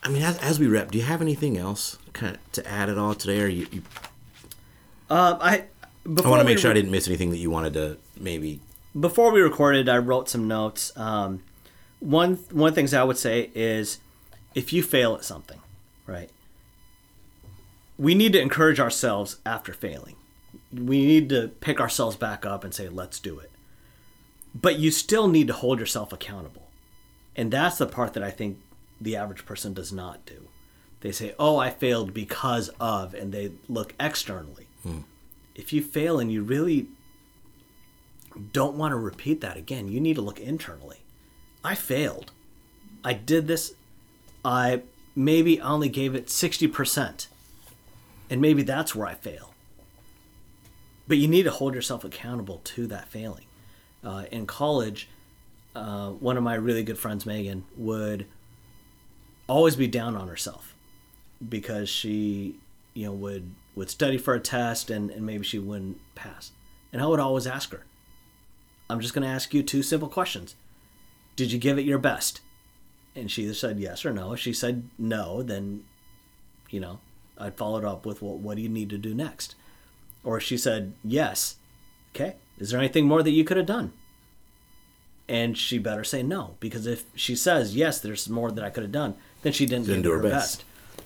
I 0.02 0.08
mean, 0.08 0.22
as, 0.22 0.38
as 0.38 0.58
we 0.58 0.66
wrap, 0.66 0.90
do 0.90 0.98
you 0.98 1.04
have 1.04 1.20
anything 1.20 1.58
else 1.58 1.98
kind 2.14 2.36
of 2.36 2.52
to 2.52 2.66
add 2.66 2.88
at 2.88 2.96
all 2.96 3.14
today, 3.14 3.42
or 3.42 3.46
you? 3.46 3.66
you 3.70 3.82
Um, 5.10 5.36
I 5.40 5.64
I 6.06 6.06
want 6.06 6.24
to 6.24 6.38
we 6.38 6.44
make 6.44 6.58
sure 6.58 6.70
I 6.70 6.74
didn't 6.74 6.90
miss 6.90 7.06
anything 7.06 7.30
that 7.30 7.36
you 7.36 7.50
wanted 7.50 7.74
to 7.74 7.98
maybe. 8.18 8.60
before 8.98 9.30
we 9.32 9.42
recorded, 9.42 9.88
I 9.88 9.98
wrote 9.98 10.30
some 10.30 10.48
notes. 10.48 10.92
Um, 10.96 11.42
one 12.00 12.36
one 12.50 12.68
of 12.68 12.74
the 12.74 12.80
things 12.80 12.94
I 12.94 13.04
would 13.04 13.18
say 13.18 13.50
is, 13.54 13.98
if 14.54 14.72
you 14.72 14.82
fail 14.82 15.14
at 15.14 15.24
something, 15.24 15.60
right, 16.06 16.30
we 17.96 18.14
need 18.14 18.32
to 18.32 18.40
encourage 18.40 18.80
ourselves 18.80 19.38
after 19.44 19.72
failing. 19.72 20.16
We 20.72 21.04
need 21.04 21.28
to 21.30 21.48
pick 21.60 21.80
ourselves 21.80 22.16
back 22.16 22.46
up 22.46 22.64
and 22.64 22.74
say, 22.74 22.88
"Let's 22.88 23.18
do 23.18 23.38
it." 23.38 23.50
But 24.54 24.78
you 24.78 24.90
still 24.90 25.28
need 25.28 25.46
to 25.48 25.52
hold 25.52 25.78
yourself 25.78 26.12
accountable, 26.12 26.68
and 27.36 27.52
that's 27.52 27.78
the 27.78 27.86
part 27.86 28.14
that 28.14 28.22
I 28.22 28.30
think 28.30 28.58
the 29.00 29.16
average 29.16 29.44
person 29.44 29.72
does 29.74 29.92
not 29.92 30.24
do. 30.26 30.48
They 31.00 31.12
say, 31.12 31.34
"Oh, 31.38 31.58
I 31.58 31.70
failed 31.70 32.14
because 32.14 32.70
of," 32.80 33.14
and 33.14 33.32
they 33.32 33.52
look 33.68 33.94
externally. 34.00 34.66
Hmm. 34.82 35.00
If 35.54 35.72
you 35.72 35.82
fail 35.82 36.18
and 36.20 36.32
you 36.32 36.42
really 36.42 36.88
don't 38.52 38.76
want 38.76 38.92
to 38.92 38.96
repeat 38.96 39.40
that 39.40 39.56
again. 39.56 39.88
You 39.88 40.00
need 40.00 40.16
to 40.16 40.22
look 40.22 40.40
internally. 40.40 40.98
I 41.64 41.74
failed. 41.74 42.32
I 43.04 43.14
did 43.14 43.46
this. 43.46 43.74
I 44.44 44.82
maybe 45.14 45.60
only 45.60 45.88
gave 45.88 46.14
it 46.14 46.26
60%. 46.26 47.26
And 48.30 48.40
maybe 48.40 48.62
that's 48.62 48.94
where 48.94 49.06
I 49.06 49.14
fail. 49.14 49.54
But 51.06 51.18
you 51.18 51.26
need 51.26 51.44
to 51.44 51.50
hold 51.50 51.74
yourself 51.74 52.04
accountable 52.04 52.60
to 52.64 52.86
that 52.88 53.08
failing. 53.08 53.46
Uh, 54.04 54.24
in 54.30 54.46
college, 54.46 55.08
uh, 55.74 56.10
one 56.10 56.36
of 56.36 56.42
my 56.42 56.54
really 56.54 56.82
good 56.82 56.98
friends, 56.98 57.24
Megan, 57.26 57.64
would 57.76 58.26
always 59.46 59.74
be 59.74 59.86
down 59.86 60.14
on 60.14 60.28
herself 60.28 60.74
because 61.46 61.88
she, 61.88 62.56
you 62.94 63.06
know, 63.06 63.12
would 63.12 63.54
would 63.74 63.88
study 63.88 64.18
for 64.18 64.34
a 64.34 64.40
test 64.40 64.90
and, 64.90 65.10
and 65.10 65.24
maybe 65.24 65.44
she 65.44 65.58
wouldn't 65.58 65.98
pass. 66.16 66.50
And 66.92 67.00
I 67.00 67.06
would 67.06 67.20
always 67.20 67.46
ask 67.46 67.70
her, 67.70 67.84
I'm 68.90 69.00
just 69.00 69.14
going 69.14 69.22
to 69.22 69.28
ask 69.32 69.54
you 69.54 69.62
two 69.62 69.84
simple 69.84 70.08
questions. 70.08 70.56
Did 71.38 71.52
you 71.52 71.58
give 71.60 71.78
it 71.78 71.84
your 71.84 71.98
best? 72.00 72.40
And 73.14 73.30
she 73.30 73.44
either 73.44 73.54
said 73.54 73.78
yes 73.78 74.04
or 74.04 74.12
no. 74.12 74.32
If 74.32 74.40
she 74.40 74.52
said 74.52 74.88
no, 74.98 75.40
then, 75.40 75.84
you 76.68 76.80
know, 76.80 76.98
I'd 77.38 77.56
follow 77.56 77.78
it 77.78 77.84
up 77.84 78.04
with, 78.04 78.20
well, 78.20 78.36
what 78.36 78.56
do 78.56 78.62
you 78.62 78.68
need 78.68 78.90
to 78.90 78.98
do 78.98 79.14
next? 79.14 79.54
Or 80.24 80.38
if 80.38 80.42
she 80.42 80.56
said 80.58 80.94
yes, 81.04 81.54
okay, 82.12 82.34
is 82.58 82.70
there 82.70 82.80
anything 82.80 83.06
more 83.06 83.22
that 83.22 83.30
you 83.30 83.44
could 83.44 83.56
have 83.56 83.66
done? 83.66 83.92
And 85.28 85.56
she 85.56 85.78
better 85.78 86.02
say 86.02 86.24
no, 86.24 86.56
because 86.58 86.88
if 86.88 87.04
she 87.14 87.36
says 87.36 87.76
yes, 87.76 88.00
there's 88.00 88.28
more 88.28 88.50
that 88.50 88.64
I 88.64 88.70
could 88.70 88.82
have 88.82 88.90
done, 88.92 89.14
then 89.42 89.52
she 89.52 89.64
didn't, 89.64 89.86
Didn't 89.86 90.02
give 90.02 90.04
do 90.04 90.10
her 90.10 90.16
her 90.16 90.22
best. 90.30 90.58
best. 90.58 91.02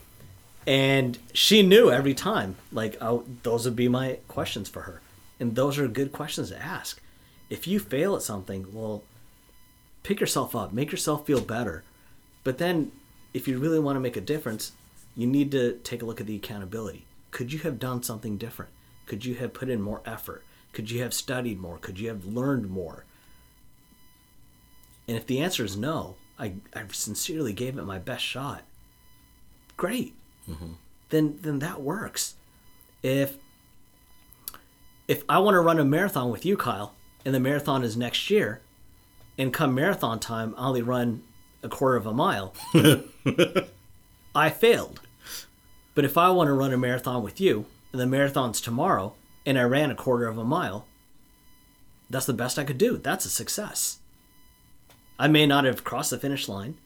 And 0.67 1.19
she 1.35 1.61
knew 1.63 1.91
every 1.91 2.15
time, 2.15 2.57
like, 2.73 2.97
oh, 3.03 3.25
those 3.43 3.67
would 3.67 3.77
be 3.77 3.89
my 3.89 4.19
questions 4.29 4.71
for 4.71 4.83
her. 4.83 5.03
And 5.39 5.57
those 5.57 5.79
are 5.79 5.89
good 5.89 6.11
questions 6.11 6.49
to 6.49 6.63
ask. 6.63 7.03
If 7.51 7.67
you 7.67 7.79
fail 7.79 8.17
at 8.17 8.23
something, 8.23 8.67
well, 8.73 9.03
pick 10.03 10.21
yourself 10.21 10.55
up, 10.55 10.73
make 10.73 10.91
yourself 10.91 11.27
feel 11.27 11.41
better. 11.41 11.85
But 12.45 12.59
then, 12.59 12.93
if 13.33 13.47
you 13.47 13.59
really 13.59 13.79
want 13.79 13.97
to 13.97 14.01
make 14.01 14.17
a 14.17 14.21
difference, 14.21 14.73
you 15.17 15.27
need 15.27 15.51
to 15.53 15.79
take 15.85 16.03
a 16.03 16.05
look 16.05 16.21
at 16.21 16.27
the 16.27 16.37
accountability. 16.37 17.07
Could 17.31 17.53
you 17.53 17.61
have 17.61 17.79
done 17.79 18.03
something 18.03 18.37
different? 18.37 18.71
Could 19.07 19.25
you 19.25 19.35
have 19.37 19.53
put 19.53 19.69
in 19.69 19.81
more 19.81 20.03
effort? 20.05 20.45
Could 20.73 20.91
you 20.91 21.03
have 21.03 21.15
studied 21.15 21.61
more? 21.61 21.79
Could 21.79 21.99
you 21.99 22.09
have 22.09 22.25
learned 22.25 22.71
more? 22.71 23.05
And 25.07 25.17
if 25.17 25.27
the 25.27 25.41
answer 25.41 25.65
is 25.65 25.77
no, 25.77 26.17
I, 26.39 26.55
I 26.75 26.85
sincerely 26.91 27.53
gave 27.53 27.77
it 27.77 27.85
my 27.85 27.99
best 27.99 28.25
shot. 28.25 28.63
Great. 29.77 30.15
Mm-hmm. 30.49 30.73
Then 31.11 31.39
then 31.43 31.59
that 31.59 31.83
works. 31.83 32.37
If 33.03 33.37
if 35.09 35.25
I 35.29 35.39
want 35.39 35.55
to 35.55 35.61
run 35.61 35.79
a 35.79 35.85
marathon 35.85 36.31
with 36.31 36.47
you, 36.47 36.57
Kyle, 36.57 36.95
and 37.25 37.35
the 37.35 37.41
marathon 37.41 37.83
is 37.83 37.97
next 37.97 38.31
year, 38.31 38.61
and 39.39 39.53
come 39.53 39.75
marathon 39.75 40.21
time, 40.21 40.55
I 40.57 40.67
only 40.69 40.83
run 40.83 41.23
a 41.63 41.69
quarter 41.69 41.97
of 41.97 42.07
a 42.07 42.13
mile, 42.13 42.55
I 44.35 44.51
failed. 44.51 45.01
But 45.95 46.05
if 46.05 46.17
I 46.17 46.31
want 46.31 46.49
to 46.49 46.55
run 46.55 46.73
a 46.73 46.79
marathon 46.79 47.23
with 47.23 47.41
you, 47.41 47.67
and 47.93 48.01
the 48.01 48.07
marathon's 48.07 48.61
tomorrow, 48.61 49.15
and 49.45 49.59
I 49.59 49.63
ran 49.63 49.91
a 49.91 49.95
quarter 49.95 50.27
of 50.27 50.39
a 50.39 50.45
mile, 50.45 50.87
that's 52.11 52.27
the 52.27 52.33
best 52.33 52.59
I 52.59 52.65
could 52.65 52.79
do. 52.79 52.97
That's 52.99 53.25
a 53.25 53.31
success. 53.31 53.99
I 55.19 55.29
may 55.29 55.47
not 55.47 55.65
have 55.65 55.85
crossed 55.85 56.11
the 56.11 56.19
finish 56.19 56.49
line, 56.49 56.77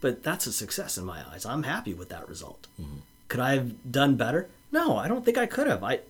but 0.00 0.22
that's 0.22 0.46
a 0.46 0.52
success 0.52 0.98
in 0.98 1.04
my 1.04 1.22
eyes. 1.30 1.46
I'm 1.46 1.62
happy 1.62 1.94
with 1.94 2.08
that 2.10 2.28
result. 2.28 2.66
Mm-hmm. 2.80 2.98
Could 3.28 3.40
I 3.40 3.54
have 3.54 3.90
done 3.90 4.16
better? 4.16 4.48
No, 4.70 4.96
I 4.96 5.08
don't 5.08 5.24
think 5.24 5.38
I 5.38 5.46
could 5.46 5.66
have. 5.66 5.82
I, 5.82 6.00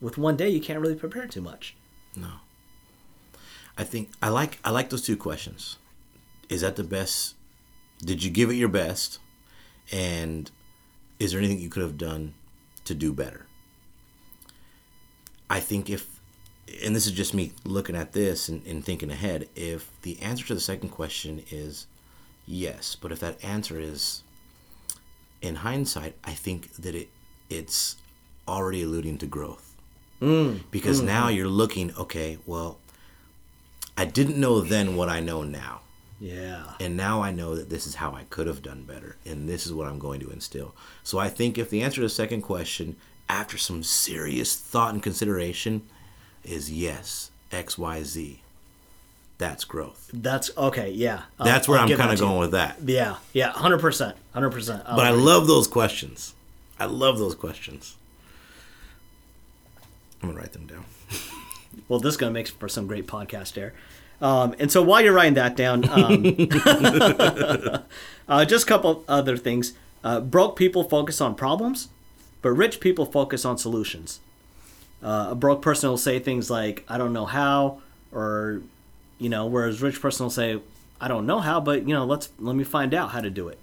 with 0.00 0.18
one 0.18 0.36
day, 0.36 0.48
you 0.48 0.60
can't 0.60 0.80
really 0.80 0.94
prepare 0.94 1.26
too 1.26 1.40
much. 1.40 1.74
No. 2.14 2.28
I 3.78 3.84
think 3.84 4.10
I 4.22 4.28
like 4.28 4.58
I 4.64 4.70
like 4.70 4.90
those 4.90 5.02
two 5.02 5.16
questions. 5.16 5.78
Is 6.48 6.60
that 6.60 6.76
the 6.76 6.84
best? 6.84 7.34
Did 7.98 8.22
you 8.22 8.30
give 8.30 8.50
it 8.50 8.54
your 8.54 8.68
best? 8.68 9.18
And 9.92 10.50
is 11.18 11.32
there 11.32 11.40
anything 11.40 11.58
you 11.58 11.68
could 11.68 11.82
have 11.82 11.98
done 11.98 12.34
to 12.84 12.94
do 12.94 13.12
better? 13.12 13.46
I 15.48 15.60
think 15.60 15.88
if, 15.88 16.20
and 16.84 16.94
this 16.94 17.06
is 17.06 17.12
just 17.12 17.32
me 17.32 17.52
looking 17.64 17.94
at 17.94 18.12
this 18.12 18.48
and, 18.48 18.66
and 18.66 18.84
thinking 18.84 19.10
ahead, 19.10 19.48
if 19.54 19.90
the 20.02 20.20
answer 20.20 20.44
to 20.46 20.54
the 20.54 20.60
second 20.60 20.88
question 20.88 21.42
is 21.50 21.86
yes, 22.46 22.96
but 23.00 23.12
if 23.12 23.20
that 23.20 23.42
answer 23.44 23.78
is 23.78 24.22
in 25.40 25.56
hindsight, 25.56 26.16
I 26.24 26.32
think 26.32 26.72
that 26.74 26.94
it 26.94 27.08
it's 27.48 27.96
already 28.48 28.82
alluding 28.82 29.18
to 29.18 29.26
growth. 29.26 29.76
Mm. 30.20 30.62
Because 30.70 31.00
mm. 31.00 31.04
now 31.04 31.28
you're 31.28 31.46
looking, 31.46 31.94
okay, 31.94 32.38
well, 32.46 32.78
I 33.96 34.04
didn't 34.04 34.38
know 34.40 34.60
then 34.60 34.96
what 34.96 35.08
I 35.08 35.20
know 35.20 35.42
now. 35.42 35.80
Yeah. 36.20 36.72
And 36.80 36.96
now 36.96 37.22
I 37.22 37.30
know 37.30 37.54
that 37.56 37.68
this 37.70 37.86
is 37.86 37.96
how 37.96 38.12
I 38.12 38.24
could 38.30 38.46
have 38.46 38.62
done 38.62 38.84
better. 38.84 39.16
And 39.26 39.48
this 39.48 39.66
is 39.66 39.72
what 39.74 39.86
I'm 39.86 39.98
going 39.98 40.20
to 40.20 40.30
instill. 40.30 40.74
So 41.02 41.18
I 41.18 41.28
think 41.28 41.58
if 41.58 41.68
the 41.70 41.82
answer 41.82 41.96
to 41.96 42.02
the 42.02 42.08
second 42.08 42.42
question, 42.42 42.96
after 43.28 43.58
some 43.58 43.82
serious 43.82 44.56
thought 44.56 44.94
and 44.94 45.02
consideration, 45.02 45.82
is 46.44 46.70
yes, 46.70 47.30
X, 47.52 47.76
Y, 47.76 48.02
Z, 48.02 48.40
that's 49.38 49.64
growth. 49.64 50.10
That's 50.14 50.50
okay. 50.56 50.90
Yeah. 50.90 51.22
I'll- 51.38 51.44
That's 51.46 51.68
where 51.68 51.78
I'll 51.78 51.90
I'm 51.90 51.96
kind 51.98 52.12
of 52.12 52.18
going 52.18 52.38
with 52.38 52.52
that. 52.52 52.78
Yeah. 52.84 53.16
Yeah. 53.34 53.50
Hundred 53.50 53.80
percent. 53.80 54.16
Hundred 54.32 54.50
percent. 54.52 54.84
But 54.86 55.00
I 55.06 55.10
love 55.10 55.46
those 55.46 55.68
questions. 55.68 56.34
I 56.78 56.86
love 56.86 57.18
those 57.18 57.34
questions. 57.34 57.96
I'm 60.22 60.28
going 60.30 60.34
to 60.36 60.40
write 60.40 60.52
them 60.52 60.66
down. 60.66 60.84
Well, 61.88 62.00
this 62.00 62.14
is 62.14 62.16
going 62.16 62.32
to 62.32 62.34
make 62.34 62.48
for 62.48 62.68
some 62.68 62.86
great 62.86 63.06
podcast 63.06 63.56
air. 63.58 63.74
Um, 64.20 64.54
and 64.58 64.72
so 64.72 64.82
while 64.82 65.02
you're 65.02 65.12
writing 65.12 65.34
that 65.34 65.56
down, 65.56 65.88
um, 65.88 66.36
uh, 68.28 68.44
just 68.44 68.64
a 68.64 68.68
couple 68.68 69.04
other 69.08 69.36
things. 69.36 69.74
Uh, 70.02 70.20
broke 70.20 70.56
people 70.56 70.84
focus 70.84 71.20
on 71.20 71.34
problems, 71.34 71.88
but 72.40 72.50
rich 72.50 72.80
people 72.80 73.04
focus 73.04 73.44
on 73.44 73.58
solutions. 73.58 74.20
Uh, 75.02 75.28
a 75.30 75.34
broke 75.34 75.60
person 75.62 75.90
will 75.90 75.98
say 75.98 76.18
things 76.18 76.48
like, 76.50 76.84
I 76.88 76.96
don't 76.96 77.12
know 77.12 77.26
how, 77.26 77.80
or, 78.12 78.62
you 79.18 79.28
know, 79.28 79.46
whereas 79.46 79.82
rich 79.82 80.00
person 80.00 80.24
will 80.24 80.30
say, 80.30 80.60
I 81.00 81.08
don't 81.08 81.26
know 81.26 81.40
how, 81.40 81.60
but 81.60 81.86
you 81.86 81.94
know, 81.94 82.04
let's 82.04 82.30
let 82.38 82.56
me 82.56 82.64
find 82.64 82.94
out 82.94 83.10
how 83.10 83.20
to 83.20 83.30
do 83.30 83.48
it. 83.48 83.58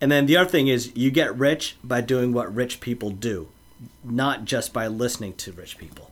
And 0.00 0.12
then 0.12 0.26
the 0.26 0.36
other 0.36 0.50
thing 0.50 0.68
is 0.68 0.94
you 0.94 1.10
get 1.10 1.36
rich 1.36 1.76
by 1.82 2.02
doing 2.02 2.32
what 2.32 2.54
rich 2.54 2.80
people 2.80 3.10
do, 3.10 3.48
not 4.04 4.44
just 4.44 4.72
by 4.72 4.86
listening 4.88 5.34
to 5.34 5.52
rich 5.52 5.78
people. 5.78 6.10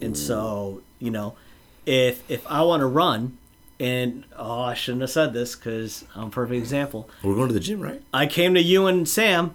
And 0.00 0.14
mm. 0.14 0.16
so, 0.16 0.82
you 0.98 1.10
know, 1.10 1.34
if 1.86 2.28
if 2.30 2.46
I 2.46 2.62
want 2.62 2.80
to 2.80 2.86
run 2.86 3.38
and 3.78 4.24
oh, 4.36 4.60
I 4.60 4.74
shouldn't 4.74 5.00
have 5.00 5.10
said 5.10 5.32
this 5.32 5.54
cuz 5.54 6.04
I'm 6.14 6.28
a 6.28 6.30
perfect 6.30 6.58
example. 6.58 7.08
We're 7.22 7.34
going 7.34 7.48
to 7.48 7.54
the 7.54 7.60
gym, 7.60 7.80
right? 7.80 8.02
I 8.12 8.26
came 8.26 8.54
to 8.54 8.62
you 8.62 8.86
and 8.86 9.08
Sam 9.08 9.54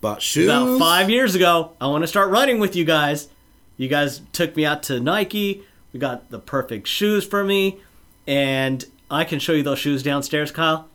About 0.00 0.22
shoes. 0.22 0.48
about 0.48 0.78
five 0.78 1.10
years 1.10 1.34
ago. 1.34 1.72
I 1.80 1.86
want 1.86 2.02
to 2.02 2.08
start 2.08 2.30
running 2.30 2.58
with 2.60 2.76
you 2.76 2.84
guys. 2.84 3.28
You 3.76 3.88
guys 3.88 4.20
took 4.32 4.54
me 4.56 4.64
out 4.64 4.82
to 4.84 5.00
Nike. 5.00 5.64
We 5.92 6.00
got 6.00 6.30
the 6.30 6.38
perfect 6.38 6.88
shoes 6.88 7.24
for 7.24 7.44
me, 7.44 7.78
and 8.26 8.84
I 9.10 9.24
can 9.24 9.38
show 9.38 9.52
you 9.52 9.62
those 9.62 9.78
shoes 9.78 10.02
downstairs, 10.02 10.50
Kyle. 10.50 10.88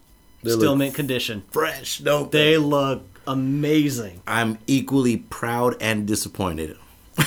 They 0.44 0.52
Still 0.52 0.76
mint 0.76 0.96
condition. 0.96 1.44
fresh, 1.52 2.00
don't 2.00 2.32
they? 2.32 2.52
They 2.52 2.58
look 2.58 3.04
amazing. 3.28 4.22
I'm 4.26 4.58
equally 4.68 5.18
proud 5.18 5.76
and 5.82 6.08
disappointed. 6.08 6.78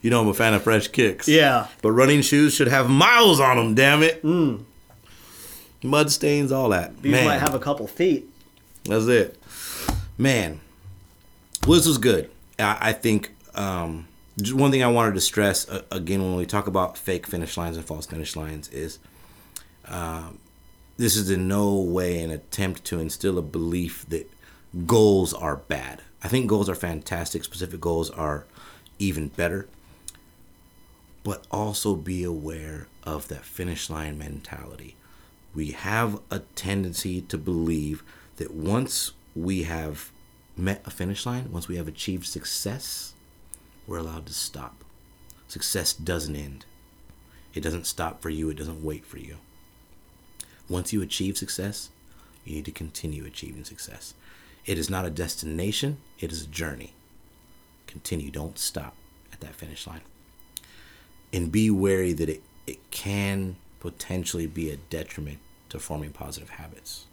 you 0.00 0.10
know 0.10 0.20
I'm 0.20 0.28
a 0.28 0.34
fan 0.34 0.54
of 0.54 0.62
fresh 0.62 0.88
kicks. 0.88 1.28
Yeah. 1.28 1.66
But 1.82 1.92
running 1.92 2.22
shoes 2.22 2.54
should 2.54 2.68
have 2.68 2.88
miles 2.88 3.40
on 3.40 3.56
them, 3.56 3.74
damn 3.74 4.02
it. 4.02 4.22
Mud 5.84 6.10
stains, 6.10 6.52
all 6.52 6.68
that. 6.70 7.00
These 7.02 7.12
Man, 7.12 7.24
might 7.26 7.38
have 7.38 7.54
a 7.54 7.58
couple 7.58 7.86
feet. 7.86 8.28
that's 8.84 9.06
it. 9.06 9.40
Man, 10.18 10.60
well, 11.66 11.76
this 11.76 11.86
was 11.86 11.98
good. 11.98 12.30
I, 12.58 12.78
I 12.80 12.92
think 12.92 13.34
um, 13.54 14.06
one 14.52 14.70
thing 14.70 14.82
I 14.82 14.88
wanted 14.88 15.14
to 15.14 15.20
stress 15.20 15.68
uh, 15.68 15.82
again 15.90 16.22
when 16.22 16.36
we 16.36 16.46
talk 16.46 16.66
about 16.66 16.96
fake 16.96 17.26
finish 17.26 17.56
lines 17.56 17.76
and 17.76 17.84
false 17.84 18.06
finish 18.06 18.36
lines 18.36 18.68
is 18.70 18.98
um, 19.86 20.38
this 20.96 21.16
is 21.16 21.30
in 21.30 21.48
no 21.48 21.74
way 21.76 22.22
an 22.22 22.30
attempt 22.30 22.84
to 22.86 22.98
instill 22.98 23.38
a 23.38 23.42
belief 23.42 24.06
that 24.08 24.30
goals 24.86 25.34
are 25.34 25.56
bad. 25.56 26.02
I 26.26 26.28
think 26.28 26.48
goals 26.48 26.68
are 26.68 26.74
fantastic. 26.74 27.44
Specific 27.44 27.80
goals 27.80 28.10
are 28.10 28.46
even 28.98 29.28
better. 29.28 29.68
But 31.22 31.46
also 31.52 31.94
be 31.94 32.24
aware 32.24 32.88
of 33.04 33.28
that 33.28 33.44
finish 33.44 33.88
line 33.88 34.18
mentality. 34.18 34.96
We 35.54 35.70
have 35.70 36.20
a 36.28 36.40
tendency 36.40 37.20
to 37.20 37.38
believe 37.38 38.02
that 38.38 38.52
once 38.52 39.12
we 39.36 39.62
have 39.62 40.10
met 40.56 40.82
a 40.84 40.90
finish 40.90 41.26
line, 41.26 41.52
once 41.52 41.68
we 41.68 41.76
have 41.76 41.86
achieved 41.86 42.26
success, 42.26 43.14
we're 43.86 43.98
allowed 43.98 44.26
to 44.26 44.34
stop. 44.34 44.82
Success 45.46 45.92
doesn't 45.92 46.34
end. 46.34 46.66
It 47.54 47.60
doesn't 47.60 47.86
stop 47.86 48.20
for 48.20 48.30
you, 48.30 48.50
it 48.50 48.56
doesn't 48.56 48.82
wait 48.82 49.06
for 49.06 49.18
you. 49.18 49.36
Once 50.68 50.92
you 50.92 51.02
achieve 51.02 51.38
success, 51.38 51.90
you 52.44 52.56
need 52.56 52.64
to 52.64 52.72
continue 52.72 53.24
achieving 53.24 53.62
success. 53.62 54.14
It 54.66 54.78
is 54.78 54.90
not 54.90 55.04
a 55.04 55.10
destination, 55.10 55.98
it 56.18 56.32
is 56.32 56.42
a 56.42 56.48
journey. 56.48 56.92
Continue, 57.86 58.30
don't 58.30 58.58
stop 58.58 58.94
at 59.32 59.40
that 59.40 59.54
finish 59.54 59.86
line. 59.86 60.00
And 61.32 61.52
be 61.52 61.70
wary 61.70 62.12
that 62.12 62.28
it, 62.28 62.42
it 62.66 62.90
can 62.90 63.56
potentially 63.80 64.46
be 64.46 64.70
a 64.70 64.76
detriment 64.76 65.38
to 65.68 65.78
forming 65.78 66.10
positive 66.10 66.50
habits. 66.50 67.06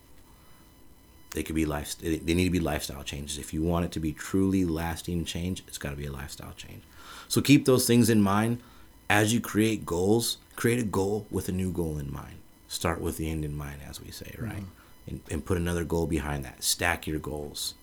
They 1.31 1.43
could 1.43 1.55
be 1.55 1.65
life. 1.65 1.97
They 1.97 2.19
need 2.19 2.45
to 2.45 2.49
be 2.51 2.59
lifestyle 2.59 3.03
changes. 3.03 3.37
If 3.39 3.53
you 3.53 3.63
want 3.63 3.85
it 3.85 3.91
to 3.93 3.99
be 3.99 4.13
truly 4.13 4.65
lasting 4.65 5.25
change, 5.25 5.63
it's 5.67 5.79
got 5.79 5.89
to 5.89 5.95
be 5.95 6.05
a 6.05 6.11
lifestyle 6.11 6.53
change. 6.55 6.83
So 7.27 7.41
keep 7.41 7.65
those 7.65 7.87
things 7.87 8.09
in 8.09 8.21
mind 8.21 8.61
as 9.09 9.33
you 9.33 9.41
create 9.41 9.85
goals. 9.85 10.37
Create 10.55 10.79
a 10.79 10.83
goal 10.83 11.25
with 11.31 11.49
a 11.49 11.51
new 11.51 11.71
goal 11.71 11.97
in 11.97 12.13
mind. 12.13 12.35
Start 12.67 13.01
with 13.01 13.17
the 13.17 13.29
end 13.29 13.43
in 13.43 13.55
mind, 13.55 13.81
as 13.87 13.99
we 13.99 14.11
say, 14.11 14.35
right? 14.37 14.57
Mm-hmm. 14.57 14.82
And, 15.07 15.19
and 15.29 15.45
put 15.45 15.57
another 15.57 15.83
goal 15.83 16.07
behind 16.07 16.45
that. 16.45 16.63
Stack 16.63 17.07
your 17.07 17.19
goals. 17.19 17.73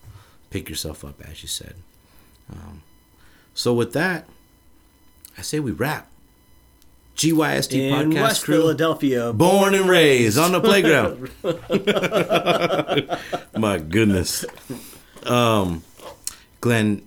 Pick 0.49 0.69
yourself 0.69 1.05
up, 1.05 1.21
as 1.21 1.43
you 1.43 1.47
said. 1.47 1.75
Um, 2.51 2.81
so 3.53 3.73
with 3.73 3.93
that, 3.93 4.27
I 5.37 5.41
say 5.41 5.59
we 5.59 5.71
wrap. 5.71 6.07
GYST 7.15 7.73
In 7.73 8.09
podcast 8.09 8.21
West 8.21 8.43
crew. 8.45 8.55
Philadelphia, 8.55 9.33
Born 9.33 9.75
and 9.75 9.87
raised 9.87 10.37
on 10.39 10.53
the 10.53 10.61
playground. 10.61 11.29
My 13.57 13.77
goodness. 13.77 14.45
Um, 15.25 15.83
Glenn, 16.61 17.03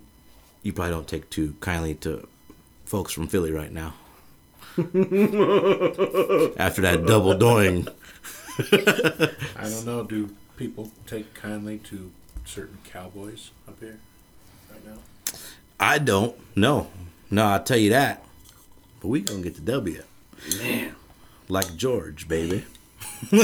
you 0.63 0.71
probably 0.73 0.93
don't 0.93 1.07
take 1.07 1.29
too 1.29 1.55
kindly 1.59 1.95
to 1.95 2.27
folks 2.85 3.11
from 3.11 3.27
Philly 3.27 3.51
right 3.51 3.71
now. 3.71 3.95
After 4.77 4.85
that 6.81 7.03
double 7.05 7.37
doing. 7.37 7.87
I 9.57 9.69
don't 9.69 9.85
know. 9.85 10.03
Do 10.03 10.29
people 10.57 10.91
take 11.07 11.33
kindly 11.33 11.79
to 11.79 12.11
certain 12.45 12.77
cowboys 12.83 13.51
up 13.67 13.79
here 13.79 13.99
right 14.71 14.85
now? 14.85 14.97
I 15.79 15.97
don't. 15.97 16.35
No. 16.55 16.87
No, 17.29 17.45
I'll 17.45 17.63
tell 17.63 17.77
you 17.77 17.89
that. 17.89 18.23
But 19.01 19.07
we 19.09 19.21
gonna 19.21 19.41
get 19.41 19.55
the 19.55 19.61
W. 19.61 20.03
man. 20.57 20.95
like 21.49 21.75
George, 21.75 22.27
baby. 22.27 22.65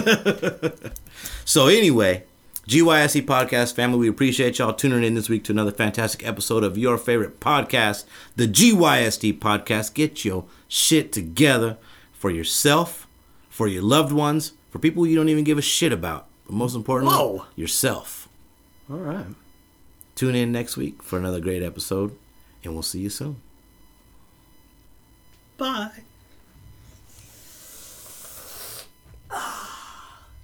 so 1.46 1.68
anyway, 1.68 2.24
GYST 2.68 3.26
podcast 3.26 3.76
family, 3.76 4.00
we 4.00 4.08
appreciate 4.08 4.60
y'all 4.60 4.74
tuning 4.74 5.04
in 5.04 5.16
this 5.16 5.30
week 5.30 5.44
to 5.46 5.52
another 5.52 5.72
fantastic 5.72 6.26
episode 6.26 6.64
of 6.64 6.78
your 6.78 6.98
favorite 6.98 7.40
podcast, 7.40 8.06
the 8.36 8.48
GYST 8.48 9.40
podcast. 9.40 9.94
Get 9.94 10.24
your 10.24 10.46
shit 10.68 11.12
together 11.12 11.78
for 12.14 12.32
yourself, 12.32 13.08
for 13.50 13.68
your 13.68 13.82
loved 13.84 14.14
ones, 14.14 14.54
for 14.72 14.80
people 14.80 15.06
you 15.06 15.16
don't 15.16 15.30
even 15.30 15.44
give 15.44 15.58
a 15.60 15.62
shit 15.62 15.92
about, 15.94 16.28
but 16.46 16.54
most 16.56 16.74
importantly, 16.76 17.16
Whoa. 17.16 17.46
yourself. 17.56 18.28
All 18.90 18.98
right. 18.98 19.28
Tune 20.16 20.34
in 20.36 20.52
next 20.52 20.78
week 20.78 21.04
for 21.04 21.20
another 21.20 21.40
great 21.40 21.62
episode, 21.62 22.18
and 22.64 22.74
we'll 22.74 22.82
see 22.82 23.00
you 23.02 23.10
soon. 23.10 23.42
Bye. 25.58 25.92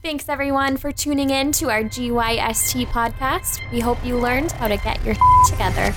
Thanks 0.04 0.30
everyone 0.30 0.78
for 0.78 0.92
tuning 0.92 1.32
in 1.32 1.52
to 1.54 1.70
our 1.70 1.84
GYST 1.84 2.86
podcast. 2.88 3.60
We 3.72 3.80
hope 3.80 3.98
you 4.06 4.18
learned 4.18 4.52
how 4.54 4.68
to 4.68 4.78
get 4.78 5.04
your 5.04 5.16
together. 5.50 5.94